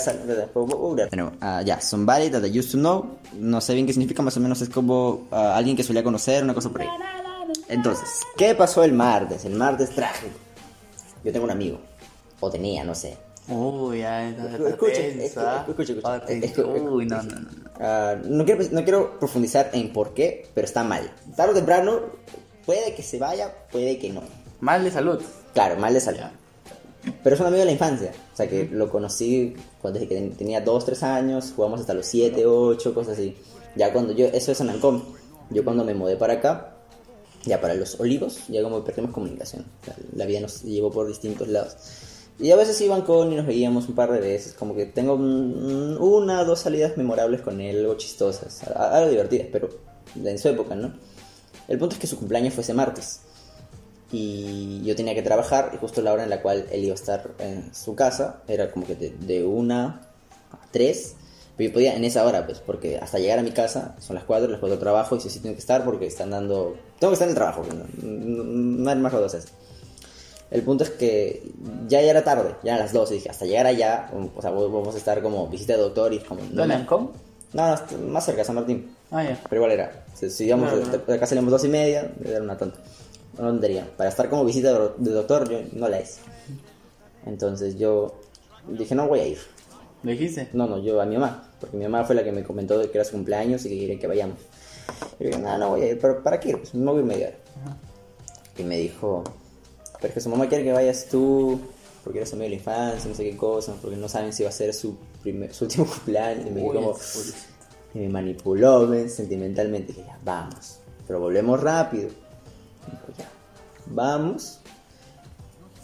ah, 1.40 1.62
ya, 1.62 1.80
somebody 1.80 2.30
that 2.30 2.44
I 2.44 2.56
used 2.56 2.70
to 2.70 2.78
know. 2.78 3.18
No 3.32 3.60
sé 3.60 3.74
bien 3.74 3.86
qué 3.86 3.92
significa, 3.92 4.22
más 4.22 4.36
o 4.36 4.40
menos 4.40 4.62
es 4.62 4.68
como 4.68 5.26
ah, 5.32 5.56
alguien 5.56 5.76
que 5.76 5.82
solía 5.82 6.04
conocer, 6.04 6.44
una 6.44 6.54
cosa 6.54 6.68
por 6.68 6.82
ahí. 6.82 6.88
Entonces, 7.66 8.08
¿qué 8.36 8.54
pasó 8.54 8.84
el 8.84 8.92
martes? 8.92 9.44
El 9.44 9.56
martes 9.56 9.90
trágico. 9.90 10.36
Yo 11.24 11.32
tengo 11.32 11.44
un 11.44 11.50
amigo, 11.50 11.80
o 12.38 12.50
tenía, 12.50 12.84
no 12.84 12.94
sé, 12.94 13.18
Uy, 13.48 13.98
ya, 13.98 14.28
está, 14.28 14.44
Escucha, 14.68 14.92
está 14.92 14.98
escucha, 14.98 15.02
tensa. 15.02 15.66
escucha, 15.68 15.92
escucha. 15.92 16.16
Escucha, 16.28 16.66
Uy, 16.68 17.06
no, 17.06 17.22
no, 17.22 17.40
no. 17.40 17.48
Ah, 17.80 18.16
no, 18.24 18.44
quiero, 18.44 18.64
no 18.70 18.82
quiero 18.84 19.18
profundizar 19.18 19.70
en 19.72 19.92
por 19.92 20.14
qué, 20.14 20.46
pero 20.54 20.64
está 20.64 20.84
mal. 20.84 21.10
Tarde 21.36 21.52
o 21.52 21.54
temprano, 21.56 22.00
puede 22.64 22.94
que 22.94 23.02
se 23.02 23.18
vaya, 23.18 23.52
puede 23.72 23.98
que 23.98 24.10
no. 24.10 24.22
Mal 24.60 24.84
de 24.84 24.90
salud. 24.92 25.20
Claro, 25.54 25.76
mal 25.76 25.92
de 25.92 26.00
salud. 26.00 26.18
Ya. 26.20 26.32
Pero 27.24 27.34
es 27.34 27.40
un 27.40 27.46
amigo 27.48 27.58
de 27.60 27.66
la 27.66 27.72
infancia. 27.72 28.12
O 28.32 28.36
sea, 28.36 28.48
que 28.48 28.68
lo 28.70 28.88
conocí 28.88 29.54
cuando 29.80 29.98
desde 29.98 30.08
que 30.08 30.14
ten- 30.20 30.36
tenía 30.36 30.60
2, 30.60 30.84
3 30.84 31.02
años, 31.02 31.52
jugamos 31.56 31.80
hasta 31.80 31.94
los 31.94 32.06
7, 32.06 32.46
8, 32.46 32.94
cosas 32.94 33.14
así. 33.14 33.36
Ya 33.74 33.92
cuando 33.92 34.12
yo, 34.12 34.26
eso 34.26 34.52
es 34.52 34.60
en 34.60 34.70
Ancón. 34.70 35.02
Yo 35.50 35.64
cuando 35.64 35.84
me 35.84 35.94
mudé 35.94 36.14
para 36.16 36.34
acá, 36.34 36.74
ya 37.44 37.60
para 37.60 37.74
los 37.74 37.98
olivos, 37.98 38.46
ya 38.48 38.62
como 38.62 38.84
perdimos 38.84 39.10
comunicación. 39.10 39.64
La 40.14 40.26
vida 40.26 40.38
nos 40.40 40.62
llevó 40.62 40.92
por 40.92 41.08
distintos 41.08 41.48
lados. 41.48 41.76
Y 42.42 42.50
a 42.50 42.56
veces 42.56 42.78
iban 42.80 43.02
con 43.02 43.32
y 43.32 43.36
nos 43.36 43.46
veíamos 43.46 43.88
un 43.88 43.94
par 43.94 44.10
de 44.12 44.18
veces. 44.20 44.52
Como 44.52 44.74
que 44.74 44.84
tengo 44.86 45.14
un- 45.14 45.96
una, 46.00 46.44
dos 46.44 46.58
salidas 46.58 46.96
memorables 46.96 47.40
con 47.40 47.60
él, 47.60 47.78
algo 47.78 47.94
chistosas, 47.96 48.64
algo 48.68 49.10
divertidas, 49.10 49.46
pero 49.52 49.68
en 50.22 50.38
su 50.38 50.48
época, 50.48 50.74
¿no? 50.74 50.92
El 51.68 51.78
punto 51.78 51.94
es 51.94 52.00
que 52.00 52.06
su 52.08 52.18
cumpleaños 52.18 52.52
fue 52.52 52.62
ese 52.64 52.74
martes 52.74 53.20
y 54.10 54.82
yo 54.84 54.94
tenía 54.94 55.14
que 55.14 55.22
trabajar 55.22 55.70
y 55.74 55.78
justo 55.78 56.02
la 56.02 56.12
hora 56.12 56.24
en 56.24 56.30
la 56.30 56.42
cual 56.42 56.66
él 56.70 56.84
iba 56.84 56.92
a 56.92 56.96
estar 56.96 57.30
en 57.38 57.74
su 57.74 57.94
casa 57.94 58.42
era 58.46 58.70
como 58.70 58.86
que 58.86 58.94
de, 58.94 59.10
de 59.10 59.44
una 59.44 60.02
a 60.50 60.58
tres 60.70 61.14
pero 61.56 61.68
yo 61.68 61.72
podía 61.72 61.96
en 61.96 62.04
esa 62.04 62.24
hora 62.26 62.44
pues 62.44 62.58
porque 62.58 62.98
hasta 62.98 63.18
llegar 63.18 63.38
a 63.38 63.42
mi 63.42 63.52
casa 63.52 63.94
son 64.00 64.16
las 64.16 64.24
cuatro 64.24 64.48
las 64.50 64.60
cuatro 64.60 64.78
trabajo 64.78 65.16
y 65.16 65.20
sí, 65.20 65.30
sí 65.30 65.40
tengo 65.40 65.54
que 65.54 65.60
estar 65.60 65.82
porque 65.84 66.06
están 66.06 66.28
dando 66.30 66.76
tengo 66.98 67.10
que 67.10 67.14
estar 67.14 67.26
en 67.28 67.30
el 67.30 67.36
trabajo 67.36 67.62
no, 67.72 67.84
no, 68.06 68.44
no 68.44 68.90
hay 68.90 68.96
más 68.96 69.12
cosas 69.12 69.46
el 70.52 70.62
punto 70.62 70.84
es 70.84 70.90
que 70.90 71.42
ya, 71.88 72.00
ya 72.00 72.10
era 72.10 72.22
tarde 72.22 72.54
ya 72.62 72.76
a 72.76 72.78
las 72.78 72.92
12 72.92 73.14
dije 73.14 73.30
hasta 73.30 73.46
llegar 73.46 73.66
allá 73.66 74.10
o 74.36 74.40
sea 74.40 74.50
vamos 74.50 74.94
a 74.94 74.98
estar 74.98 75.20
como 75.22 75.48
visita 75.48 75.72
de 75.72 75.80
doctor 75.80 76.12
y 76.12 76.18
es 76.18 76.24
como 76.24 76.42
no, 76.42 76.48
¿Dónde, 76.62 76.74
no, 76.74 76.80
Ancón? 76.80 77.10
no, 77.52 77.76
más 78.08 78.24
cerca 78.24 78.44
San 78.44 78.54
Martín 78.56 78.94
Ah, 79.12 79.22
ya. 79.22 79.38
pero 79.48 79.56
igual 79.60 79.72
era. 79.72 80.04
Si, 80.14 80.30
si 80.30 80.46
de, 80.46 80.54
claro. 80.54 80.78
de 81.06 81.14
acá 81.14 81.26
salimos 81.26 81.50
dos 81.50 81.62
y 81.66 81.68
media, 81.68 82.10
era 82.24 82.40
una 82.40 82.56
tonta. 82.56 82.78
Una 83.36 83.48
tontería. 83.48 83.86
Para 83.94 84.08
estar 84.08 84.30
como 84.30 84.42
visita 84.42 84.72
de, 84.96 85.10
doctor, 85.12 85.48
yo 85.50 85.60
no 85.74 85.86
la 85.86 86.00
hice. 86.00 86.20
Entonces 87.26 87.76
yo 87.78 88.14
dije, 88.66 88.94
no 88.94 89.06
voy 89.06 89.20
a 89.20 89.26
ir. 89.26 89.38
¿Le 90.02 90.12
dijiste? 90.12 90.48
No, 90.54 90.66
no, 90.66 90.78
yo 90.78 90.98
a 91.00 91.04
mi 91.04 91.16
mamá. 91.16 91.50
Porque 91.60 91.76
mi 91.76 91.84
mamá 91.84 92.04
fue 92.04 92.14
la 92.14 92.24
que 92.24 92.32
me 92.32 92.42
comentó 92.42 92.80
que 92.80 92.96
era 92.96 93.04
su 93.04 93.12
cumpleaños 93.12 93.66
y 93.66 93.68
que 93.68 93.78
quería 93.80 93.98
que 93.98 94.06
vayamos. 94.06 94.38
Y 95.20 95.24
yo 95.24 95.28
dije, 95.28 95.42
no, 95.42 95.58
no 95.58 95.68
voy 95.68 95.82
a 95.82 95.88
ir. 95.90 95.98
¿Pero 96.00 96.22
para 96.22 96.40
qué? 96.40 96.56
Pues 96.56 96.74
no 96.74 96.92
voy 96.92 97.00
a 97.00 97.02
ir 97.02 97.06
media 97.06 97.26
hora. 97.28 97.76
Y 98.56 98.62
me 98.64 98.78
dijo, 98.78 99.22
pero 100.02 100.12
que 100.12 100.20
su 100.20 100.28
mamá 100.28 100.48
quiere 100.48 100.64
que 100.64 100.72
vayas 100.72 101.06
tú, 101.08 101.60
porque 102.02 102.18
eres 102.18 102.32
amigo 102.32 102.44
de 102.44 102.50
la 102.50 102.56
infancia, 102.56 103.08
no 103.08 103.14
sé 103.14 103.22
qué 103.22 103.36
cosa, 103.36 103.74
porque 103.80 103.96
no 103.96 104.08
saben 104.08 104.32
si 104.32 104.42
va 104.42 104.48
a 104.48 104.52
ser 104.52 104.74
su, 104.74 104.96
primer, 105.22 105.54
su 105.54 105.64
último 105.64 105.86
cumpleaños. 105.90 106.46
Y 106.48 106.50
me 106.50 106.62
Uy, 106.62 106.74
como, 106.74 106.90
uy. 106.90 107.34
y 107.94 107.98
me 108.00 108.08
manipuló 108.08 108.88
¿ven? 108.88 109.08
sentimentalmente. 109.08 109.92
Dije, 109.92 110.04
ya, 110.06 110.18
vamos. 110.24 110.80
Pero 111.06 111.20
volvemos 111.20 111.60
rápido. 111.60 112.08
Y 112.08 112.90
dijo, 112.90 113.06
ya, 113.16 113.28
vamos. 113.86 114.58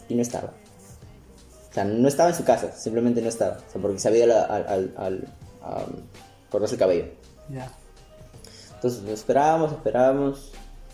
Y 0.09 0.15
no 0.15 0.21
estaba. 0.21 0.53
O 1.69 1.73
sea, 1.73 1.85
no 1.85 2.07
estaba 2.07 2.29
en 2.29 2.35
su 2.35 2.43
casa, 2.43 2.71
simplemente 2.73 3.21
no 3.21 3.29
estaba. 3.29 3.57
O 3.57 3.71
sea, 3.71 3.81
porque 3.81 3.99
se 3.99 4.07
había 4.09 4.25
ido 4.25 4.51
al, 4.51 4.93
al, 4.97 5.27
cortarse 6.49 6.75
el 6.75 6.79
cabello. 6.79 7.05
Ya. 7.49 7.71
Entonces 8.75 9.03
lo 9.03 9.11
esperábamos, 9.11 9.71
esperábamos. 9.71 10.51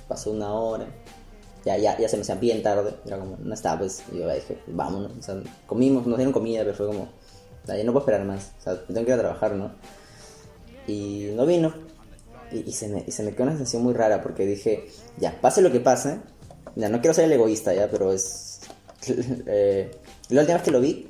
Pasó 0.07 0.31
una 0.31 0.53
hora. 0.53 0.85
Ya, 1.65 1.77
ya, 1.77 1.97
ya 1.97 2.07
se 2.07 2.15
me 2.15 2.21
hacía 2.21 2.35
bien 2.35 2.61
tarde. 2.61 2.93
Era 3.05 3.17
como, 3.17 3.37
no 3.39 3.53
estaba, 3.53 3.79
pues. 3.79 4.03
Y 4.11 4.19
yo 4.19 4.31
dije, 4.31 4.59
vámonos. 4.67 5.11
O 5.19 5.23
sea, 5.23 5.41
comimos, 5.65 6.05
nos 6.05 6.17
dieron 6.17 6.31
comida, 6.31 6.61
pero 6.63 6.75
fue 6.75 6.87
como, 6.87 7.09
"Ya, 7.67 7.75
no 7.83 7.91
puedo 7.91 8.05
esperar 8.05 8.25
más. 8.25 8.51
O 8.59 8.61
sea, 8.63 8.85
tengo 8.85 9.01
que 9.03 9.11
ir 9.11 9.13
a 9.13 9.19
trabajar, 9.19 9.55
¿no? 9.55 9.71
Y 10.87 11.31
no 11.35 11.45
vino. 11.45 11.73
Y, 12.51 12.69
y 12.69 12.71
se 12.73 12.87
me, 12.87 13.03
y 13.05 13.11
se 13.11 13.23
me 13.23 13.31
quedó 13.31 13.43
una 13.43 13.53
sensación 13.53 13.81
muy 13.83 13.93
rara 13.95 14.21
porque 14.21 14.45
dije, 14.45 14.87
ya, 15.17 15.39
pase 15.41 15.61
lo 15.63 15.71
que 15.71 15.79
pase. 15.79 16.19
Ya, 16.75 16.89
no 16.89 17.01
quiero 17.01 17.13
ser 17.15 17.25
el 17.25 17.33
egoísta, 17.33 17.73
ya, 17.73 17.89
pero 17.89 18.13
es. 18.13 18.61
eh, 19.47 19.91
la 20.29 20.41
última 20.41 20.57
vez 20.57 20.63
que 20.63 20.71
lo 20.71 20.81
vi 20.81 21.09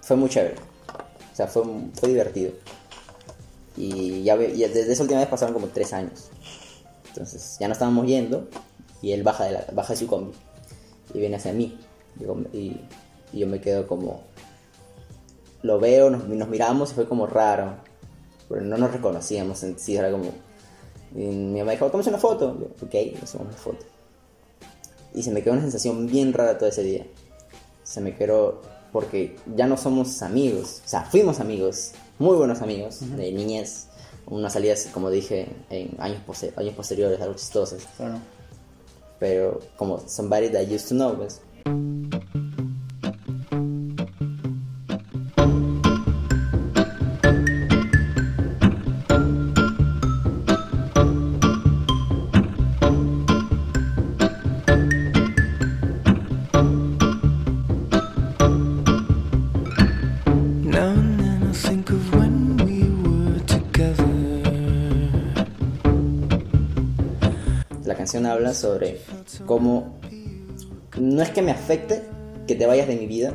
fue 0.00 0.16
muy 0.16 0.30
chévere. 0.30 0.54
O 1.32 1.36
sea, 1.36 1.46
fue, 1.46 1.62
fue 1.94 2.08
divertido. 2.08 2.52
Y 3.76 4.22
ya, 4.22 4.36
ya 4.36 4.68
desde 4.68 4.92
esa 4.92 5.02
última 5.02 5.20
vez 5.20 5.28
pasaron 5.28 5.52
como 5.52 5.66
tres 5.66 5.92
años. 5.92 6.30
Entonces 7.08 7.56
ya 7.60 7.68
no 7.68 7.72
estábamos 7.72 8.06
yendo 8.06 8.48
y 9.04 9.12
él 9.12 9.22
baja 9.22 9.44
de, 9.44 9.52
la, 9.52 9.64
baja 9.72 9.92
de 9.92 9.98
su 9.98 10.06
combi 10.06 10.32
y 11.12 11.18
viene 11.18 11.36
hacia 11.36 11.52
mí. 11.52 11.78
Y, 12.52 12.80
y 13.32 13.38
yo 13.38 13.46
me 13.46 13.60
quedo 13.60 13.86
como... 13.86 14.22
Lo 15.62 15.78
veo, 15.78 16.10
nos, 16.10 16.26
nos 16.28 16.48
miramos 16.48 16.92
y 16.92 16.94
fue 16.94 17.06
como 17.08 17.26
raro. 17.26 17.76
Pero 18.48 18.62
no 18.62 18.76
nos 18.76 18.92
reconocíamos 18.92 19.62
en 19.62 19.78
sí, 19.78 19.96
era 19.96 20.10
como... 20.10 20.30
mi 21.12 21.58
mamá 21.58 21.72
dijo, 21.72 21.90
¿tomas 21.90 22.06
una 22.06 22.18
foto? 22.18 22.56
Yo, 22.58 22.66
ok, 22.86 22.94
nos 23.20 23.32
tomamos 23.32 23.54
una 23.54 23.62
foto. 23.62 23.84
Y 25.14 25.22
se 25.22 25.30
me 25.30 25.42
quedó 25.42 25.52
una 25.52 25.62
sensación 25.62 26.06
bien 26.06 26.32
rara 26.32 26.56
todo 26.58 26.68
ese 26.68 26.82
día. 26.82 27.06
Se 27.82 28.00
me 28.00 28.14
quedó 28.16 28.62
porque 28.92 29.36
ya 29.56 29.66
no 29.66 29.76
somos 29.76 30.22
amigos. 30.22 30.82
O 30.84 30.88
sea, 30.88 31.02
fuimos 31.02 31.40
amigos, 31.40 31.92
muy 32.18 32.36
buenos 32.36 32.62
amigos 32.62 33.00
de 33.16 33.32
niñez. 33.32 33.88
Unas 34.26 34.54
salidas, 34.54 34.88
como 34.92 35.10
dije, 35.10 35.48
en 35.68 35.96
años, 35.98 36.22
pose- 36.26 36.52
años 36.56 36.74
posteriores, 36.74 37.20
algo 37.20 37.34
chistosas. 37.34 37.86
Claro. 37.96 38.18
Pero 39.18 39.60
como 39.76 39.98
somebody 40.06 40.48
that 40.48 40.66
used 40.68 40.88
to 40.88 40.94
know, 40.94 41.14
pues. 41.14 41.40
Sobre 68.52 69.00
cómo 69.46 69.98
no 70.98 71.22
es 71.22 71.30
que 71.30 71.42
me 71.42 71.50
afecte 71.50 72.02
que 72.46 72.54
te 72.54 72.66
vayas 72.66 72.88
de 72.88 72.96
mi 72.96 73.06
vida. 73.06 73.34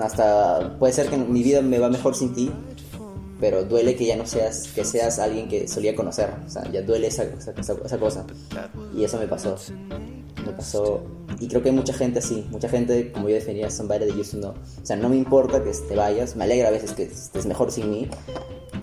Hasta 0.00 0.76
puede 0.78 0.92
ser 0.92 1.08
que 1.08 1.16
mi 1.16 1.42
vida 1.42 1.62
me 1.62 1.78
va 1.78 1.88
mejor 1.88 2.14
sin 2.14 2.32
ti, 2.32 2.50
pero 3.40 3.64
duele 3.64 3.96
que 3.96 4.06
ya 4.06 4.16
no 4.16 4.26
seas 4.26 4.68
que 4.68 4.84
seas 4.84 5.18
alguien 5.18 5.48
que 5.48 5.66
solía 5.66 5.94
conocer. 5.96 6.30
O 6.46 6.48
sea, 6.48 6.70
ya 6.70 6.82
duele 6.82 7.08
esa, 7.08 7.24
esa, 7.24 7.98
cosa. 7.98 8.26
Y 8.94 9.04
eso 9.04 9.18
me 9.18 9.26
pasó. 9.26 9.56
Me 10.46 10.52
pasó. 10.52 11.02
Y 11.40 11.48
creo 11.48 11.62
que 11.62 11.70
hay 11.70 11.74
mucha 11.74 11.92
gente 11.92 12.20
así. 12.20 12.46
Mucha 12.50 12.68
gente, 12.68 13.10
como 13.12 13.28
yo 13.28 13.34
definía, 13.34 13.70
somebody 13.70 14.06
that 14.06 14.30
to 14.30 14.36
know. 14.38 14.50
O 14.50 14.86
sea, 14.86 14.96
no 14.96 15.08
me 15.08 15.16
importa 15.16 15.62
que 15.62 15.70
te 15.70 15.96
vayas. 15.96 16.36
Me 16.36 16.44
alegra 16.44 16.68
a 16.68 16.70
veces 16.70 16.92
que 16.92 17.04
estés 17.04 17.46
mejor 17.46 17.72
sin 17.72 17.90
mí. 17.90 18.08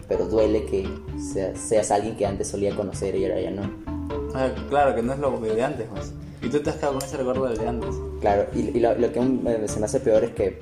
Pero 0.09 0.25
duele 0.25 0.65
que 0.65 0.87
seas, 1.33 1.59
seas 1.59 1.91
alguien 1.91 2.17
que 2.17 2.25
antes 2.25 2.49
solía 2.49 2.75
conocer 2.75 3.15
y 3.15 3.25
ahora 3.25 3.41
ya 3.41 3.51
no. 3.51 3.86
Ah, 4.33 4.49
claro, 4.69 4.95
que 4.95 5.01
no 5.01 5.13
es 5.13 5.19
lo 5.19 5.39
de 5.39 5.63
antes, 5.63 5.87
pues. 5.93 6.11
Y 6.41 6.49
tú 6.49 6.59
te 6.59 6.69
has 6.69 6.75
quedado 6.77 6.93
con 6.93 7.03
ese 7.03 7.17
recuerdo 7.17 7.45
del 7.45 7.57
de 7.57 7.67
antes. 7.67 7.95
Claro, 8.21 8.45
y, 8.53 8.59
y 8.59 8.79
lo, 8.79 8.93
lo 8.95 9.11
que 9.11 9.19
me- 9.19 9.67
se 9.67 9.79
me 9.79 9.85
hace 9.85 9.99
peor 9.99 10.23
es 10.23 10.31
que 10.31 10.59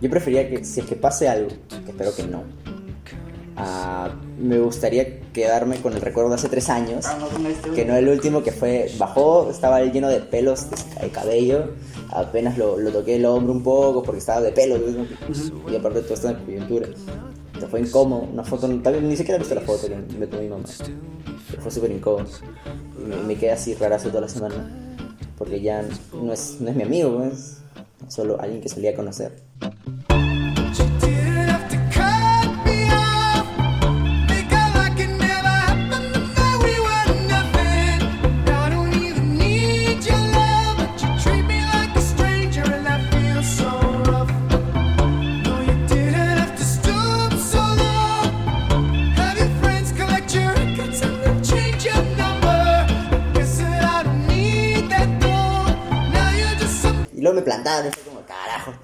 yo 0.00 0.10
preferiría 0.10 0.48
que 0.50 0.64
si 0.64 0.80
es 0.80 0.86
que 0.86 0.96
pase 0.96 1.28
algo, 1.28 1.48
que 1.84 1.90
espero 1.90 2.14
que 2.14 2.24
no, 2.24 2.42
ah, 3.56 4.10
me 4.38 4.58
gustaría 4.58 5.20
quedarme 5.32 5.76
con 5.80 5.94
el 5.94 6.00
recuerdo 6.00 6.30
de 6.30 6.34
hace 6.36 6.48
tres 6.48 6.68
años, 6.68 7.06
Ah, 7.06 7.18
no 7.40 7.48
este, 7.48 7.70
que 7.70 7.84
no 7.84 7.96
el 7.96 8.08
último 8.08 8.42
que 8.42 8.52
fue, 8.52 8.90
bajó, 8.98 9.48
estaba 9.50 9.80
lleno 9.82 10.08
de 10.08 10.20
pelos 10.20 10.66
de, 11.00 11.08
cabello, 11.10 11.70
apenas 12.10 12.58
lo, 12.58 12.78
lo 12.78 12.90
toqué 12.90 13.16
el 13.16 13.24
hombro 13.24 13.52
un 13.52 13.62
poco 13.62 14.02
porque 14.02 14.18
estaba 14.18 14.40
de 14.42 14.52
pelo, 14.52 14.76
y 15.70 15.76
aparte 15.76 16.02
todo 16.02 16.14
está 16.14 16.30
en 16.30 16.36
coyuntura. 16.44 16.88
Fue 17.70 17.80
incómodo, 17.80 18.22
una 18.22 18.44
foto, 18.44 18.68
ni 18.68 19.16
siquiera 19.16 19.36
he 19.36 19.38
visto 19.38 19.54
la 19.54 19.60
foto 19.62 19.88
que 19.88 19.96
me 19.96 20.26
tomó 20.26 20.42
mi 20.42 20.48
mamá, 20.48 20.64
fue 21.60 21.70
súper 21.70 21.90
incómodo. 21.90 22.26
Me, 23.06 23.16
me 23.16 23.34
quedé 23.36 23.52
así 23.52 23.74
rarazo 23.74 24.08
toda 24.08 24.22
la 24.22 24.28
semana, 24.28 24.70
porque 25.36 25.60
ya 25.60 25.82
no 26.12 26.32
es, 26.32 26.60
no 26.60 26.70
es 26.70 26.76
mi 26.76 26.82
amigo, 26.82 27.22
es 27.24 27.58
solo 28.08 28.40
alguien 28.40 28.60
que 28.60 28.68
solía 28.68 28.94
conocer. 28.94 29.42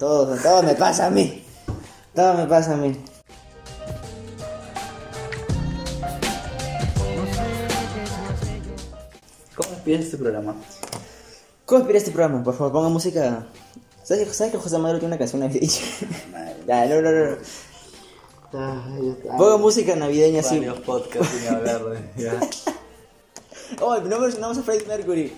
Todo, 0.03 0.35
todo 0.35 0.61
me 0.63 0.75
pasa 0.75 1.05
a 1.05 1.09
mí. 1.09 1.41
Todo 2.13 2.33
me 2.33 2.45
pasa 2.45 2.73
a 2.73 2.75
mí. 2.75 2.91
¿Cómo 9.55 9.69
despides 9.69 10.05
este 10.05 10.17
programa? 10.17 10.55
¿Cómo 11.65 11.79
inspira 11.79 11.97
este 11.99 12.11
programa? 12.11 12.43
Por 12.43 12.55
favor, 12.55 12.73
ponga 12.73 12.89
música. 12.89 13.45
¿Sabes, 14.03 14.27
que- 14.27 14.33
¿sabes 14.33 14.51
que 14.53 14.59
José 14.59 14.77
Madero 14.77 14.99
tiene 14.99 15.13
una 15.15 15.19
canción 15.19 15.39
navideña? 15.41 15.71
ya, 16.67 16.85
no, 16.87 17.01
no, 17.01 17.11
no. 18.51 19.37
Ponga 19.37 19.57
música 19.57 19.95
navideña 19.95 20.41
así. 20.41 20.57
Varios 20.57 20.79
podcasts 20.81 21.29
sin 21.39 21.47
hablar 21.53 21.81
de... 21.85 21.99
Oh, 23.81 23.97
no 23.97 24.19
mencionamos 24.19 24.57
a 24.59 24.61
Freddie 24.61 24.85
Mercury. 24.85 25.33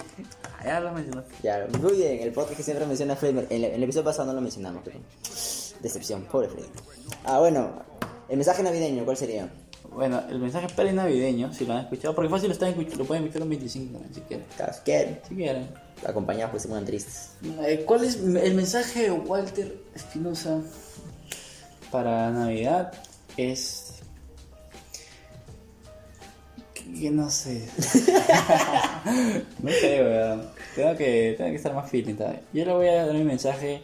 Ya 0.66 0.80
lo 0.80 0.92
mencionaste. 0.92 1.34
Ya, 1.44 1.68
muy 1.82 1.94
bien, 1.94 2.20
el 2.22 2.32
podcast 2.32 2.58
que 2.58 2.64
siempre 2.64 2.86
menciona 2.86 3.14
a 3.14 3.18
Mercury. 3.22 3.48
En 3.56 3.64
el, 3.64 3.84
episodio 3.84 4.06
pasado 4.06 4.26
no 4.28 4.34
lo 4.34 4.42
mencionamos, 4.42 4.82
pero. 4.84 5.00
Decepción, 5.82 6.24
pobre 6.24 6.50
Freddie. 6.50 6.70
Ah, 7.26 7.40
bueno, 7.40 7.84
el 8.30 8.38
mensaje 8.38 8.64
navideño, 8.64 9.06
¿cuál 9.06 9.18
sería? 9.18 9.50
Bueno, 9.92 10.22
el 10.30 10.40
mensaje 10.40 10.68
pre-navideño, 10.76 11.54
si 11.54 11.66
lo 11.66 11.74
han 11.74 11.82
escuchado, 11.84 12.14
porque 12.16 12.30
fácil 12.30 12.50
lo, 12.50 12.54
están 12.54 12.74
escuch- 12.76 12.96
lo 12.96 13.06
pueden 13.06 13.24
escuchar 13.24 13.44
en 13.44 13.50
25 13.50 13.94
también, 13.94 14.14
si 14.14 14.22
quieren. 14.22 14.46
Que 14.84 15.22
Si 15.28 15.36
quieren. 15.36 15.70
acompañados 16.06 16.52
pues 16.52 16.64
se 16.64 16.70
ponen 16.70 16.86
tristes. 16.86 17.30
Eh, 17.66 17.84
¿Cuál 17.86 18.04
es 18.04 18.16
el 18.18 18.56
mensaje 18.56 19.04
de 19.04 19.12
Walter 19.12 19.78
Espinosa 19.94 20.60
para 21.92 22.30
Navidad? 22.32 22.92
Es. 23.38 23.94
que, 26.74 27.10
no 27.12 27.30
sé. 27.30 27.66
no 29.62 29.70
creo, 29.80 30.04
¿verdad? 30.06 30.52
Tengo 30.76 30.96
que, 30.98 31.36
tengo 31.38 31.50
que 31.52 31.56
estar 31.56 31.74
más 31.74 31.90
feeling 31.90 32.16
todavía. 32.16 32.42
Yo 32.54 32.66
le 32.66 32.74
voy 32.74 32.88
a 32.88 33.06
dar 33.06 33.16
mi 33.16 33.24
mensaje. 33.24 33.82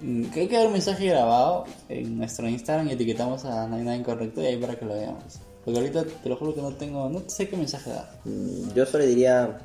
mm, 0.00 0.24
Que 0.30 0.40
hay 0.40 0.48
que 0.48 0.56
dar 0.56 0.66
un 0.66 0.72
mensaje 0.72 1.06
grabado 1.06 1.64
en 1.88 2.18
nuestro 2.18 2.48
Instagram 2.48 2.88
y 2.88 2.92
etiquetamos 2.92 3.44
a 3.44 3.66
Nada 3.66 3.96
Incorrecto 3.96 4.42
y 4.42 4.46
ahí 4.46 4.56
para 4.56 4.76
que 4.76 4.84
lo 4.84 4.94
veamos. 4.94 5.40
Porque 5.64 5.80
ahorita 5.80 6.04
te 6.22 6.28
lo 6.28 6.36
juro 6.36 6.54
que 6.54 6.62
no 6.62 6.72
tengo, 6.72 7.08
no 7.08 7.22
sé 7.26 7.48
qué 7.48 7.56
mensaje 7.56 7.90
dar. 7.90 8.10
Mm, 8.24 8.72
Yo 8.74 8.86
solo 8.86 9.04
diría, 9.04 9.58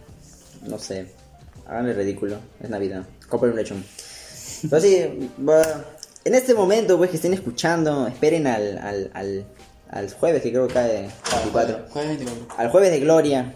no 0.68 0.78
sé, 0.80 1.08
háganle 1.68 1.94
ridículo, 1.94 2.38
es 2.62 2.70
Navidad, 2.70 3.04
compren 3.30 3.52
un 3.52 3.58
lechón. 3.60 3.84
Pero 4.70 4.82
sí, 4.82 4.96
en 6.26 6.36
este 6.36 6.54
momento, 6.54 6.98
pues 6.98 7.10
que 7.10 7.18
estén 7.18 7.34
escuchando, 7.34 8.08
esperen 8.08 8.48
al, 8.48 8.78
al, 8.80 9.12
al, 9.14 9.46
al 9.90 10.12
jueves, 10.14 10.42
que 10.42 10.50
creo 10.52 10.68
que 10.68 10.74
cae 10.74 11.10
24. 11.32 11.86
Jueves 11.90 12.18
24. 12.18 12.56
Al 12.58 12.70
jueves 12.72 12.92
de 12.92 13.00
Gloria. 13.00 13.54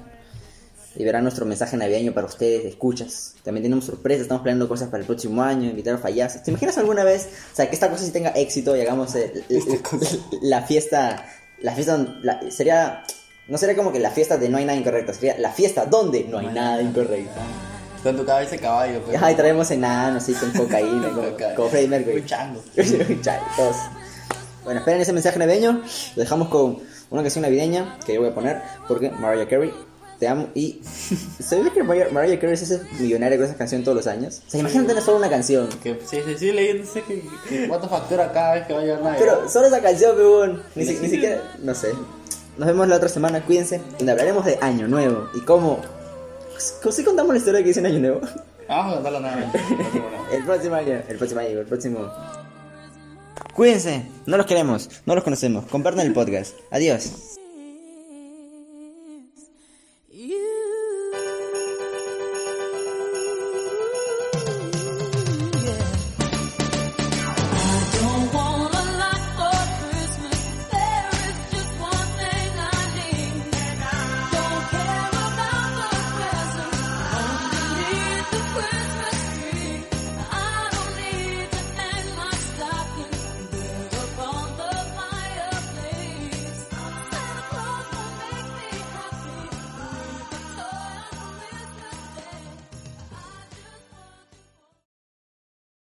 Y 0.99 1.03
verán 1.03 1.23
nuestro 1.23 1.45
mensaje 1.45 1.77
navideño 1.77 2.11
para 2.13 2.25
ustedes, 2.25 2.63
de 2.63 2.69
escuchas. 2.69 3.35
También 3.43 3.63
tenemos 3.63 3.85
sorpresas, 3.85 4.23
estamos 4.23 4.41
planeando 4.41 4.67
cosas 4.67 4.89
para 4.89 5.01
el 5.01 5.05
próximo 5.05 5.43
año, 5.43 5.69
invitar 5.69 5.93
a 5.95 5.97
payasos. 6.01 6.41
¿Te 6.43 6.49
imaginas 6.51 6.77
alguna 6.77 7.03
vez, 7.03 7.29
o 7.53 7.55
sea, 7.55 7.67
que 7.69 7.75
esta 7.75 7.89
cosa 7.89 8.03
sí 8.03 8.11
tenga 8.11 8.29
éxito 8.31 8.75
y 8.75 8.81
hagamos 8.81 9.13
el- 9.15 9.43
el- 9.49 9.63
la 10.41 10.63
fiesta, 10.63 11.23
la 11.61 11.73
fiesta, 11.73 11.97
la- 12.23 12.39
sería, 12.49 13.03
no 13.47 13.57
sería 13.59 13.75
como 13.75 13.91
que 13.91 13.99
la 13.99 14.09
fiesta 14.11 14.37
de 14.37 14.49
no 14.49 14.57
hay 14.57 14.65
nada 14.65 14.77
incorrecto, 14.79 15.13
sería 15.13 15.37
la 15.37 15.51
fiesta 15.51 15.85
donde 15.85 16.23
no 16.23 16.39
hay 16.39 16.47
nada 16.47 16.81
incorrecto. 16.81 17.39
Con 18.03 18.15
tu 18.15 18.25
cabeza 18.25 18.51
de 18.51 18.59
caballo, 18.59 19.01
pues. 19.05 19.21
Ay, 19.21 19.35
traemos 19.35 19.69
enanos 19.71 20.23
así 20.23 20.33
con 20.33 20.51
cocaína, 20.51 21.09
como, 21.13 21.27
como 21.55 21.69
Freddie 21.69 21.87
Mercury. 21.89 22.23
Bueno, 24.63 24.79
esperen 24.79 25.01
ese 25.01 25.13
mensaje 25.13 25.39
navideño. 25.39 25.81
Lo 26.15 26.21
dejamos 26.23 26.49
con 26.49 26.79
una 27.09 27.21
canción 27.21 27.41
navideña 27.43 27.97
que 28.05 28.13
yo 28.15 28.21
voy 28.21 28.29
a 28.29 28.35
poner 28.35 28.61
porque 28.87 29.09
Mariah 29.09 29.47
Carey, 29.47 29.71
te 30.19 30.27
amo. 30.27 30.47
Y 30.55 30.81
¿sabes 31.39 31.71
que 31.73 31.83
Mariah, 31.83 32.09
Mariah 32.11 32.39
Carey 32.39 32.53
es 32.53 32.61
ese 32.63 32.81
millonario 32.99 33.37
con 33.37 33.47
esa 33.47 33.55
canción 33.57 33.83
todos 33.83 33.97
los 33.97 34.07
años? 34.07 34.41
O 34.47 34.49
sea, 34.49 34.59
imagínate 34.59 34.89
tener 34.89 35.03
solo 35.03 35.17
una 35.17 35.29
canción. 35.29 35.67
Que, 35.83 35.99
sí, 36.05 36.17
sí, 36.25 36.35
sí, 36.37 36.51
leyendo, 36.51 36.85
sé 36.91 37.01
que, 37.03 37.23
que 37.49 37.67
cuánto 37.67 37.87
factura 37.89 38.31
cada 38.31 38.55
vez 38.55 38.67
que 38.67 38.73
va 38.73 39.13
a. 39.13 39.15
Pero 39.17 39.47
solo 39.49 39.67
esa 39.67 39.81
canción, 39.81 40.15
peón. 40.15 40.63
Ni, 40.75 40.85
si- 40.85 40.97
ni 40.99 41.09
siquiera, 41.09 41.41
no 41.61 41.73
sé. 41.75 41.93
Nos 42.57 42.67
vemos 42.67 42.87
la 42.87 42.95
otra 42.95 43.09
semana, 43.09 43.41
cuídense. 43.45 43.81
Donde 43.97 44.11
hablaremos 44.11 44.43
de 44.45 44.57
Año 44.61 44.87
Nuevo 44.87 45.29
y 45.35 45.41
cómo. 45.41 45.79
¿Cómo 46.81 46.91
si 46.91 47.03
contamos 47.03 47.33
la 47.33 47.37
historia 47.37 47.61
que 47.61 47.67
dice 47.67 47.79
en 47.81 47.85
Año 47.85 47.99
Nuevo? 47.99 48.21
Vamos 48.67 48.91
a 48.91 48.95
contarlo 48.95 49.19
nuevamente. 49.19 49.59
El 50.33 50.43
próximo 50.43 50.75
año, 50.75 51.01
el 51.07 51.17
próximo 51.17 51.39
año, 51.39 51.59
el 51.59 51.65
próximo. 51.65 52.11
Cuídense, 53.55 54.05
no 54.25 54.35
los 54.35 54.45
queremos, 54.45 54.89
no 55.05 55.15
los 55.15 55.23
conocemos. 55.23 55.65
Compartan 55.67 56.05
el 56.05 56.11
podcast. 56.13 56.53
Adiós. 56.69 57.36